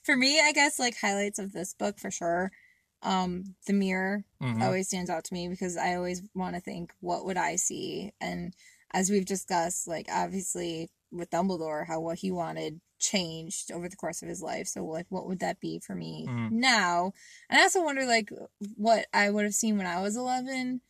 For 0.03 0.15
me, 0.15 0.41
I 0.41 0.51
guess 0.51 0.79
like 0.79 0.97
highlights 0.97 1.39
of 1.39 1.51
this 1.51 1.73
book 1.73 1.99
for 1.99 2.11
sure. 2.11 2.51
Um, 3.01 3.55
the 3.67 3.73
mirror 3.73 4.25
Mhm. 4.39 4.59
always 4.61 4.87
stands 4.87 5.09
out 5.09 5.23
to 5.25 5.33
me 5.33 5.47
because 5.47 5.77
I 5.77 5.95
always 5.95 6.23
want 6.35 6.55
to 6.55 6.61
think, 6.61 6.93
what 6.99 7.25
would 7.25 7.37
I 7.37 7.55
see? 7.57 8.11
And 8.21 8.53
as 8.91 9.09
we've 9.09 9.25
discussed, 9.25 9.87
like 9.87 10.07
obviously 10.11 10.89
with 11.11 11.29
Dumbledore, 11.31 11.87
how 11.87 11.99
what 12.01 12.19
he 12.19 12.31
wanted 12.31 12.81
changed 12.99 13.71
over 13.71 13.89
the 13.89 13.95
course 13.95 14.21
of 14.21 14.27
his 14.29 14.41
life. 14.41 14.67
So 14.67 14.85
like, 14.85 15.07
what 15.09 15.27
would 15.27 15.39
that 15.39 15.59
be 15.59 15.79
for 15.79 15.95
me 15.95 16.31
Mhm. 16.31 16.49
now? 16.49 17.13
And 17.49 17.59
I 17.59 17.63
also 17.63 17.83
wonder 17.83 18.05
like 18.05 18.29
what 18.75 19.07
I 19.13 19.29
would 19.31 19.45
have 19.45 19.53
seen 19.55 19.77
when 19.77 19.87
I 19.87 20.01
was 20.01 20.17
eleven. 20.17 20.81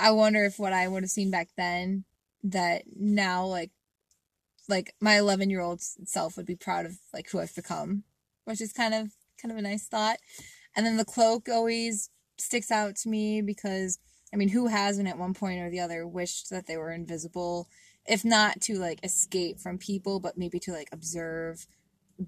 I 0.00 0.12
wonder 0.12 0.44
if 0.44 0.58
what 0.58 0.72
I 0.72 0.88
would 0.88 1.02
have 1.02 1.10
seen 1.10 1.30
back 1.30 1.48
then 1.56 2.04
that 2.42 2.84
now 2.96 3.44
like 3.44 3.70
like 4.68 4.94
my 5.00 5.18
11 5.18 5.50
year 5.50 5.60
old 5.60 5.82
self 5.82 6.36
would 6.36 6.46
be 6.46 6.56
proud 6.56 6.86
of 6.86 6.98
like 7.12 7.28
who 7.30 7.40
I've 7.40 7.54
become, 7.54 8.04
which 8.44 8.60
is 8.60 8.72
kind 8.72 8.94
of 8.94 9.10
kind 9.40 9.52
of 9.52 9.58
a 9.58 9.62
nice 9.62 9.86
thought. 9.86 10.18
And 10.74 10.86
then 10.86 10.96
the 10.96 11.04
cloak 11.04 11.48
always 11.48 12.08
sticks 12.38 12.70
out 12.70 12.96
to 12.96 13.08
me 13.08 13.42
because 13.42 13.98
I 14.32 14.36
mean, 14.36 14.48
who 14.48 14.68
hasn't 14.68 15.08
at 15.08 15.18
one 15.18 15.34
point 15.34 15.60
or 15.60 15.70
the 15.70 15.80
other 15.80 16.06
wished 16.06 16.50
that 16.50 16.66
they 16.66 16.76
were 16.76 16.92
invisible, 16.92 17.68
if 18.06 18.24
not 18.24 18.60
to 18.62 18.78
like 18.78 19.04
escape 19.04 19.58
from 19.58 19.76
people, 19.76 20.20
but 20.20 20.38
maybe 20.38 20.58
to 20.60 20.72
like 20.72 20.88
observe 20.92 21.66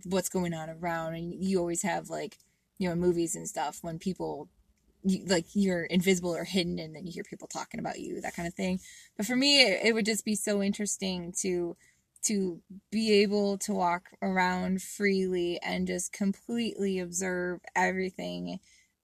what's 0.06 0.28
going 0.28 0.52
on 0.52 0.68
around. 0.68 1.14
And 1.14 1.32
you 1.32 1.58
always 1.58 1.82
have 1.82 2.10
like, 2.10 2.38
you 2.78 2.88
know, 2.88 2.96
movies 2.96 3.36
and 3.36 3.48
stuff 3.48 3.78
when 3.82 3.98
people 3.98 4.48
you, 5.02 5.24
like 5.26 5.46
you're 5.54 5.84
invisible 5.84 6.34
or 6.34 6.44
hidden 6.44 6.78
and 6.78 6.94
then 6.94 7.06
you 7.06 7.12
hear 7.12 7.24
people 7.24 7.48
talking 7.48 7.80
about 7.80 7.98
you, 8.00 8.20
that 8.20 8.34
kind 8.34 8.48
of 8.48 8.54
thing. 8.54 8.80
But 9.16 9.26
for 9.26 9.36
me, 9.36 9.62
it, 9.62 9.80
it 9.86 9.92
would 9.94 10.06
just 10.06 10.24
be 10.24 10.34
so 10.34 10.62
interesting 10.62 11.32
to 11.40 11.76
to 12.24 12.60
be 12.92 13.12
able 13.22 13.58
to 13.58 13.72
walk 13.72 14.10
around 14.22 14.80
freely 14.80 15.58
and 15.60 15.88
just 15.88 16.12
completely 16.12 17.00
observe 17.00 17.60
everything 17.74 18.60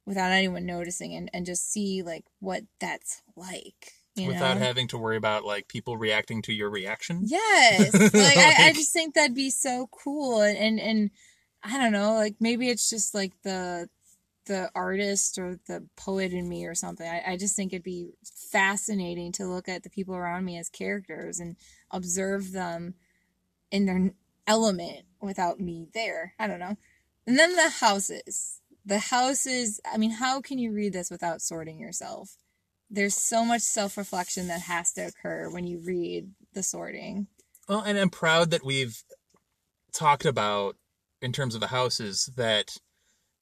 without 0.06 0.30
anyone 0.30 0.64
noticing 0.64 1.14
and, 1.14 1.28
and 1.34 1.44
just 1.44 1.70
see 1.70 2.02
like 2.02 2.24
what 2.38 2.62
that's 2.80 3.22
like 3.36 3.92
you 4.14 4.28
Without 4.28 4.56
know? 4.58 4.64
having 4.64 4.88
to 4.88 4.98
worry 4.98 5.16
about 5.16 5.44
like 5.44 5.68
people 5.68 5.96
reacting 5.96 6.42
to 6.42 6.52
your 6.52 6.70
reaction. 6.70 7.22
yes 7.24 7.92
like, 8.14 8.38
I, 8.38 8.68
I 8.68 8.72
just 8.72 8.92
think 8.92 9.14
that'd 9.14 9.34
be 9.34 9.50
so 9.50 9.88
cool 9.90 10.40
and, 10.40 10.56
and 10.56 10.80
and 10.80 11.10
i 11.62 11.76
don't 11.76 11.92
know 11.92 12.14
like 12.14 12.36
maybe 12.40 12.68
it's 12.68 12.88
just 12.88 13.14
like 13.14 13.32
the 13.42 13.88
the 14.48 14.70
artist 14.74 15.38
or 15.38 15.60
the 15.68 15.86
poet 15.96 16.32
in 16.32 16.48
me 16.48 16.66
or 16.66 16.74
something 16.74 17.06
I, 17.06 17.32
I 17.32 17.36
just 17.36 17.54
think 17.54 17.72
it'd 17.72 17.84
be 17.84 18.10
fascinating 18.50 19.30
to 19.32 19.46
look 19.46 19.68
at 19.68 19.84
the 19.84 19.90
people 19.90 20.16
around 20.16 20.44
me 20.44 20.58
as 20.58 20.68
characters 20.68 21.38
and 21.38 21.56
observe 21.92 22.50
them 22.52 22.94
in 23.70 23.86
their 23.86 24.12
element 24.46 25.04
without 25.20 25.60
me 25.60 25.86
there. 25.94 26.34
I 26.38 26.46
don't 26.46 26.58
know. 26.58 26.76
And 27.26 27.38
then 27.38 27.54
the 27.54 27.68
houses. 27.68 28.60
The 28.84 28.98
houses 28.98 29.80
i 29.92 29.98
mean 29.98 30.12
how 30.12 30.40
can 30.40 30.58
you 30.58 30.72
read 30.72 30.94
this 30.94 31.10
without 31.10 31.42
sorting 31.42 31.78
yourself? 31.78 32.36
There's 32.90 33.14
so 33.14 33.44
much 33.44 33.60
self-reflection 33.60 34.48
that 34.48 34.62
has 34.62 34.92
to 34.94 35.02
occur 35.02 35.50
when 35.50 35.66
you 35.66 35.78
read 35.84 36.30
the 36.54 36.62
sorting. 36.62 37.26
Well, 37.68 37.82
and 37.82 37.98
I'm 37.98 38.08
proud 38.08 38.50
that 38.50 38.64
we've 38.64 39.02
talked 39.92 40.24
about 40.24 40.76
in 41.20 41.32
terms 41.32 41.54
of 41.54 41.60
the 41.60 41.66
houses 41.66 42.30
that 42.36 42.78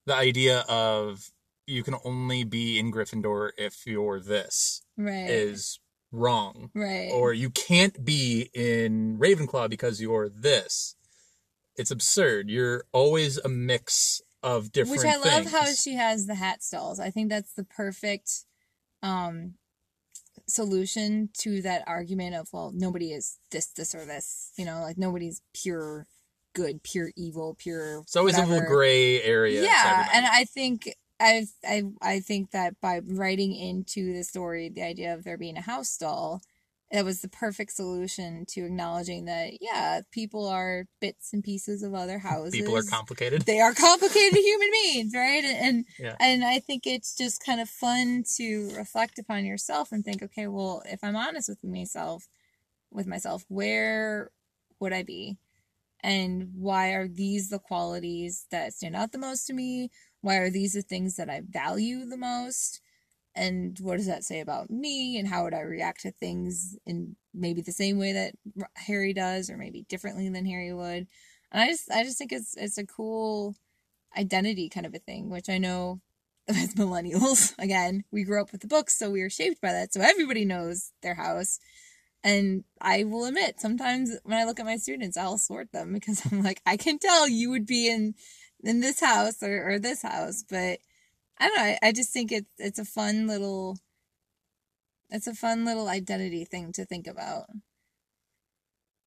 the 0.06 0.14
idea 0.14 0.64
of 0.68 1.30
you 1.66 1.82
can 1.82 1.96
only 2.04 2.44
be 2.44 2.78
in 2.78 2.92
Gryffindor 2.92 3.50
if 3.58 3.86
you're 3.86 4.20
this 4.20 4.82
right 4.96 5.28
is 5.28 5.80
wrong. 6.12 6.70
right 6.74 7.10
Or 7.12 7.32
you 7.32 7.50
can't 7.50 8.04
be 8.04 8.50
in 8.54 9.18
Ravenclaw 9.18 9.68
because 9.68 10.00
you're 10.00 10.28
this. 10.28 10.94
It's 11.76 11.90
absurd. 11.90 12.48
You're 12.48 12.84
always 12.92 13.36
a 13.38 13.48
mix 13.48 14.22
of 14.42 14.70
different 14.70 15.02
which 15.02 15.06
i 15.06 15.16
love 15.16 15.46
how 15.46 15.64
she 15.64 15.94
has 15.94 16.26
the 16.26 16.34
hat 16.34 16.62
stalls 16.62 17.00
i 17.00 17.10
think 17.10 17.28
that's 17.28 17.52
the 17.54 17.64
perfect 17.64 18.44
um 19.02 19.54
solution 20.46 21.30
to 21.36 21.60
that 21.62 21.82
argument 21.86 22.34
of 22.34 22.46
well 22.52 22.70
nobody 22.74 23.12
is 23.12 23.38
this 23.50 23.66
this 23.72 23.94
or 23.94 24.04
this 24.04 24.52
you 24.56 24.64
know 24.64 24.80
like 24.80 24.98
nobody's 24.98 25.42
pure 25.52 26.06
good 26.56 26.82
pure 26.82 27.10
evil 27.16 27.54
pure 27.58 27.98
it's 28.00 28.16
always 28.16 28.38
a 28.38 28.46
little 28.46 28.66
gray 28.66 29.20
area. 29.22 29.62
yeah 29.62 30.08
and 30.14 30.24
i 30.24 30.42
think 30.44 30.88
I, 31.20 31.46
I 31.62 31.82
i 32.00 32.20
think 32.20 32.52
that 32.52 32.80
by 32.80 33.00
writing 33.04 33.54
into 33.54 34.14
the 34.14 34.24
story 34.24 34.70
the 34.70 34.82
idea 34.82 35.12
of 35.12 35.22
there 35.22 35.36
being 35.36 35.58
a 35.58 35.60
house 35.62 35.94
doll, 35.98 36.40
that 36.90 37.04
was 37.04 37.20
the 37.20 37.28
perfect 37.28 37.72
solution 37.72 38.46
to 38.50 38.64
acknowledging 38.64 39.26
that 39.26 39.58
yeah 39.60 40.00
people 40.12 40.46
are 40.48 40.86
bits 40.98 41.34
and 41.34 41.44
pieces 41.44 41.82
of 41.82 41.92
other 41.92 42.18
houses 42.20 42.52
people 42.58 42.74
are 42.76 42.82
complicated. 42.82 43.42
they 43.42 43.60
are 43.60 43.74
complicated 43.74 44.38
human 44.38 44.70
beings 44.72 45.12
right 45.14 45.44
and 45.44 45.56
and, 45.66 45.84
Yeah. 45.98 46.16
and 46.18 46.42
i 46.42 46.58
think 46.58 46.86
it's 46.86 47.14
just 47.14 47.44
kind 47.44 47.60
of 47.60 47.68
fun 47.68 48.24
to 48.36 48.70
reflect 48.74 49.18
upon 49.18 49.44
yourself 49.44 49.92
and 49.92 50.02
think 50.02 50.22
okay 50.22 50.46
well 50.46 50.82
if 50.86 51.00
i'm 51.02 51.16
honest 51.16 51.50
with 51.50 51.62
myself 51.62 52.28
with 52.90 53.06
myself 53.06 53.44
where 53.48 54.30
would 54.80 54.94
i 54.94 55.02
be 55.02 55.36
and 56.06 56.50
why 56.54 56.90
are 56.90 57.08
these 57.08 57.48
the 57.48 57.58
qualities 57.58 58.46
that 58.52 58.72
stand 58.72 58.94
out 58.94 59.10
the 59.10 59.18
most 59.18 59.44
to 59.48 59.52
me? 59.52 59.90
Why 60.20 60.36
are 60.36 60.50
these 60.50 60.74
the 60.74 60.82
things 60.82 61.16
that 61.16 61.28
i 61.28 61.42
value 61.44 62.06
the 62.06 62.16
most? 62.16 62.80
And 63.34 63.76
what 63.80 63.96
does 63.96 64.06
that 64.06 64.22
say 64.22 64.38
about 64.38 64.70
me? 64.70 65.18
And 65.18 65.26
how 65.26 65.42
would 65.42 65.52
i 65.52 65.62
react 65.62 66.02
to 66.02 66.12
things 66.12 66.78
in 66.86 67.16
maybe 67.34 67.60
the 67.60 67.72
same 67.72 67.98
way 67.98 68.12
that 68.12 68.34
harry 68.76 69.12
does 69.12 69.50
or 69.50 69.56
maybe 69.56 69.84
differently 69.88 70.28
than 70.28 70.46
harry 70.46 70.72
would? 70.72 71.08
And 71.50 71.62
i 71.62 71.66
just 71.66 71.90
i 71.90 72.04
just 72.04 72.18
think 72.18 72.30
it's 72.30 72.56
it's 72.56 72.78
a 72.78 72.86
cool 72.86 73.56
identity 74.16 74.68
kind 74.68 74.86
of 74.86 74.94
a 74.94 75.00
thing 75.00 75.28
which 75.28 75.48
i 75.48 75.58
know 75.58 76.00
as 76.48 76.74
millennials 76.74 77.52
again 77.58 78.04
we 78.12 78.22
grew 78.22 78.40
up 78.40 78.52
with 78.52 78.60
the 78.60 78.68
books 78.68 78.96
so 78.96 79.10
we 79.10 79.22
were 79.22 79.28
shaped 79.28 79.60
by 79.60 79.72
that 79.72 79.92
so 79.92 80.00
everybody 80.00 80.44
knows 80.44 80.92
their 81.02 81.16
house 81.16 81.58
and 82.26 82.64
i 82.80 83.04
will 83.04 83.24
admit 83.24 83.60
sometimes 83.60 84.10
when 84.24 84.36
i 84.36 84.44
look 84.44 84.58
at 84.58 84.66
my 84.66 84.76
students 84.76 85.16
i'll 85.16 85.38
sort 85.38 85.70
them 85.72 85.92
because 85.94 86.20
i'm 86.26 86.42
like 86.42 86.60
i 86.66 86.76
can 86.76 86.98
tell 86.98 87.28
you 87.28 87.50
would 87.50 87.66
be 87.66 87.88
in 87.88 88.14
in 88.62 88.80
this 88.80 89.00
house 89.00 89.42
or, 89.42 89.70
or 89.70 89.78
this 89.78 90.02
house. 90.02 90.44
But 90.48 90.80
i 91.38 91.48
don't 91.48 91.56
know 91.56 91.62
I, 91.62 91.78
I 91.82 91.92
just 91.92 92.12
think 92.12 92.32
it's 92.32 92.50
it's 92.58 92.78
a 92.78 92.84
fun 92.84 93.26
little 93.26 93.78
it's 95.10 95.26
a 95.26 95.34
fun 95.34 95.64
little 95.64 95.88
identity 95.88 96.44
thing 96.44 96.72
to 96.72 96.84
think 96.84 97.06
about. 97.06 97.44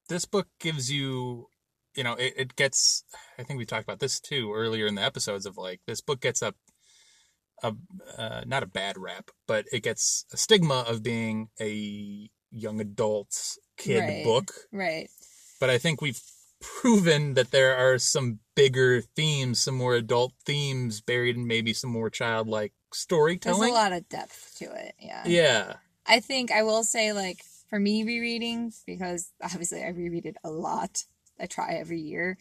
This 0.08 0.24
book 0.24 0.48
gives 0.60 0.90
you 0.90 1.48
you 1.96 2.04
know 2.04 2.14
it, 2.14 2.34
it 2.38 2.56
gets 2.56 3.04
i 3.38 3.44
think 3.44 3.58
we 3.58 3.66
talked 3.66 3.84
about 3.84 4.00
this 4.00 4.20
too 4.20 4.54
earlier 4.54 4.86
in 4.86 4.96
the 4.96 5.04
episodes 5.04 5.46
of 5.46 5.58
like 5.58 5.82
this 5.88 6.02
book 6.02 6.22
gets 6.22 6.42
a 6.42 6.54
a 7.62 7.76
uh, 8.18 8.44
not 8.46 8.64
a 8.64 8.68
bad 8.68 8.98
rap 8.98 9.32
but 9.48 9.66
it 9.74 9.84
gets 9.84 10.26
a 10.32 10.38
stigma 10.38 10.86
of 10.88 11.04
being 11.04 11.50
a 11.60 12.30
young 12.52 12.80
adult 12.82 13.58
kid 13.78 14.00
Right. 14.00 14.24
book 14.24 14.52
right 14.72 15.10
but 15.60 15.70
i 15.70 15.78
think 15.78 16.02
we've 16.02 16.22
proven 16.62 17.36
that 17.36 17.52
there 17.52 17.76
are 17.76 17.98
some 17.98 18.40
bigger 18.56 19.02
themes 19.02 19.60
some 19.62 19.76
more 19.76 19.96
adult 19.96 20.34
themes 20.46 21.00
buried 21.02 21.36
in 21.38 21.48
maybe 21.48 21.74
some 21.74 21.90
more 21.90 22.10
childlike 22.10 22.74
there's 22.92 23.02
storytelling 23.02 23.72
a 23.72 23.74
lot 23.74 23.94
of 23.94 24.10
depth 24.10 24.56
to 24.58 24.66
it 24.66 24.96
yeah 25.00 25.24
yeah 25.26 25.74
I 26.08 26.22
think 26.22 26.52
I 26.52 26.64
will 26.64 26.84
say, 26.84 27.14
like, 27.14 27.44
for 27.70 27.80
me 27.80 28.04
rereading, 28.04 28.74
because 28.88 29.32
obviously 29.44 29.84
I 29.84 29.90
reread 29.90 30.26
it 30.26 30.38
a 30.44 30.50
lot. 30.50 31.04
I 31.40 31.46
try 31.46 31.74
every 31.74 32.00
year. 32.00 32.40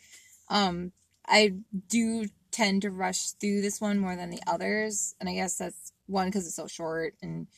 Um, 0.48 0.92
I 1.26 1.52
do 1.86 2.28
tend 2.50 2.80
to 2.82 2.90
rush 2.90 3.32
through 3.32 3.60
this 3.60 3.78
one 3.78 3.98
more 3.98 4.16
than 4.16 4.30
the 4.30 4.40
others. 4.46 5.14
And 5.20 5.28
I 5.28 5.34
guess 5.34 5.58
that's 5.58 5.92
one, 6.06 6.28
because 6.28 6.46
it's 6.46 6.56
so 6.56 6.66
short. 6.66 7.12
And 7.20 7.48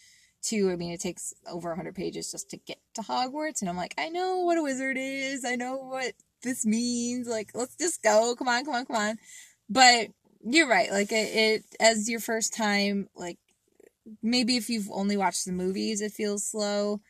two, 0.43 0.71
I 0.71 0.77
mean, 0.77 0.93
it 0.93 1.01
takes 1.01 1.33
over 1.51 1.71
100 1.71 1.95
pages 1.95 2.31
just 2.31 2.51
to 2.51 2.57
get 2.57 2.79
to 2.95 3.03
Hogwarts. 3.03 3.61
And 3.61 3.69
I'm 3.69 3.77
like, 3.77 3.95
I 3.99 4.09
know 4.09 4.39
what 4.39 4.59
a 4.59 4.63
wizard 4.63 4.97
is. 4.99 5.45
I 5.45 5.57
know 5.57 5.77
what 5.77 6.13
this 6.43 6.65
means. 6.67 7.29
Like, 7.29 7.51
let's 7.55 7.77
just 7.77 8.03
go. 8.03 8.35
Come 8.39 8.49
on, 8.49 8.65
come 8.65 8.75
on, 8.75 8.87
come 8.87 8.97
on. 8.97 9.19
But 9.69 10.09
you're 10.43 10.69
right. 10.69 10.91
Like, 10.91 11.13
it, 11.13 11.15
it 11.35 11.65
as 11.79 12.09
your 12.09 12.21
first 12.21 12.55
time, 12.55 13.09
like, 13.15 13.39
maybe 14.23 14.57
if 14.57 14.69
you've 14.69 14.91
only 14.91 15.17
watched 15.17 15.45
the 15.45 15.53
movies 15.53 16.01
it 16.01 16.11
feels 16.11 16.45
slow 16.45 17.01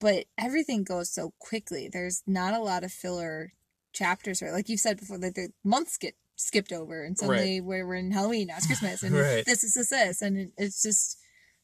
but 0.00 0.24
everything 0.38 0.82
goes 0.82 1.10
so 1.10 1.32
quickly 1.38 1.88
there's 1.92 2.22
not 2.26 2.54
a 2.54 2.58
lot 2.58 2.82
of 2.82 2.90
filler 2.90 3.52
chapters 3.92 4.42
right 4.42 4.52
like 4.52 4.68
you've 4.68 4.80
said 4.80 4.98
before 4.98 5.18
that 5.18 5.34
the 5.34 5.50
months 5.62 5.96
get 5.98 6.14
skipped 6.36 6.72
over 6.72 7.04
and 7.04 7.18
suddenly 7.18 7.60
we're, 7.60 7.86
we're 7.86 7.94
in 7.94 8.10
halloween 8.10 8.46
now 8.48 8.56
it's 8.56 8.66
christmas 8.66 9.02
and 9.04 9.14
Right. 9.14 9.44
this 9.44 9.62
is 9.62 9.74
this 9.74 9.90
this 9.90 10.22
and 10.22 10.36
it, 10.38 10.50
it's 10.56 10.82
just 10.82 11.18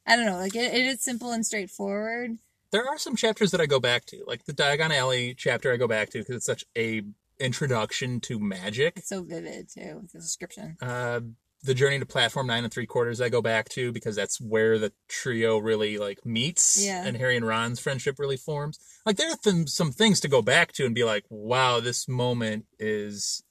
i 0.07 0.17
don't 0.17 0.27
know 0.27 0.37
like 0.39 0.55
it, 0.55 0.73
it 0.75 0.87
is 0.87 1.01
simple 1.03 1.31
and 1.33 1.45
straightforward 1.47 2.39
there 2.71 2.89
are 2.89 2.99
some 2.99 3.15
chapters 3.15 3.53
that 3.53 3.61
I 3.61 3.67
go 3.67 3.79
back 3.79 4.05
to, 4.07 4.25
like 4.27 4.47
the 4.47 4.53
Diagon 4.53 4.91
Alley 4.91 5.33
chapter. 5.39 5.73
I 5.73 5.77
go 5.77 5.87
back 5.87 6.11
to 6.11 6.19
because 6.19 6.35
it's 6.35 6.45
such 6.47 6.65
a 6.77 7.03
introduction 7.39 8.19
to 8.23 8.41
magic. 8.41 8.95
it's 8.97 9.11
so 9.11 9.23
vivid 9.23 9.69
too 9.69 10.01
with 10.03 10.11
the 10.11 10.19
description 10.19 10.77
Uh, 10.83 11.21
the 11.63 11.73
journey 11.75 12.01
to 12.01 12.07
platform 12.07 12.49
nine 12.49 12.65
and 12.65 12.73
three 12.73 12.85
quarters 12.87 13.21
I 13.21 13.29
go 13.29 13.41
back 13.41 13.69
to 13.71 13.93
because 13.93 14.17
that's 14.17 14.41
where 14.41 14.77
the 14.81 14.93
trio 15.07 15.59
really 15.59 15.99
like 15.99 16.27
meets 16.27 16.85
Yeah. 16.85 17.05
and 17.07 17.17
Harry 17.17 17.37
and 17.37 17.47
Ron's 17.47 17.79
friendship 17.79 18.19
really 18.19 18.37
forms. 18.37 18.81
Like 19.07 19.19
there 19.19 19.31
are 19.31 19.37
th- 19.37 19.69
some 19.69 19.93
things 19.93 20.19
to 20.21 20.29
go 20.29 20.43
back 20.43 20.73
to 20.73 20.85
and 20.85 20.97
be 20.97 21.05
like, 21.05 21.25
wow, 21.31 21.79
this 21.79 22.09
moment 22.09 22.67
is 22.81 23.45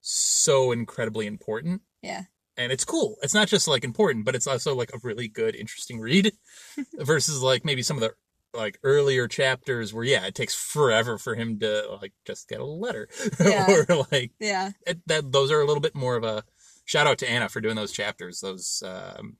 so 0.00 0.72
incredibly 0.72 1.26
important. 1.26 1.82
Yeah. 2.02 2.24
And 2.58 2.72
it's 2.72 2.84
cool. 2.84 3.16
It's 3.22 3.34
not 3.34 3.48
just 3.48 3.68
like 3.68 3.84
important, 3.84 4.24
but 4.24 4.34
it's 4.34 4.46
also 4.46 4.74
like 4.74 4.90
a 4.94 4.98
really 5.02 5.28
good, 5.28 5.54
interesting 5.54 6.00
read 6.00 6.32
versus 6.94 7.42
like 7.42 7.64
maybe 7.64 7.82
some 7.82 7.96
of 7.96 8.00
the 8.00 8.14
like 8.58 8.78
earlier 8.82 9.28
chapters 9.28 9.92
where 9.92 10.04
yeah, 10.04 10.24
it 10.26 10.34
takes 10.34 10.54
forever 10.54 11.18
for 11.18 11.34
him 11.34 11.58
to 11.60 11.98
like 12.00 12.14
just 12.26 12.48
get 12.48 12.60
a 12.60 12.64
letter 12.64 13.08
Yeah. 13.40 13.66
or 13.90 14.06
like 14.10 14.32
Yeah. 14.40 14.70
it, 14.86 15.00
that 15.06 15.30
those 15.32 15.50
are 15.50 15.60
a 15.60 15.66
little 15.66 15.82
bit 15.82 15.94
more 15.94 16.16
of 16.16 16.24
a 16.24 16.44
shout 16.86 17.06
out 17.06 17.18
to 17.18 17.30
Anna 17.30 17.48
for 17.50 17.60
doing 17.60 17.76
those 17.76 17.92
chapters. 17.92 18.40
Those 18.40 18.82
um, 18.86 19.36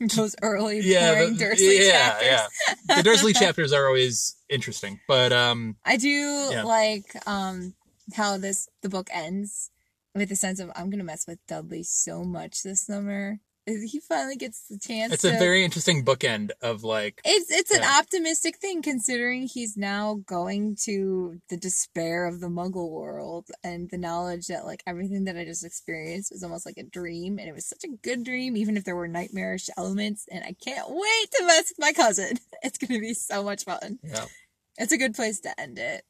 Those 0.16 0.34
early 0.40 0.80
yeah, 0.80 1.24
the- 1.26 1.34
Dursley 1.34 1.86
yeah, 1.88 2.10
chapters. 2.20 2.26
yeah. 2.88 2.96
The 2.96 3.02
Dursley 3.02 3.32
chapters 3.34 3.72
are 3.72 3.86
always 3.86 4.34
interesting, 4.48 4.98
but 5.06 5.30
um, 5.32 5.76
I 5.84 5.96
do 5.98 6.08
Yeah. 6.08 6.62
like 6.62 7.14
um 7.26 7.74
how 8.14 8.38
this 8.38 8.68
the 8.82 8.88
book 8.88 9.08
ends 9.12 9.70
with 10.14 10.28
the 10.28 10.36
sense 10.36 10.60
of 10.60 10.70
I'm 10.74 10.90
gonna 10.90 11.04
mess 11.04 11.26
with 11.26 11.38
Dudley 11.46 11.82
so 11.82 12.22
much 12.24 12.62
this 12.62 12.86
summer. 12.86 13.38
He 13.66 14.00
finally 14.00 14.36
gets 14.36 14.66
the 14.68 14.78
chance. 14.78 15.12
it's 15.12 15.22
to, 15.22 15.36
a 15.36 15.38
very 15.38 15.64
interesting 15.64 16.04
bookend 16.04 16.50
of 16.60 16.82
like 16.82 17.20
It's 17.24 17.52
it's 17.52 17.70
an 17.70 17.84
optimistic 17.84 18.56
thing 18.56 18.82
considering 18.82 19.42
he's 19.46 19.76
now 19.76 20.20
going 20.26 20.76
to 20.86 21.38
the 21.50 21.56
despair 21.56 22.24
of 22.26 22.40
the 22.40 22.48
Muggle 22.48 22.90
world 22.90 23.48
and 23.62 23.88
the 23.90 23.98
knowledge 23.98 24.46
that 24.48 24.64
like 24.64 24.82
everything 24.88 25.24
that 25.24 25.36
I 25.36 25.44
just 25.44 25.64
experienced 25.64 26.32
was 26.32 26.42
almost 26.42 26.66
like 26.66 26.78
a 26.78 26.82
dream 26.82 27.38
and 27.38 27.48
it 27.48 27.54
was 27.54 27.66
such 27.68 27.84
a 27.84 27.96
good 28.02 28.24
dream 28.24 28.56
even 28.56 28.76
if 28.76 28.84
there 28.84 28.96
were 28.96 29.06
nightmarish 29.06 29.68
elements 29.76 30.26
and 30.32 30.42
I 30.42 30.56
can't 30.64 30.88
wait 30.88 31.30
to 31.34 31.44
mess 31.46 31.70
with 31.70 31.78
my 31.78 31.92
cousin. 31.92 32.38
It's 32.62 32.78
gonna 32.78 32.98
be 32.98 33.14
so 33.14 33.44
much 33.44 33.64
fun. 33.64 34.00
yeah, 34.02 34.24
It's 34.78 34.92
a 34.92 34.98
good 34.98 35.14
place 35.14 35.38
to 35.40 35.60
end 35.60 35.78
it. 35.78 36.02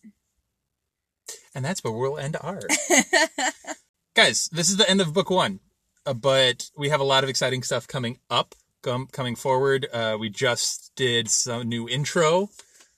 and 1.54 1.62
that's 1.64 1.84
where 1.84 1.92
we'll 1.92 2.16
end 2.16 2.36
ours. 2.40 2.64
Guys, 4.14 4.48
this 4.52 4.68
is 4.68 4.76
the 4.76 4.88
end 4.90 5.00
of 5.00 5.14
book 5.14 5.30
one, 5.30 5.60
uh, 6.04 6.12
but 6.12 6.70
we 6.76 6.88
have 6.88 7.00
a 7.00 7.04
lot 7.04 7.22
of 7.22 7.30
exciting 7.30 7.62
stuff 7.62 7.86
coming 7.86 8.18
up, 8.28 8.54
com- 8.82 9.06
coming 9.12 9.36
forward. 9.36 9.86
Uh, 9.92 10.16
we 10.18 10.28
just 10.28 10.90
did 10.96 11.30
some 11.30 11.68
new 11.68 11.88
intro, 11.88 12.50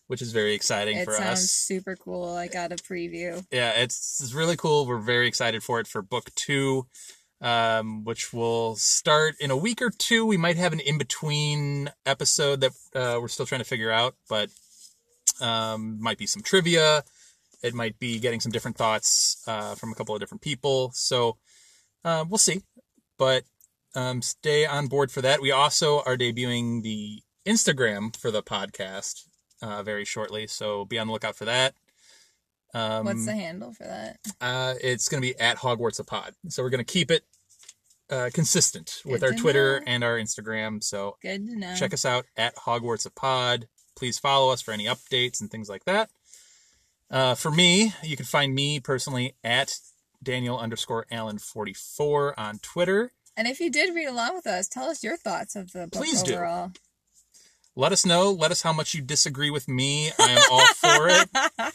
which 0.06 0.22
is 0.22 0.32
very 0.32 0.54
exciting 0.54 0.96
It 0.96 1.04
for 1.04 1.12
sounds 1.12 1.40
us. 1.40 1.50
super 1.50 1.96
cool. 1.96 2.34
I 2.34 2.48
got 2.48 2.72
a 2.72 2.76
preview. 2.76 3.44
yeah, 3.52 3.72
it's, 3.72 4.20
it's 4.22 4.32
really 4.32 4.56
cool. 4.56 4.86
We're 4.86 4.98
very 5.00 5.26
excited 5.28 5.62
for 5.62 5.80
it 5.80 5.86
for 5.86 6.00
book 6.00 6.30
two, 6.34 6.86
um, 7.42 8.04
which 8.04 8.32
will 8.32 8.76
start 8.76 9.34
in 9.38 9.50
a 9.50 9.56
week 9.56 9.82
or 9.82 9.90
two. 9.90 10.24
We 10.24 10.38
might 10.38 10.56
have 10.56 10.72
an 10.72 10.80
in 10.80 10.96
between 10.96 11.90
episode 12.06 12.62
that 12.62 12.72
uh, 12.94 13.18
we're 13.20 13.28
still 13.28 13.46
trying 13.46 13.60
to 13.60 13.66
figure 13.66 13.90
out, 13.90 14.14
but 14.30 14.48
um, 15.42 16.00
might 16.00 16.16
be 16.18 16.26
some 16.26 16.42
trivia. 16.42 17.04
It 17.62 17.74
might 17.74 17.98
be 17.98 18.18
getting 18.18 18.40
some 18.40 18.52
different 18.52 18.76
thoughts 18.76 19.42
uh, 19.46 19.74
from 19.74 19.92
a 19.92 19.94
couple 19.94 20.14
of 20.14 20.20
different 20.20 20.42
people. 20.42 20.90
So 20.94 21.36
uh, 22.04 22.24
we'll 22.28 22.38
see. 22.38 22.62
But 23.18 23.44
um, 23.94 24.22
stay 24.22 24.66
on 24.66 24.88
board 24.88 25.10
for 25.10 25.20
that. 25.22 25.40
We 25.40 25.50
also 25.52 26.00
are 26.00 26.16
debuting 26.16 26.82
the 26.82 27.22
Instagram 27.46 28.16
for 28.16 28.30
the 28.30 28.42
podcast 28.42 29.26
uh, 29.60 29.82
very 29.82 30.04
shortly. 30.04 30.46
So 30.46 30.84
be 30.84 30.98
on 30.98 31.06
the 31.06 31.12
lookout 31.12 31.36
for 31.36 31.44
that. 31.44 31.74
Um, 32.74 33.04
What's 33.04 33.26
the 33.26 33.34
handle 33.34 33.72
for 33.72 33.84
that? 33.84 34.16
uh, 34.40 34.74
it's 34.80 35.08
going 35.08 35.22
to 35.22 35.28
be 35.28 35.38
at 35.38 35.58
Hogwarts 35.58 36.00
a 36.00 36.04
Pod. 36.04 36.34
So 36.48 36.62
we're 36.62 36.70
going 36.70 36.84
to 36.84 36.90
keep 36.90 37.10
it 37.10 37.22
uh, 38.10 38.30
consistent 38.32 39.02
with 39.04 39.22
our 39.22 39.32
Twitter 39.32 39.80
know. 39.80 39.86
and 39.86 40.02
our 40.02 40.18
Instagram. 40.18 40.82
So 40.82 41.16
Good 41.22 41.46
to 41.48 41.56
know. 41.56 41.74
check 41.76 41.92
us 41.92 42.04
out 42.06 42.24
at 42.36 42.56
Hogwarts 42.56 43.06
a 43.06 43.10
Pod. 43.10 43.68
Please 43.94 44.18
follow 44.18 44.50
us 44.52 44.62
for 44.62 44.72
any 44.72 44.86
updates 44.86 45.40
and 45.40 45.50
things 45.50 45.68
like 45.68 45.84
that. 45.84 46.08
Uh, 47.12 47.34
for 47.34 47.50
me, 47.50 47.92
you 48.02 48.16
can 48.16 48.24
find 48.24 48.54
me 48.54 48.80
personally 48.80 49.34
at 49.44 49.74
Daniel 50.22 50.58
underscore 50.58 51.06
Allen 51.10 51.38
44 51.38 52.40
on 52.40 52.58
Twitter. 52.60 53.12
And 53.36 53.46
if 53.46 53.60
you 53.60 53.70
did 53.70 53.94
read 53.94 54.08
along 54.08 54.34
with 54.34 54.46
us, 54.46 54.66
tell 54.66 54.88
us 54.88 55.04
your 55.04 55.18
thoughts 55.18 55.54
of 55.54 55.72
the 55.72 55.80
book 55.80 55.92
Please 55.92 56.22
do. 56.22 56.70
Let 57.76 57.92
us 57.92 58.06
know. 58.06 58.30
Let 58.30 58.50
us 58.50 58.62
how 58.62 58.72
much 58.72 58.94
you 58.94 59.02
disagree 59.02 59.50
with 59.50 59.68
me. 59.68 60.10
I 60.18 60.30
am 60.30 60.42
all 60.50 60.66
for 60.74 61.08
it. 61.08 61.74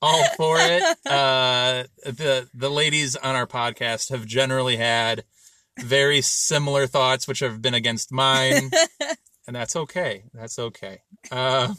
All 0.00 0.24
for 0.36 0.56
it. 0.60 0.80
Uh, 1.04 1.82
the 2.04 2.48
the 2.54 2.70
ladies 2.70 3.16
on 3.16 3.34
our 3.34 3.48
podcast 3.48 4.10
have 4.10 4.26
generally 4.26 4.76
had 4.76 5.24
very 5.80 6.20
similar 6.20 6.86
thoughts, 6.86 7.26
which 7.26 7.40
have 7.40 7.60
been 7.60 7.74
against 7.74 8.12
mine, 8.12 8.70
and 9.48 9.56
that's 9.56 9.74
okay. 9.74 10.22
That's 10.32 10.56
okay. 10.56 11.00
Uh, 11.32 11.74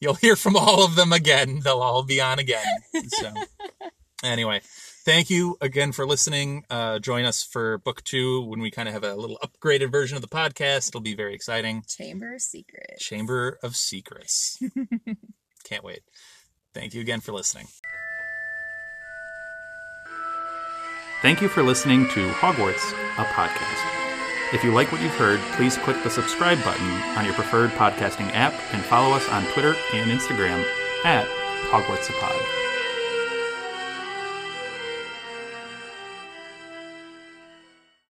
you'll 0.00 0.14
hear 0.14 0.36
from 0.36 0.56
all 0.56 0.84
of 0.84 0.96
them 0.96 1.12
again. 1.12 1.60
They'll 1.62 1.80
all 1.80 2.02
be 2.02 2.20
on 2.20 2.38
again. 2.38 2.66
So, 3.08 3.32
anyway, 4.24 4.60
thank 5.04 5.30
you 5.30 5.56
again 5.60 5.92
for 5.92 6.06
listening. 6.06 6.64
Uh, 6.70 6.98
join 6.98 7.24
us 7.24 7.42
for 7.42 7.78
book 7.78 8.02
two 8.04 8.42
when 8.42 8.60
we 8.60 8.70
kind 8.70 8.88
of 8.88 8.94
have 8.94 9.04
a 9.04 9.14
little 9.14 9.38
upgraded 9.42 9.90
version 9.90 10.16
of 10.16 10.22
the 10.22 10.28
podcast. 10.28 10.88
It'll 10.88 11.00
be 11.00 11.14
very 11.14 11.34
exciting. 11.34 11.84
Chamber 11.88 12.34
of 12.34 12.42
Secrets. 12.42 13.04
Chamber 13.04 13.58
of 13.62 13.76
Secrets. 13.76 14.58
Can't 15.64 15.84
wait. 15.84 16.02
Thank 16.74 16.94
you 16.94 17.00
again 17.00 17.20
for 17.20 17.32
listening. 17.32 17.66
Thank 21.22 21.40
you 21.40 21.48
for 21.48 21.62
listening 21.62 22.06
to 22.10 22.28
Hogwarts, 22.28 22.92
a 23.18 23.24
podcast. 23.24 24.05
If 24.52 24.62
you 24.62 24.72
like 24.72 24.92
what 24.92 25.02
you've 25.02 25.14
heard, 25.16 25.40
please 25.56 25.76
click 25.76 26.00
the 26.04 26.10
subscribe 26.10 26.62
button 26.62 26.88
on 27.18 27.24
your 27.24 27.34
preferred 27.34 27.70
podcasting 27.72 28.30
app 28.32 28.54
and 28.72 28.82
follow 28.84 29.14
us 29.14 29.28
on 29.28 29.44
Twitter 29.52 29.74
and 29.92 30.10
Instagram 30.10 30.64
at 31.04 31.26
Hogwarts 31.70 32.08
Pod. 32.20 32.65